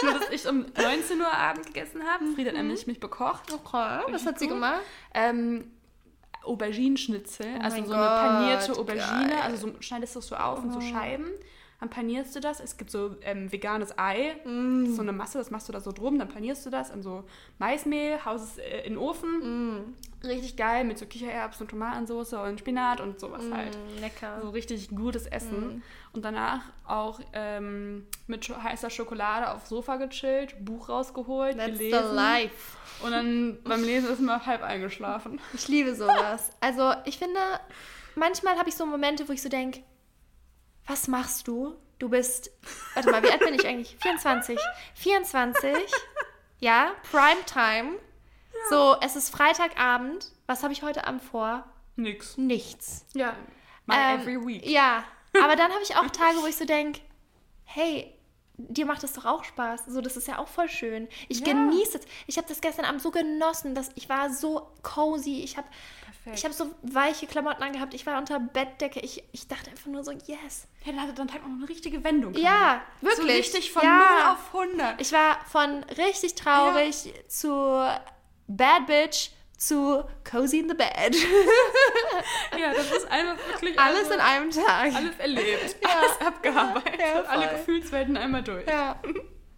genauso. 0.00 0.12
Nur, 0.12 0.20
dass 0.20 0.30
ich 0.30 0.48
um 0.48 0.66
19 0.82 1.20
Uhr 1.20 1.32
Abend 1.32 1.66
gegessen 1.66 2.02
habe. 2.08 2.24
Frieda 2.34 2.50
hat 2.50 2.56
nämlich 2.56 2.86
mich 2.86 2.98
bekocht. 3.00 3.52
Okay, 3.52 4.00
was 4.10 4.26
hat 4.26 4.38
sie 4.38 4.46
gut. 4.46 4.54
gemacht? 4.56 4.80
Ähm, 5.14 5.70
Auberginenschnitzel, 6.42 7.46
also 7.62 7.76
mein 7.76 7.86
so 7.86 7.92
eine 7.92 8.02
Gott, 8.02 8.18
panierte 8.20 8.72
Aubergine, 8.78 9.28
geil. 9.28 9.40
also 9.42 9.68
so 9.68 9.74
schneidest 9.80 10.14
du 10.14 10.18
es 10.20 10.26
so 10.26 10.36
auf 10.36 10.64
in 10.64 10.72
so 10.72 10.80
Scheiben, 10.80 11.26
dann 11.80 11.88
panierst 11.88 12.36
du 12.36 12.40
das. 12.40 12.60
Es 12.60 12.76
gibt 12.76 12.90
so 12.90 13.16
ähm, 13.22 13.50
veganes 13.50 13.98
Ei, 13.98 14.36
ist 14.84 14.96
so 14.96 15.02
eine 15.02 15.12
Masse, 15.12 15.38
das 15.38 15.50
machst 15.50 15.66
du 15.68 15.72
da 15.72 15.80
so 15.80 15.92
drum, 15.92 16.18
dann 16.18 16.28
panierst 16.28 16.64
du 16.66 16.70
das 16.70 16.90
in 16.90 17.02
so 17.02 17.24
Maismehl, 17.58 18.22
haust 18.24 18.44
es 18.44 18.58
äh, 18.58 18.80
in 18.80 18.94
den 18.94 18.98
Ofen. 18.98 19.96
Richtig 20.22 20.56
geil 20.56 20.84
mit 20.84 20.98
so 20.98 21.06
Kichererbsen 21.06 21.64
und 21.64 21.70
Tomatensauce 21.70 22.34
und 22.34 22.60
Spinat 22.60 23.00
und 23.00 23.18
sowas 23.18 23.44
halt. 23.50 23.74
Mm, 23.74 24.00
lecker. 24.02 24.40
So 24.42 24.50
richtig 24.50 24.90
gutes 24.90 25.26
Essen. 25.26 25.82
Und 26.12 26.22
danach 26.22 26.64
auch 26.86 27.20
ähm, 27.32 28.06
mit 28.26 28.46
heißer 28.46 28.90
Schokolade 28.90 29.50
aufs 29.50 29.70
Sofa 29.70 29.96
gechillt, 29.96 30.62
Buch 30.62 30.90
rausgeholt, 30.90 31.56
That's 31.56 31.78
gelesen. 31.78 32.08
the 32.10 32.14
life. 32.14 32.76
Und 33.02 33.12
dann 33.12 33.58
beim 33.64 33.82
Lesen 33.82 34.10
ist 34.10 34.20
man 34.20 34.44
halb 34.44 34.62
eingeschlafen. 34.62 35.40
Ich 35.54 35.68
liebe 35.68 35.94
sowas. 35.94 36.50
Also 36.60 36.92
ich 37.06 37.18
finde, 37.18 37.40
manchmal 38.14 38.58
habe 38.58 38.68
ich 38.68 38.74
so 38.74 38.84
Momente, 38.84 39.26
wo 39.26 39.32
ich 39.32 39.40
so 39.40 39.48
denke, 39.48 39.80
was 40.90 41.06
machst 41.08 41.46
du? 41.46 41.76
Du 41.98 42.08
bist, 42.08 42.50
warte 42.94 43.10
mal, 43.10 43.22
wie 43.22 43.30
alt 43.30 43.40
bin 43.40 43.54
ich 43.54 43.66
eigentlich? 43.66 43.96
24. 44.00 44.58
24, 44.94 45.76
ja, 46.58 46.92
Primetime. 47.10 47.98
So, 48.70 48.96
es 49.00 49.16
ist 49.16 49.30
Freitagabend. 49.30 50.32
Was 50.46 50.62
habe 50.62 50.72
ich 50.72 50.82
heute 50.82 51.06
Abend 51.06 51.22
vor? 51.22 51.64
Nix. 51.96 52.36
Nichts. 52.36 53.06
Ja, 53.14 53.36
my 53.86 53.94
Ähm, 53.96 54.20
every 54.20 54.46
week. 54.46 54.66
Ja, 54.66 55.04
aber 55.42 55.56
dann 55.56 55.70
habe 55.70 55.82
ich 55.82 55.94
auch 55.96 56.08
Tage, 56.10 56.38
wo 56.42 56.46
ich 56.46 56.56
so 56.56 56.64
denke, 56.64 57.00
hey, 57.64 58.12
dir 58.56 58.84
macht 58.86 59.02
das 59.02 59.12
doch 59.12 59.24
auch 59.26 59.44
Spaß. 59.44 59.86
So, 59.86 60.00
das 60.00 60.16
ist 60.16 60.26
ja 60.26 60.38
auch 60.38 60.48
voll 60.48 60.68
schön. 60.68 61.08
Ich 61.28 61.40
Ja. 61.40 61.52
genieße 61.52 61.98
es. 61.98 62.04
Ich 62.26 62.36
habe 62.36 62.48
das 62.48 62.60
gestern 62.60 62.84
Abend 62.84 63.00
so 63.02 63.10
genossen, 63.10 63.74
dass 63.74 63.90
ich 63.94 64.08
war 64.08 64.30
so 64.32 64.70
cozy. 64.82 65.42
Ich 65.42 65.56
habe 65.56 65.68
Perfekt. 66.24 66.38
ich 66.38 66.44
habe 66.44 66.54
so 66.54 66.74
weiche 66.82 67.26
Klamotten 67.26 67.62
angehabt. 67.62 67.94
Ich 67.94 68.04
war 68.06 68.18
unter 68.18 68.38
Bettdecke. 68.38 69.00
Ich, 69.00 69.24
ich 69.32 69.48
dachte 69.48 69.70
einfach 69.70 69.86
nur 69.86 70.04
so, 70.04 70.10
yes. 70.12 70.66
Ja, 70.84 70.92
dann 70.92 71.00
hatte 71.02 71.14
dein 71.14 71.28
Tag 71.28 71.40
noch 71.46 71.54
eine 71.56 71.68
richtige 71.68 72.04
Wendung. 72.04 72.34
Ja, 72.34 72.82
So 73.00 73.06
wirklich. 73.08 73.38
richtig 73.38 73.72
von 73.72 73.82
ja. 73.82 73.98
0 74.24 74.32
auf 74.32 74.54
100. 74.78 75.00
Ich 75.00 75.12
war 75.12 75.38
von 75.50 75.82
richtig 75.96 76.34
traurig 76.34 77.12
zu 77.28 77.82
Bad 78.48 78.86
Bitch 78.86 79.30
zu 79.56 80.04
Cozy 80.30 80.58
in 80.60 80.68
the 80.68 80.74
Bed. 80.74 81.14
ja, 82.58 82.72
das 82.74 82.90
ist 82.90 83.10
einfach 83.10 83.36
wirklich 83.48 83.78
Alles 83.78 84.10
in 84.10 84.20
einem 84.20 84.50
Tag. 84.50 84.94
alles 84.94 85.18
erlebt, 85.18 85.76
alles 85.86 86.20
abgearbeitet, 86.26 86.98
Ja, 87.00 87.22
alle. 87.22 87.48
Gefühlswelten 87.48 88.16
einmal 88.16 88.42
durch. 88.42 88.66
Ja. 88.66 88.96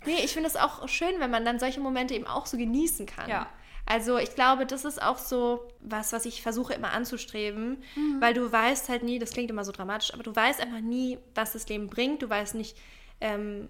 Nee, 0.05 0.21
ich 0.25 0.33
finde 0.33 0.49
es 0.49 0.57
auch 0.57 0.89
schön, 0.89 1.21
wenn 1.21 1.31
man 1.31 1.45
dann 1.45 1.59
solche 1.61 1.79
Momente 1.81 2.15
eben 2.15 2.27
auch 2.27 2.47
so 2.47 2.57
genießen 2.57 3.07
kann. 3.07 3.29
Ja. 3.31 3.47
Also 3.85 4.17
ich 4.19 4.35
glaube, 4.35 4.65
das 4.65 4.85
ist 4.85 5.03
auch 5.03 5.19
so 5.19 5.69
was, 5.81 6.13
was 6.13 6.25
ich 6.25 6.41
versuche 6.43 6.73
immer 6.75 6.93
anzustreben, 6.93 7.83
Mhm. 7.97 8.21
weil 8.21 8.33
du 8.33 8.51
weißt 8.51 8.89
halt 8.89 9.03
nie, 9.03 9.19
das 9.19 9.31
klingt 9.33 9.51
immer 9.51 9.65
so 9.65 9.73
dramatisch, 9.73 10.15
aber 10.15 10.23
du 10.23 10.35
weißt 10.35 10.61
einfach 10.61 10.81
nie, 10.81 11.19
was 11.35 11.53
das 11.53 11.69
Leben 11.69 11.89
bringt. 11.89 12.23
Du 12.23 12.31
weißt 12.31 12.55
nicht, 12.55 12.77
ähm, 13.21 13.69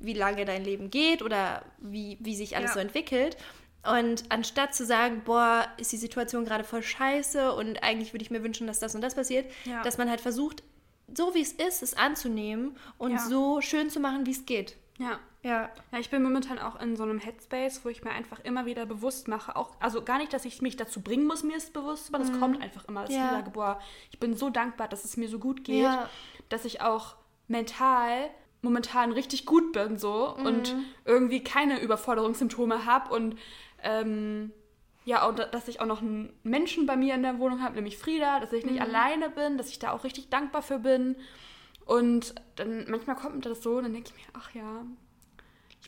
wie 0.00 0.14
lange 0.14 0.44
dein 0.44 0.64
Leben 0.64 0.90
geht 0.90 1.20
oder 1.22 1.62
wie, 1.78 2.16
wie 2.20 2.34
sich 2.36 2.56
alles 2.56 2.70
Ja. 2.70 2.74
so 2.74 2.80
entwickelt. 2.80 3.36
Und 3.88 4.24
anstatt 4.30 4.74
zu 4.74 4.86
sagen, 4.86 5.22
boah, 5.26 5.66
ist 5.76 5.92
die 5.92 5.98
Situation 5.98 6.46
gerade 6.46 6.64
voll 6.64 6.82
scheiße 6.82 7.52
und 7.52 7.82
eigentlich 7.82 8.14
würde 8.14 8.22
ich 8.24 8.30
mir 8.30 8.42
wünschen, 8.42 8.66
dass 8.66 8.78
das 8.78 8.94
und 8.94 9.02
das 9.02 9.14
passiert, 9.14 9.50
Ja. 9.64 9.82
dass 9.82 9.98
man 9.98 10.08
halt 10.08 10.22
versucht, 10.22 10.62
so 11.14 11.34
wie 11.34 11.42
es 11.42 11.52
ist, 11.52 11.82
es 11.82 11.94
anzunehmen 11.94 12.76
und 12.96 13.10
Ja. 13.12 13.18
so 13.18 13.60
schön 13.60 13.90
zu 13.90 14.00
machen, 14.00 14.24
wie 14.24 14.30
es 14.30 14.46
geht. 14.46 14.76
Ja. 14.98 15.18
Ja. 15.44 15.68
Ja, 15.92 15.98
ich 15.98 16.10
bin 16.10 16.22
momentan 16.22 16.58
auch 16.58 16.80
in 16.80 16.96
so 16.96 17.02
einem 17.04 17.18
Headspace, 17.20 17.84
wo 17.84 17.88
ich 17.90 18.02
mir 18.02 18.10
einfach 18.10 18.40
immer 18.40 18.66
wieder 18.66 18.86
bewusst 18.86 19.28
mache, 19.28 19.54
auch, 19.54 19.76
also 19.78 20.02
gar 20.02 20.18
nicht, 20.18 20.32
dass 20.32 20.44
ich 20.46 20.60
mich 20.62 20.76
dazu 20.76 21.00
bringen 21.02 21.26
muss, 21.26 21.42
mir 21.44 21.56
es 21.56 21.70
bewusst, 21.70 22.08
aber 22.08 22.18
das 22.18 22.32
kommt 22.40 22.60
einfach 22.62 22.86
immer, 22.88 23.02
dass 23.02 23.10
Mhm. 23.10 23.16
Ja. 23.16 23.24
ich 23.26 23.30
sage, 23.30 23.50
boah, 23.50 23.80
ich 24.10 24.18
bin 24.18 24.34
so 24.36 24.50
dankbar, 24.50 24.88
dass 24.88 25.04
es 25.04 25.16
mir 25.16 25.28
so 25.28 25.38
gut 25.38 25.62
geht, 25.62 25.82
Ja. 25.82 26.08
dass 26.48 26.64
ich 26.64 26.80
auch 26.80 27.14
mental 27.46 28.30
momentan 28.62 29.12
richtig 29.12 29.44
gut 29.44 29.72
bin 29.72 29.98
so 29.98 30.34
Mhm. 30.38 30.46
und 30.46 30.74
irgendwie 31.04 31.44
keine 31.44 31.78
Überforderungssymptome 31.80 32.86
habe 32.86 33.12
und 33.14 33.36
ähm, 33.82 34.50
ja, 35.04 35.26
und 35.28 35.38
da- 35.38 35.44
dass 35.44 35.68
ich 35.68 35.80
auch 35.80 35.86
noch 35.86 36.00
einen 36.00 36.32
Menschen 36.42 36.86
bei 36.86 36.96
mir 36.96 37.14
in 37.14 37.22
der 37.22 37.38
Wohnung 37.38 37.62
habe, 37.62 37.74
nämlich 37.74 37.98
Frieda, 37.98 38.40
dass 38.40 38.54
ich 38.54 38.64
nicht 38.64 38.76
Mhm. 38.76 38.80
alleine 38.80 39.28
bin, 39.28 39.58
dass 39.58 39.68
ich 39.68 39.78
da 39.78 39.90
auch 39.92 40.04
richtig 40.04 40.30
dankbar 40.30 40.62
für 40.62 40.78
bin. 40.78 41.16
Und 41.84 42.34
dann 42.56 42.86
manchmal 42.88 43.14
kommt 43.16 43.34
mir 43.34 43.40
das 43.42 43.62
so, 43.62 43.76
und 43.76 43.82
dann 43.82 43.92
denke 43.92 44.08
ich 44.08 44.14
mir, 44.16 44.30
ach 44.32 44.54
ja, 44.54 44.86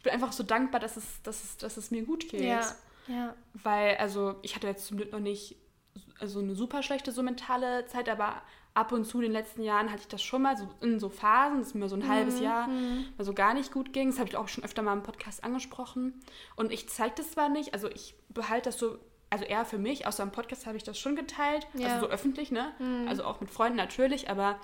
bin 0.06 0.14
einfach 0.14 0.32
so 0.32 0.42
dankbar, 0.42 0.80
dass 0.80 0.96
es, 0.96 1.22
dass 1.22 1.42
es, 1.44 1.56
dass 1.58 1.76
es 1.76 1.90
mir 1.90 2.04
gut 2.04 2.28
geht. 2.28 2.40
Ja. 2.42 2.60
Ja. 3.08 3.34
Weil, 3.54 3.96
also, 3.98 4.36
ich 4.42 4.54
hatte 4.56 4.66
jetzt 4.66 4.86
zum 4.86 4.96
Glück 4.96 5.12
noch 5.12 5.20
nicht 5.20 5.56
so 6.24 6.40
eine 6.40 6.54
super 6.54 6.82
schlechte 6.82 7.12
so 7.12 7.22
mentale 7.22 7.86
Zeit, 7.86 8.08
aber 8.08 8.42
ab 8.74 8.92
und 8.92 9.04
zu 9.04 9.18
in 9.18 9.22
den 9.24 9.32
letzten 9.32 9.62
Jahren 9.62 9.90
hatte 9.90 10.02
ich 10.02 10.08
das 10.08 10.22
schon 10.22 10.42
mal 10.42 10.56
so 10.56 10.68
in 10.80 10.98
so 11.00 11.08
Phasen, 11.08 11.58
dass 11.58 11.68
es 11.68 11.74
mir 11.74 11.88
so 11.88 11.96
ein 11.96 12.08
halbes 12.08 12.40
Jahr 12.40 12.68
mal 12.68 13.24
so 13.24 13.32
gar 13.32 13.54
nicht 13.54 13.72
gut 13.72 13.92
ging. 13.92 14.10
Das 14.10 14.18
habe 14.18 14.28
ich 14.28 14.36
auch 14.36 14.48
schon 14.48 14.64
öfter 14.64 14.82
mal 14.82 14.92
im 14.92 15.02
Podcast 15.02 15.44
angesprochen. 15.44 16.20
Und 16.56 16.72
ich 16.72 16.88
zeige 16.88 17.14
das 17.16 17.30
zwar 17.32 17.48
nicht, 17.48 17.74
also 17.74 17.88
ich 17.88 18.14
behalte 18.28 18.68
das 18.68 18.78
so, 18.78 18.98
also 19.30 19.44
eher 19.44 19.64
für 19.64 19.78
mich, 19.78 20.06
außer 20.06 20.22
im 20.22 20.30
Podcast 20.32 20.66
habe 20.66 20.76
ich 20.76 20.84
das 20.84 20.98
schon 20.98 21.16
geteilt, 21.16 21.66
Ja. 21.74 21.88
also 21.88 22.06
so 22.06 22.12
öffentlich, 22.12 22.50
ne? 22.50 22.72
Also 23.08 23.24
auch 23.24 23.40
mit 23.40 23.50
Freunden 23.50 23.76
natürlich, 23.76 24.28
aber 24.30 24.58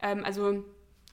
ähm, 0.00 0.24
also 0.24 0.64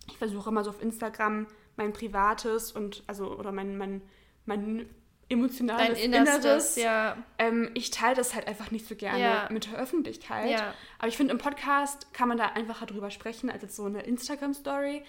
ich 0.08 0.18
versuche 0.18 0.50
immer 0.50 0.64
so 0.64 0.70
auf 0.70 0.82
Instagram 0.82 1.48
mein 1.78 1.94
privates 1.94 2.72
und 2.72 3.04
also 3.08 3.36
oder 3.38 3.52
mein, 3.52 3.78
mein, 3.78 4.02
mein 4.46 4.90
emotionales 5.28 6.00
Dein 6.00 6.12
Innerstes, 6.14 6.44
Inneres. 6.46 6.76
ja. 6.78 7.18
Ähm, 7.40 7.72
ich 7.74 7.90
teile 7.90 8.16
das 8.16 8.36
halt 8.36 8.48
einfach 8.48 8.72
nicht 8.72 8.88
so 8.88 8.96
gerne 8.96 9.20
Ja. 9.20 9.50
mit 9.52 9.66
der 9.72 9.80
Öffentlichkeit. 9.80 10.50
Ja. 10.52 10.74
Aber 11.00 11.08
ich 11.08 11.18
finde, 11.18 11.34
im 11.34 11.40
Podcast 11.40 12.14
kann 12.14 12.28
man 12.30 12.38
da 12.38 12.50
einfacher 12.50 12.86
drüber 12.86 13.10
sprechen 13.10 13.50
als 13.50 13.64
jetzt 13.64 13.76
so 13.76 13.86
eine 13.86 14.04
Instagram-Story. 14.04 15.04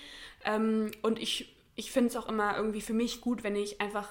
Ähm, 0.45 0.91
und 1.03 1.19
ich, 1.19 1.55
ich 1.75 1.91
finde 1.93 2.09
es 2.09 2.17
auch 2.17 2.29
immer 2.29 2.57
irgendwie 2.57 2.81
für 2.81 2.95
mich 2.95 3.21
gut, 3.21 3.45
wenn 3.45 3.57
ich 3.57 3.81
einfach, 3.83 4.09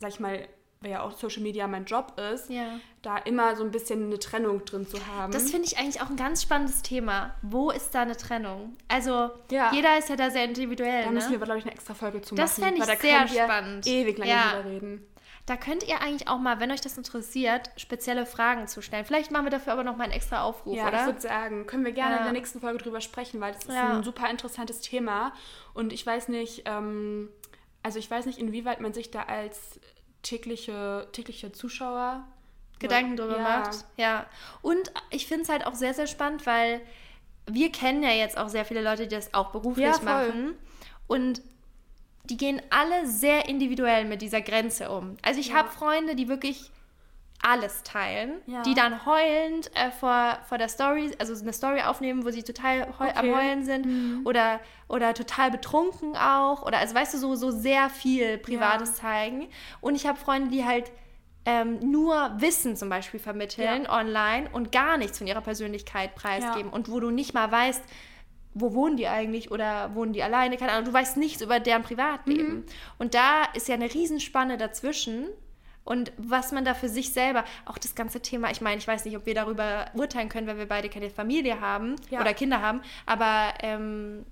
sag 0.00 0.10
ich 0.10 0.18
mal, 0.20 0.48
weil 0.84 0.90
ja 0.90 1.02
auch 1.02 1.12
Social 1.12 1.42
Media 1.42 1.66
mein 1.66 1.86
Job 1.86 2.20
ist, 2.32 2.50
Ja. 2.50 2.78
da 3.00 3.16
immer 3.16 3.56
so 3.56 3.64
ein 3.64 3.70
bisschen 3.70 4.04
eine 4.04 4.18
Trennung 4.18 4.64
drin 4.66 4.86
zu 4.86 4.98
haben. 5.06 5.32
Das 5.32 5.50
finde 5.50 5.66
ich 5.66 5.78
eigentlich 5.78 6.02
auch 6.02 6.10
ein 6.10 6.16
ganz 6.16 6.42
spannendes 6.42 6.82
Thema. 6.82 7.34
Wo 7.42 7.70
ist 7.70 7.94
da 7.94 8.02
eine 8.02 8.16
Trennung? 8.16 8.76
Also, 8.88 9.30
Ja. 9.50 9.72
jeder 9.72 9.96
ist 9.98 10.10
ja 10.10 10.16
da 10.16 10.30
sehr 10.30 10.44
individuell. 10.44 11.02
da 11.04 11.08
ne? 11.08 11.14
müssen 11.14 11.30
wir, 11.32 11.38
glaube 11.38 11.58
ich, 11.58 11.64
eine 11.64 11.72
extra 11.72 11.94
Folge 11.94 12.20
zu 12.20 12.34
Das 12.34 12.58
machen. 12.58 12.76
fände 12.76 12.80
ich 12.92 12.98
da 12.98 13.00
sehr 13.00 13.26
spannend. 13.44 13.86
ewig 13.86 14.18
lange 14.18 14.30
Ja. 14.30 14.52
drüber 14.56 14.68
reden. 14.70 15.06
Da 15.46 15.56
könnt 15.56 15.86
ihr 15.86 16.00
eigentlich 16.00 16.28
auch 16.28 16.38
mal, 16.38 16.60
wenn 16.60 16.70
euch 16.70 16.80
das 16.80 16.96
interessiert, 16.98 17.70
spezielle 17.76 18.24
Fragen 18.26 18.66
zu 18.66 18.80
stellen. 18.82 19.04
Vielleicht 19.06 19.30
machen 19.30 19.44
wir 19.46 19.50
dafür 19.50 19.74
aber 19.74 19.84
noch 19.84 19.96
mal 19.96 20.04
einen 20.04 20.12
extra 20.14 20.42
Aufruf, 20.42 20.74
Ja, 20.76 20.84
ich 20.88 20.94
oder? 20.94 21.06
würde 21.06 21.20
sagen, 21.20 21.66
können 21.66 21.84
wir 21.84 21.92
gerne 21.92 22.12
Ja. 22.14 22.18
in 22.18 22.24
der 22.24 22.32
nächsten 22.32 22.60
Folge 22.60 22.78
drüber 22.78 23.00
sprechen, 23.02 23.40
weil 23.42 23.52
das 23.52 23.64
ist 23.64 23.74
Ja. 23.74 23.94
ein 23.96 24.04
super 24.04 24.28
interessantes 24.30 24.80
Thema. 24.80 25.32
Und 25.74 25.92
ich 25.94 26.06
weiß 26.06 26.28
nicht, 26.28 26.62
ähm, 26.66 27.28
also 27.82 27.98
ich 27.98 28.10
weiß 28.10 28.24
nicht, 28.24 28.38
inwieweit 28.38 28.80
man 28.80 28.94
sich 28.94 29.10
da 29.10 29.24
als 29.24 29.78
tägliche, 30.24 31.06
tägliche 31.12 31.52
Zuschauer 31.52 32.24
Gedanken 32.80 33.16
drüber 33.16 33.38
ja. 33.38 33.42
macht. 33.42 33.84
Ja. 33.96 34.26
Und 34.60 34.92
ich 35.10 35.26
finde 35.26 35.44
es 35.44 35.48
halt 35.48 35.64
auch 35.66 35.74
sehr, 35.74 35.94
sehr 35.94 36.08
spannend, 36.08 36.44
weil 36.46 36.80
wir 37.46 37.70
kennen 37.70 38.02
ja 38.02 38.10
jetzt 38.10 38.36
auch 38.36 38.48
sehr 38.48 38.64
viele 38.64 38.82
Leute, 38.82 39.06
die 39.06 39.14
das 39.14 39.32
auch 39.32 39.50
beruflich 39.50 39.86
Ja, 39.86 40.02
machen. 40.02 40.54
Und 41.06 41.42
die 42.24 42.36
gehen 42.36 42.60
alle 42.70 43.06
sehr 43.06 43.48
individuell 43.48 44.06
mit 44.06 44.22
dieser 44.22 44.40
Grenze 44.40 44.90
um. 44.90 45.16
Also 45.22 45.40
ich 45.40 45.52
habe 45.52 45.68
Freunde, 45.68 46.16
die 46.16 46.28
wirklich 46.28 46.70
alles 47.44 47.82
teilen, 47.82 48.40
Ja. 48.46 48.62
die 48.62 48.74
dann 48.74 49.04
heulend 49.04 49.70
äh, 49.74 49.90
vor, 49.90 50.38
vor 50.48 50.56
der 50.58 50.68
Story, 50.68 51.10
also 51.18 51.34
eine 51.40 51.52
Story 51.52 51.82
aufnehmen, 51.82 52.24
wo 52.24 52.30
sie 52.30 52.42
total 52.42 52.86
heu 52.98 53.04
am 53.04 53.10
Okay. 53.10 53.28
Mhm. 53.30 53.36
Heulen 53.36 53.64
sind 53.64 54.26
oder, 54.26 54.60
oder 54.88 55.12
total 55.14 55.50
betrunken 55.50 56.16
auch 56.16 56.64
oder 56.66 56.78
also 56.78 56.94
weißt 56.94 57.14
du, 57.14 57.18
so, 57.18 57.34
so 57.34 57.50
sehr 57.50 57.90
viel 57.90 58.38
Privates 58.38 58.94
zeigen. 58.94 59.48
Und 59.80 59.94
ich 59.94 60.06
habe 60.06 60.18
Freunde, 60.18 60.50
die 60.50 60.64
halt 60.64 60.90
ähm, 61.46 61.78
nur 61.90 62.32
Wissen 62.38 62.74
zum 62.76 62.88
Beispiel 62.88 63.20
vermitteln 63.20 63.86
online 63.86 64.48
und 64.52 64.72
gar 64.72 64.96
nichts 64.96 65.18
von 65.18 65.26
ihrer 65.26 65.42
Persönlichkeit 65.42 66.14
preisgeben 66.14 66.70
und 66.70 66.90
wo 66.90 67.00
du 67.00 67.10
nicht 67.10 67.34
mal 67.34 67.50
weißt, 67.52 67.82
wo 68.54 68.72
wohnen 68.72 68.96
die 68.96 69.08
eigentlich 69.08 69.50
oder 69.50 69.94
wohnen 69.94 70.12
die 70.12 70.22
alleine, 70.22 70.56
keine 70.56 70.72
Ahnung, 70.72 70.86
du 70.86 70.92
weißt 70.92 71.16
nichts 71.18 71.42
über 71.42 71.60
deren 71.60 71.82
Privatleben. 71.82 72.54
Mhm. 72.54 72.64
Und 72.98 73.14
da 73.14 73.42
ist 73.52 73.68
ja 73.68 73.74
eine 73.74 73.92
Riesenspanne 73.92 74.56
dazwischen. 74.56 75.26
Und 75.84 76.12
was 76.16 76.50
man 76.52 76.64
da 76.64 76.72
für 76.74 76.88
sich 76.88 77.12
selber, 77.12 77.44
auch 77.66 77.76
das 77.78 77.94
ganze 77.94 78.20
Thema, 78.20 78.50
ich 78.50 78.60
meine, 78.62 78.78
ich 78.78 78.88
weiß 78.88 79.04
nicht, 79.04 79.16
ob 79.16 79.26
wir 79.26 79.34
darüber 79.34 79.86
urteilen 79.94 80.28
können, 80.30 80.46
weil 80.46 80.56
wir 80.56 80.66
beide 80.66 80.88
keine 80.88 81.10
Familie 81.10 81.60
haben 81.60 81.96
Ja. 82.10 82.20
oder 82.20 82.32
Kinder 82.32 82.62
haben, 82.62 82.80
aber 83.04 83.52
ähm, 83.60 84.24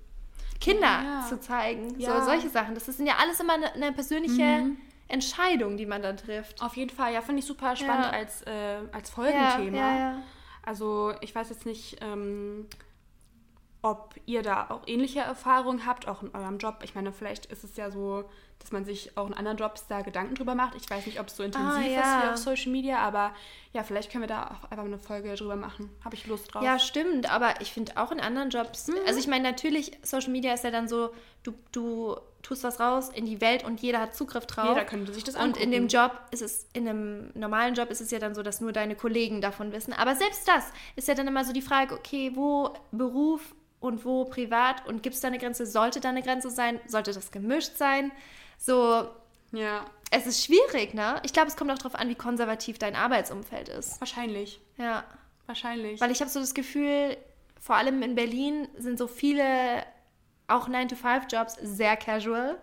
Kinder 0.59 1.03
Ja. 1.03 1.25
zu 1.29 1.39
zeigen, 1.39 1.99
Ja. 1.99 2.13
Mhm. 2.15 2.19
so 2.21 2.25
solche 2.25 2.49
Sachen, 2.49 2.73
das 2.73 2.85
sind 2.85 3.05
ja 3.05 3.15
alles 3.19 3.39
immer 3.39 3.53
eine, 3.53 3.71
eine 3.73 3.91
persönliche 3.91 4.65
Entscheidung, 5.07 5.77
die 5.77 5.85
man 5.85 6.01
dann 6.01 6.17
trifft. 6.17 6.61
Auf 6.61 6.75
jeden 6.75 6.89
Fall, 6.89 7.13
ja, 7.13 7.21
finde 7.21 7.39
ich 7.41 7.45
super 7.45 7.75
spannend 7.75 8.11
als, 8.11 8.41
äh, 8.43 8.77
als 8.91 9.09
Folgenthema. 9.11 10.21
Also 10.65 11.13
ich 11.21 11.35
weiß 11.35 11.49
jetzt 11.49 11.65
nicht, 11.65 11.97
ähm, 12.01 12.67
ob 13.83 14.15
ihr 14.25 14.41
da 14.41 14.67
auch 14.69 14.81
ähnliche 14.87 15.19
Erfahrungen 15.19 15.85
habt, 15.85 16.07
auch 16.07 16.23
in 16.23 16.33
eurem 16.33 16.57
Job. 16.57 16.79
Ich 16.83 16.95
meine, 16.95 17.11
vielleicht 17.11 17.45
ist 17.47 17.63
es 17.63 17.75
ja 17.75 17.91
so, 17.91 18.23
dass 18.59 18.71
man 18.71 18.85
sich 18.85 19.17
auch 19.17 19.27
in 19.27 19.33
anderen 19.33 19.57
Jobs 19.57 19.87
da 19.87 20.01
Gedanken 20.01 20.35
drüber 20.35 20.55
macht. 20.55 20.73
Ich 20.75 20.89
weiß 20.89 21.05
nicht, 21.05 21.19
ob 21.19 21.27
es 21.27 21.35
so 21.35 21.43
intensiv 21.43 21.75
Ah, 21.75 21.81
ja. 21.85 21.99
ist 21.99 22.23
wie 22.23 22.29
auf 22.29 22.37
Social 22.37 22.71
Media, 22.71 22.99
aber 22.99 23.33
ja, 23.73 23.83
vielleicht 23.83 24.09
können 24.09 24.23
wir 24.23 24.27
da 24.29 24.45
auch 24.47 24.71
einfach 24.71 24.85
eine 24.85 24.97
Folge 24.97 25.35
drüber 25.35 25.57
machen. 25.57 25.89
Habe 26.05 26.15
ich 26.15 26.25
Lust 26.27 26.53
drauf. 26.53 26.63
Ja, 26.63 26.79
stimmt, 26.79 27.29
aber 27.29 27.59
ich 27.59 27.73
finde 27.73 27.97
auch 27.97 28.11
in 28.13 28.21
anderen 28.21 28.49
Jobs, 28.49 28.87
Mhm. 28.87 28.95
also 29.05 29.19
ich 29.19 29.27
meine, 29.27 29.43
natürlich, 29.43 29.91
Social 30.01 30.31
Media 30.31 30.53
ist 30.53 30.63
ja 30.63 30.71
dann 30.71 30.87
so, 30.87 31.09
du, 31.43 31.53
du 31.73 32.15
tust 32.43 32.63
was 32.63 32.79
raus 32.79 33.09
in 33.09 33.25
die 33.25 33.41
Welt 33.41 33.63
und 33.63 33.81
jeder 33.81 33.99
hat 33.99 34.15
Zugriff 34.15 34.45
drauf. 34.45 34.69
Jeder 34.69 34.85
könnte 34.85 35.13
sich 35.13 35.23
das 35.23 35.35
Und 35.35 35.57
in 35.57 35.71
dem 35.71 35.85
angucken. 35.85 35.87
Job 35.87 36.21
ist 36.31 36.41
es, 36.41 36.67
in 36.73 36.87
einem 36.87 37.31
normalen 37.33 37.73
Job 37.73 37.89
ist 37.89 38.01
es 38.01 38.11
ja 38.11 38.19
dann 38.19 38.35
so, 38.35 38.43
dass 38.43 38.61
nur 38.61 38.71
deine 38.71 38.95
Kollegen 38.95 39.41
davon 39.41 39.71
wissen. 39.71 39.93
Aber 39.93 40.15
selbst 40.15 40.47
das 40.47 40.65
ist 40.95 41.07
ja 41.07 41.15
dann 41.15 41.27
immer 41.27 41.43
so 41.45 41.53
die 41.53 41.61
Frage, 41.61 41.95
okay, 41.95 42.31
wo 42.35 42.73
Beruf 42.91 43.55
und 43.79 44.05
wo 44.05 44.25
privat 44.25 44.85
und 44.87 45.01
gibt 45.01 45.15
es 45.15 45.21
da 45.21 45.29
eine 45.29 45.39
Grenze? 45.39 45.65
Sollte 45.65 45.99
da 45.99 46.09
eine 46.09 46.21
Grenze 46.21 46.49
sein? 46.51 46.79
Sollte 46.85 47.13
das 47.13 47.31
gemischt 47.31 47.77
sein? 47.77 48.11
So, 48.57 49.07
Ja, 49.51 49.85
es 50.11 50.27
ist 50.27 50.43
schwierig, 50.45 50.93
ne? 50.93 51.19
Ich 51.23 51.33
glaube, 51.33 51.47
es 51.47 51.55
kommt 51.57 51.71
auch 51.71 51.77
darauf 51.77 51.95
an, 51.95 52.07
wie 52.09 52.15
konservativ 52.15 52.77
dein 52.77 52.95
Arbeitsumfeld 52.95 53.69
ist. 53.69 53.99
wahrscheinlich. 53.99 54.59
Ja. 54.77 55.03
Wahrscheinlich. 55.45 55.99
Weil 55.99 56.11
ich 56.11 56.21
habe 56.21 56.31
so 56.31 56.39
das 56.39 56.53
Gefühl, 56.53 57.17
vor 57.59 57.75
allem 57.75 58.01
in 58.01 58.15
Berlin 58.15 58.67
sind 58.77 58.97
so 58.97 59.07
viele 59.07 59.83
auch 60.47 60.69
9-to-5-Jobs 60.69 61.57
sehr 61.61 61.97
casual, 61.97 62.57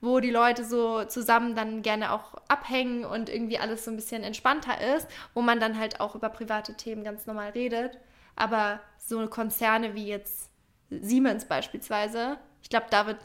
wo 0.00 0.20
die 0.20 0.30
Leute 0.30 0.64
so 0.64 1.04
zusammen 1.04 1.54
dann 1.54 1.82
gerne 1.82 2.12
auch 2.12 2.34
abhängen 2.48 3.04
und 3.04 3.28
irgendwie 3.28 3.58
alles 3.58 3.84
so 3.84 3.90
ein 3.90 3.96
bisschen 3.96 4.22
entspannter 4.22 4.96
ist, 4.96 5.08
wo 5.34 5.42
man 5.42 5.58
dann 5.58 5.78
halt 5.78 6.00
auch 6.00 6.14
über 6.14 6.28
private 6.28 6.74
Themen 6.74 7.02
ganz 7.04 7.26
normal 7.26 7.50
redet. 7.50 7.98
Aber 8.36 8.80
so 8.98 9.26
Konzerne 9.28 9.94
wie 9.94 10.06
jetzt 10.06 10.50
Siemens 10.90 11.46
beispielsweise, 11.46 12.38
ich 12.62 12.68
glaube, 12.68 12.86
da 12.90 13.06
wird 13.06 13.18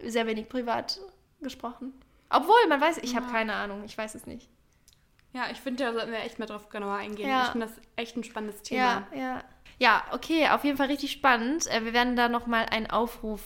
sehr 0.00 0.26
wenig 0.26 0.48
privat 0.48 1.00
gesprochen. 1.40 1.92
Obwohl, 2.30 2.66
man 2.68 2.80
weiß, 2.80 2.98
ich 2.98 3.14
habe 3.14 3.30
keine 3.30 3.54
Ahnung, 3.54 3.84
ich 3.84 3.96
weiß 3.96 4.14
es 4.14 4.26
nicht. 4.26 4.48
ja, 5.34 5.42
ich 5.50 5.60
finde, 5.60 5.84
da 5.84 5.92
sollten 5.92 6.12
wir 6.12 6.20
echt 6.20 6.38
mal 6.38 6.46
drauf 6.46 6.68
genauer 6.68 6.94
eingehen. 6.94 7.28
Ja. 7.28 7.44
Ich 7.44 7.50
finde 7.50 7.66
das 7.66 7.76
echt 7.96 8.16
ein 8.16 8.24
spannendes 8.24 8.62
Thema. 8.62 9.06
Ja, 9.12 9.18
ja. 9.18 9.44
Ja, 9.78 10.02
okay, 10.12 10.48
auf 10.48 10.64
jeden 10.64 10.76
Fall 10.76 10.88
richtig 10.88 11.12
spannend. 11.12 11.66
Äh, 11.66 11.84
Wir 11.84 11.92
werden 11.92 12.16
da 12.16 12.28
nochmal 12.28 12.66
einen 12.66 12.88
Aufruf 12.88 13.40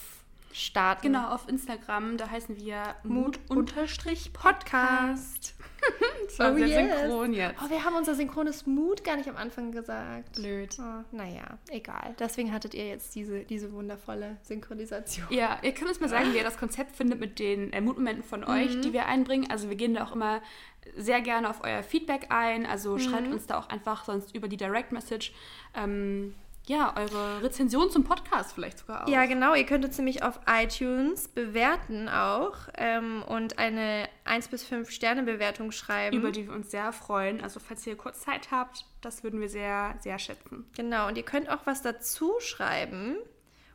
starten. 0.52 1.02
Genau, 1.02 1.28
auf 1.28 1.48
Instagram, 1.48 2.16
da 2.16 2.30
heißen 2.30 2.56
wir 2.56 2.94
Mut-Podcast. 3.04 5.54
Das 6.26 6.38
war 6.40 6.52
Oh, 6.52 6.56
sehr 6.56 6.66
yes. 6.66 7.00
synchron 7.00 7.32
jetzt. 7.32 7.60
Oh, 7.64 7.70
wir 7.70 7.84
haben 7.84 7.96
unser 7.96 8.14
synchrones 8.14 8.66
Mut 8.66 9.02
gar 9.02 9.16
nicht 9.16 9.28
am 9.30 9.36
Anfang 9.36 9.72
gesagt. 9.72 10.32
Blöd. 10.34 10.76
Oh, 10.78 11.02
naja, 11.10 11.58
egal. 11.70 12.14
Deswegen 12.18 12.52
hattet 12.52 12.74
ihr 12.74 12.86
jetzt 12.86 13.14
diese, 13.14 13.44
diese 13.44 13.72
wundervolle 13.72 14.36
Synchronisation. 14.42 15.26
Ja, 15.30 15.58
ihr 15.62 15.72
könnt 15.72 15.88
uns 15.88 16.00
mal 16.00 16.08
sagen, 16.08 16.32
wie 16.32 16.36
ihr 16.36 16.44
das 16.44 16.58
Konzept 16.58 16.96
findet 16.96 17.18
mit 17.18 17.38
den 17.38 17.72
äh, 17.72 17.80
Mutmomenten 17.80 18.22
von 18.24 18.44
euch, 18.44 18.78
die 18.82 18.92
wir 18.92 19.06
einbringen. 19.06 19.50
Also 19.50 19.70
wir 19.70 19.76
gehen 19.76 19.94
da 19.94 20.04
auch 20.04 20.12
immer 20.14 20.42
sehr 20.96 21.20
gerne 21.22 21.48
auf 21.48 21.64
euer 21.64 21.82
Feedback 21.82 22.26
ein. 22.30 22.66
Also 22.66 22.98
schreibt 22.98 23.28
uns 23.32 23.46
da 23.46 23.58
auch 23.58 23.68
einfach 23.70 24.04
sonst 24.04 24.34
über 24.34 24.48
die 24.48 24.56
Direct 24.58 24.92
Message 24.92 25.32
ähm, 25.74 26.34
ja, 26.68 26.94
eure 26.96 27.42
Rezension 27.42 27.90
zum 27.90 28.04
Podcast 28.04 28.52
vielleicht 28.52 28.78
sogar 28.78 29.04
auch. 29.04 29.08
Ja, 29.08 29.24
genau. 29.26 29.54
Ihr 29.54 29.64
könnt 29.64 29.84
uns 29.84 29.96
nämlich 29.96 30.22
auf 30.22 30.40
iTunes 30.46 31.28
bewerten 31.28 32.08
auch 32.08 32.56
ähm, 32.76 33.22
und 33.22 33.58
eine 33.58 34.08
1 34.24 34.48
bis 34.48 34.64
5 34.64 34.90
Sterne 34.90 35.22
Bewertung 35.22 35.72
schreiben. 35.72 36.16
Über 36.16 36.30
die 36.30 36.46
wir 36.46 36.54
uns 36.54 36.70
sehr 36.70 36.92
freuen. 36.92 37.40
Also 37.40 37.58
falls 37.58 37.86
ihr 37.86 37.96
kurz 37.96 38.20
Zeit 38.20 38.50
habt, 38.50 38.84
das 39.00 39.24
würden 39.24 39.40
wir 39.40 39.48
sehr, 39.48 39.94
sehr 40.00 40.18
schätzen. 40.18 40.66
Genau, 40.76 41.08
und 41.08 41.16
ihr 41.16 41.24
könnt 41.24 41.48
auch 41.48 41.64
was 41.64 41.82
dazu 41.82 42.34
schreiben. 42.40 43.16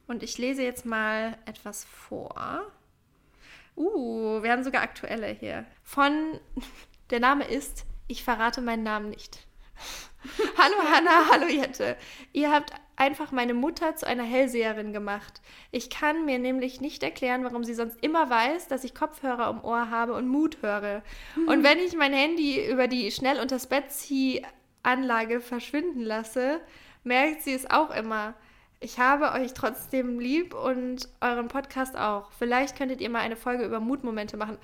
Und 0.05 0.21
ich 0.21 0.37
lese 0.37 0.63
jetzt 0.63 0.85
mal 0.85 1.37
etwas 1.45 1.85
vor. 1.85 2.61
Uh, 3.75 4.43
wir 4.43 4.51
haben 4.51 4.63
sogar 4.63 4.83
aktuelle 4.83 5.27
hier. 5.27 5.65
Von, 5.81 6.39
der 7.09 7.19
Name 7.19 7.45
ist, 7.45 7.85
ich 8.07 8.23
verrate 8.23 8.61
meinen 8.61 8.83
Namen 8.83 9.09
nicht. 9.09 9.47
hallo 10.57 10.75
Hanna, 10.91 11.29
hallo 11.31 11.47
Jette. 11.47 11.97
Ihr 12.31 12.51
habt 12.51 12.71
einfach 12.95 13.31
meine 13.31 13.53
Mutter 13.53 13.95
zu 13.95 14.05
einer 14.05 14.23
Hellseherin 14.23 14.93
gemacht. 14.93 15.41
Ich 15.71 15.89
kann 15.89 16.25
mir 16.25 16.39
nämlich 16.39 16.81
nicht 16.81 17.03
erklären, 17.03 17.43
warum 17.43 17.63
sie 17.63 17.73
sonst 17.73 17.97
immer 18.03 18.29
weiß, 18.29 18.67
dass 18.67 18.83
ich 18.83 18.93
Kopfhörer 18.93 19.49
im 19.49 19.63
Ohr 19.63 19.89
habe 19.89 20.13
und 20.13 20.27
Mut 20.27 20.57
höre. 20.61 21.01
Und 21.47 21.63
wenn 21.63 21.79
ich 21.79 21.95
mein 21.95 22.13
Handy 22.13 22.69
über 22.69 22.87
die 22.87 23.11
schnell 23.11 23.39
unters 23.39 23.67
Bett 23.67 23.91
zieh 23.91 24.45
Anlage 24.83 25.39
verschwinden 25.39 26.01
lasse, 26.01 26.61
merkt 27.03 27.41
sie 27.41 27.53
es 27.53 27.69
auch 27.69 27.89
immer. 27.89 28.35
Ich 28.79 28.99
habe 28.99 29.31
euch 29.31 29.53
trotzdem 29.53 30.19
lieb 30.19 30.53
und 30.53 31.07
euren 31.21 31.47
Podcast 31.47 31.97
auch. 31.97 32.31
Vielleicht 32.37 32.77
könntet 32.77 32.99
ihr 32.99 33.09
mal 33.09 33.21
eine 33.21 33.37
Folge 33.37 33.63
über 33.63 33.79
Mutmomente 33.79 34.35
machen. 34.35 34.57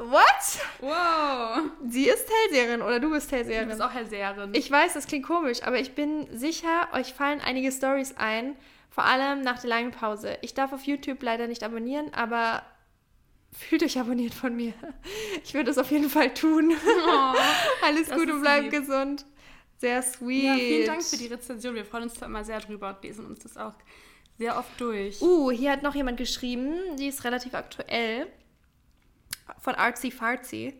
What? 0.00 0.60
Wow! 0.80 1.70
Sie 1.86 2.08
ist 2.08 2.26
Hellseherin 2.26 2.80
oder 2.80 3.00
du 3.00 3.10
bist 3.10 3.30
Du 3.30 3.36
Hellseherin? 3.36 3.68
bist 3.68 3.82
auch 3.82 3.92
Hellseherin. 3.92 4.54
Ich 4.54 4.70
weiß, 4.70 4.94
das 4.94 5.06
klingt 5.06 5.26
komisch, 5.26 5.62
aber 5.62 5.78
ich 5.78 5.94
bin 5.94 6.26
sicher, 6.32 6.88
euch 6.92 7.12
fallen 7.12 7.40
einige 7.42 7.70
Stories 7.70 8.14
ein, 8.16 8.56
vor 8.88 9.04
allem 9.04 9.42
nach 9.42 9.60
der 9.60 9.68
langen 9.68 9.90
Pause. 9.90 10.38
Ich 10.40 10.54
darf 10.54 10.72
auf 10.72 10.84
YouTube 10.84 11.22
leider 11.22 11.46
nicht 11.48 11.62
abonnieren, 11.62 12.14
aber 12.14 12.62
fühlt 13.52 13.82
euch 13.82 13.98
abonniert 13.98 14.32
von 14.32 14.56
mir. 14.56 14.72
Ich 15.44 15.52
würde 15.52 15.70
es 15.70 15.76
auf 15.76 15.90
jeden 15.90 16.08
Fall 16.08 16.32
tun. 16.32 16.72
Alles 17.84 18.08
das 18.08 18.18
gut 18.18 18.30
und 18.30 18.40
bleibt 18.40 18.70
gesund. 18.70 19.26
Sehr 19.76 20.02
sweet. 20.02 20.44
Ja, 20.44 20.54
vielen 20.54 20.86
Dank 20.86 21.02
für 21.02 21.18
die 21.18 21.26
Rezension. 21.26 21.74
Wir 21.74 21.84
freuen 21.84 22.04
uns 22.04 22.14
da 22.14 22.24
immer 22.24 22.42
sehr 22.44 22.60
drüber 22.60 22.88
und 22.88 23.02
lesen 23.04 23.26
uns 23.26 23.40
das 23.40 23.58
auch 23.58 23.74
sehr 24.38 24.56
oft 24.56 24.80
durch. 24.80 25.20
Uh, 25.20 25.50
hier 25.50 25.72
hat 25.72 25.82
noch 25.82 25.94
jemand 25.94 26.16
geschrieben, 26.16 26.96
die 26.98 27.08
ist 27.08 27.24
relativ 27.24 27.52
aktuell. 27.52 28.26
Von 29.58 29.74
Artsy 29.74 30.10
Fartsy. 30.10 30.74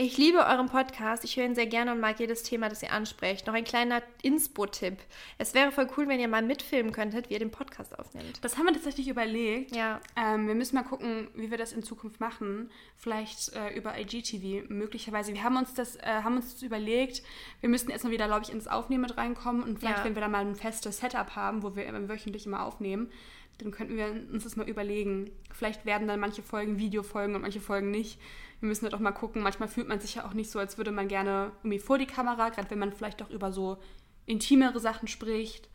Ich 0.00 0.16
liebe 0.16 0.38
euren 0.38 0.68
Podcast. 0.68 1.24
Ich 1.24 1.36
höre 1.36 1.44
ihn 1.46 1.56
sehr 1.56 1.66
gerne 1.66 1.90
und 1.90 1.98
mag 1.98 2.20
jedes 2.20 2.44
Thema, 2.44 2.68
das 2.68 2.84
ihr 2.84 2.92
ansprecht. 2.92 3.48
Noch 3.48 3.54
ein 3.54 3.64
kleiner 3.64 4.00
Inspo-Tipp. 4.22 4.96
Es 5.38 5.54
wäre 5.54 5.72
voll 5.72 5.88
cool, 5.96 6.06
wenn 6.06 6.20
ihr 6.20 6.28
mal 6.28 6.40
mitfilmen 6.40 6.92
könntet, 6.92 7.28
wie 7.28 7.32
ihr 7.34 7.40
den 7.40 7.50
Podcast 7.50 7.98
aufnimmt. 7.98 8.38
Das 8.44 8.56
haben 8.56 8.66
wir 8.66 8.74
tatsächlich 8.74 9.08
überlegt. 9.08 9.74
Ja. 9.74 9.98
Ähm, 10.14 10.46
wir 10.46 10.54
müssen 10.54 10.76
mal 10.76 10.84
gucken, 10.84 11.26
wie 11.34 11.50
wir 11.50 11.58
das 11.58 11.72
in 11.72 11.82
Zukunft 11.82 12.20
machen. 12.20 12.70
Vielleicht 12.96 13.52
äh, 13.56 13.74
über 13.76 13.98
IGTV 13.98 14.68
möglicherweise. 14.70 15.34
Wir 15.34 15.42
haben 15.42 15.56
uns 15.56 15.74
das, 15.74 15.96
äh, 15.96 16.02
haben 16.22 16.36
uns 16.36 16.52
das 16.54 16.62
überlegt. 16.62 17.24
Wir 17.60 17.68
müssten 17.68 17.90
erstmal 17.90 18.12
wieder, 18.12 18.26
glaube 18.26 18.44
ich, 18.44 18.52
ins 18.52 18.68
Aufnehmen 18.68 19.02
mit 19.02 19.16
reinkommen 19.16 19.64
und 19.64 19.80
vielleicht, 19.80 19.98
Ja. 19.98 20.04
wenn 20.04 20.14
wir 20.14 20.22
dann 20.22 20.30
mal 20.30 20.46
ein 20.46 20.54
festes 20.54 20.98
Setup 20.98 21.34
haben, 21.34 21.64
wo 21.64 21.74
wir 21.74 21.86
immer 21.86 22.08
wöchentlich 22.08 22.46
immer 22.46 22.64
aufnehmen, 22.64 23.10
dann 23.58 23.70
könnten 23.70 23.96
wir 23.96 24.06
uns 24.32 24.44
das 24.44 24.56
mal 24.56 24.68
überlegen. 24.68 25.30
Vielleicht 25.52 25.84
werden 25.84 26.08
dann 26.08 26.20
manche 26.20 26.42
Folgen 26.42 26.78
Videofolgen 26.78 27.34
und 27.34 27.42
manche 27.42 27.60
Folgen 27.60 27.90
nicht. 27.90 28.20
Wir 28.60 28.68
müssen 28.68 28.84
halt 28.84 28.94
auch 28.94 29.00
mal 29.00 29.12
gucken. 29.12 29.42
Manchmal 29.42 29.68
fühlt 29.68 29.88
man 29.88 30.00
sich 30.00 30.16
ja 30.16 30.26
auch 30.26 30.32
nicht 30.32 30.50
so, 30.50 30.58
als 30.58 30.78
würde 30.78 30.92
man 30.92 31.08
gerne 31.08 31.52
irgendwie 31.62 31.78
vor 31.78 31.98
die 31.98 32.06
Kamera, 32.06 32.50
gerade 32.50 32.70
wenn 32.70 32.78
man 32.78 32.92
vielleicht 32.92 33.22
auch 33.22 33.30
über 33.30 33.52
so 33.52 33.78
intimere 34.26 34.78
Sachen 34.80 35.08
spricht 35.08 35.68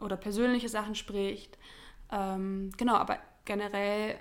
oder 0.00 0.16
persönliche 0.16 0.68
Sachen 0.68 0.94
spricht. 0.94 1.58
Ähm, 2.10 2.70
genau, 2.76 2.94
aber 2.94 3.18
generell 3.44 4.18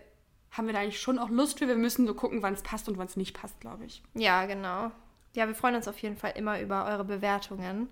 haben 0.52 0.68
wir 0.68 0.74
da 0.74 0.80
eigentlich 0.80 1.00
schon 1.00 1.20
auch 1.20 1.30
Lust 1.30 1.60
für. 1.60 1.68
Wir 1.68 1.76
müssen 1.76 2.08
so 2.08 2.14
gucken, 2.14 2.42
wann 2.42 2.54
es 2.54 2.64
passt 2.64 2.88
und 2.90 2.98
wann 2.98 3.08
es 3.08 3.18
nicht 3.18 3.34
passt, 3.34 3.60
glaube 3.60 3.86
ich. 3.86 4.04
Ja, 4.14 4.46
genau. 4.46 4.92
Ja, 5.34 5.48
wir 5.48 5.56
freuen 5.56 5.76
uns 5.76 5.88
auf 5.88 5.98
jeden 6.00 6.18
Fall 6.18 6.34
immer 6.36 6.60
über 6.60 6.86
eure 6.86 7.06
Bewertungen. 7.06 7.88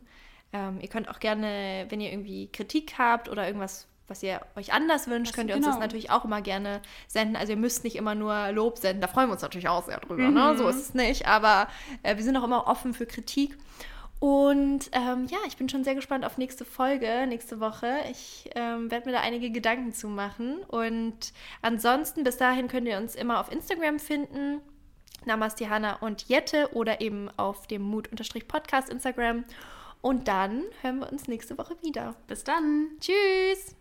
Ähm, 0.51 0.79
ihr 0.81 0.89
könnt 0.89 1.09
auch 1.09 1.19
gerne, 1.19 1.85
wenn 1.89 2.01
ihr 2.01 2.11
irgendwie 2.11 2.51
Kritik 2.51 2.95
habt 2.97 3.29
oder 3.29 3.45
irgendwas, 3.45 3.87
was 4.09 4.23
ihr 4.23 4.41
euch 4.55 4.73
anders 4.73 5.07
wünscht, 5.07 5.31
Das- 5.31 5.35
könnt 5.37 5.49
ihr 5.49 5.55
uns 5.55 5.65
das 5.65 5.75
genau. 5.75 5.85
natürlich 5.85 6.11
auch 6.11 6.25
immer 6.25 6.41
gerne 6.41 6.81
senden. 7.07 7.35
Also 7.35 7.53
ihr 7.53 7.57
müsst 7.57 7.83
nicht 7.83 7.95
immer 7.95 8.15
nur 8.15 8.51
Lob 8.51 8.77
senden. 8.77 9.01
Da 9.01 9.07
freuen 9.07 9.27
wir 9.29 9.33
uns 9.33 9.41
natürlich 9.41 9.69
auch 9.69 9.85
sehr 9.85 9.99
drüber. 9.99 10.27
Mhm. 10.27 10.33
Ne? 10.33 10.57
So 10.57 10.67
ist 10.67 10.77
es 10.81 10.93
nicht. 10.93 11.27
Aber 11.27 11.67
äh, 12.03 12.15
wir 12.17 12.23
sind 12.23 12.35
auch 12.37 12.43
immer 12.43 12.67
offen 12.67 12.93
für 12.93 13.05
Kritik. 13.05 13.57
Und 14.19 14.89
ähm, 14.91 15.27
ja, 15.29 15.37
ich 15.47 15.55
bin 15.55 15.69
schon 15.69 15.85
sehr 15.85 15.95
gespannt 15.95 16.25
auf 16.25 16.37
nächste 16.37 16.65
Folge, 16.65 17.25
nächste 17.25 17.61
Woche. 17.61 17.99
Ich 18.11 18.49
ähm, 18.53 18.91
werde 18.91 19.05
mir 19.07 19.13
da 19.13 19.21
einige 19.21 19.49
Gedanken 19.49 19.93
zu 19.93 20.09
machen. 20.09 20.59
Und 20.67 21.31
ansonsten, 21.61 22.25
bis 22.25 22.35
dahin 22.35 22.67
könnt 22.67 22.87
ihr 22.87 22.97
uns 22.97 23.15
immer 23.15 23.39
auf 23.39 23.49
Instagram 23.49 23.97
finden. 23.99 24.61
Namaste 25.25 25.69
Hanna 25.69 25.95
und 26.01 26.27
Jette 26.27 26.69
oder 26.73 26.99
eben 27.01 27.29
auf 27.37 27.67
dem 27.67 27.81
Mut-Podcast 27.83 28.89
Instagram. 28.89 29.45
Und 30.01 30.27
dann 30.27 30.63
hören 30.81 30.99
wir 30.99 31.11
uns 31.11 31.27
nächste 31.27 31.57
Woche 31.57 31.75
wieder. 31.81 32.15
Bis 32.27 32.43
dann! 32.43 32.87
Tschüss! 32.99 33.78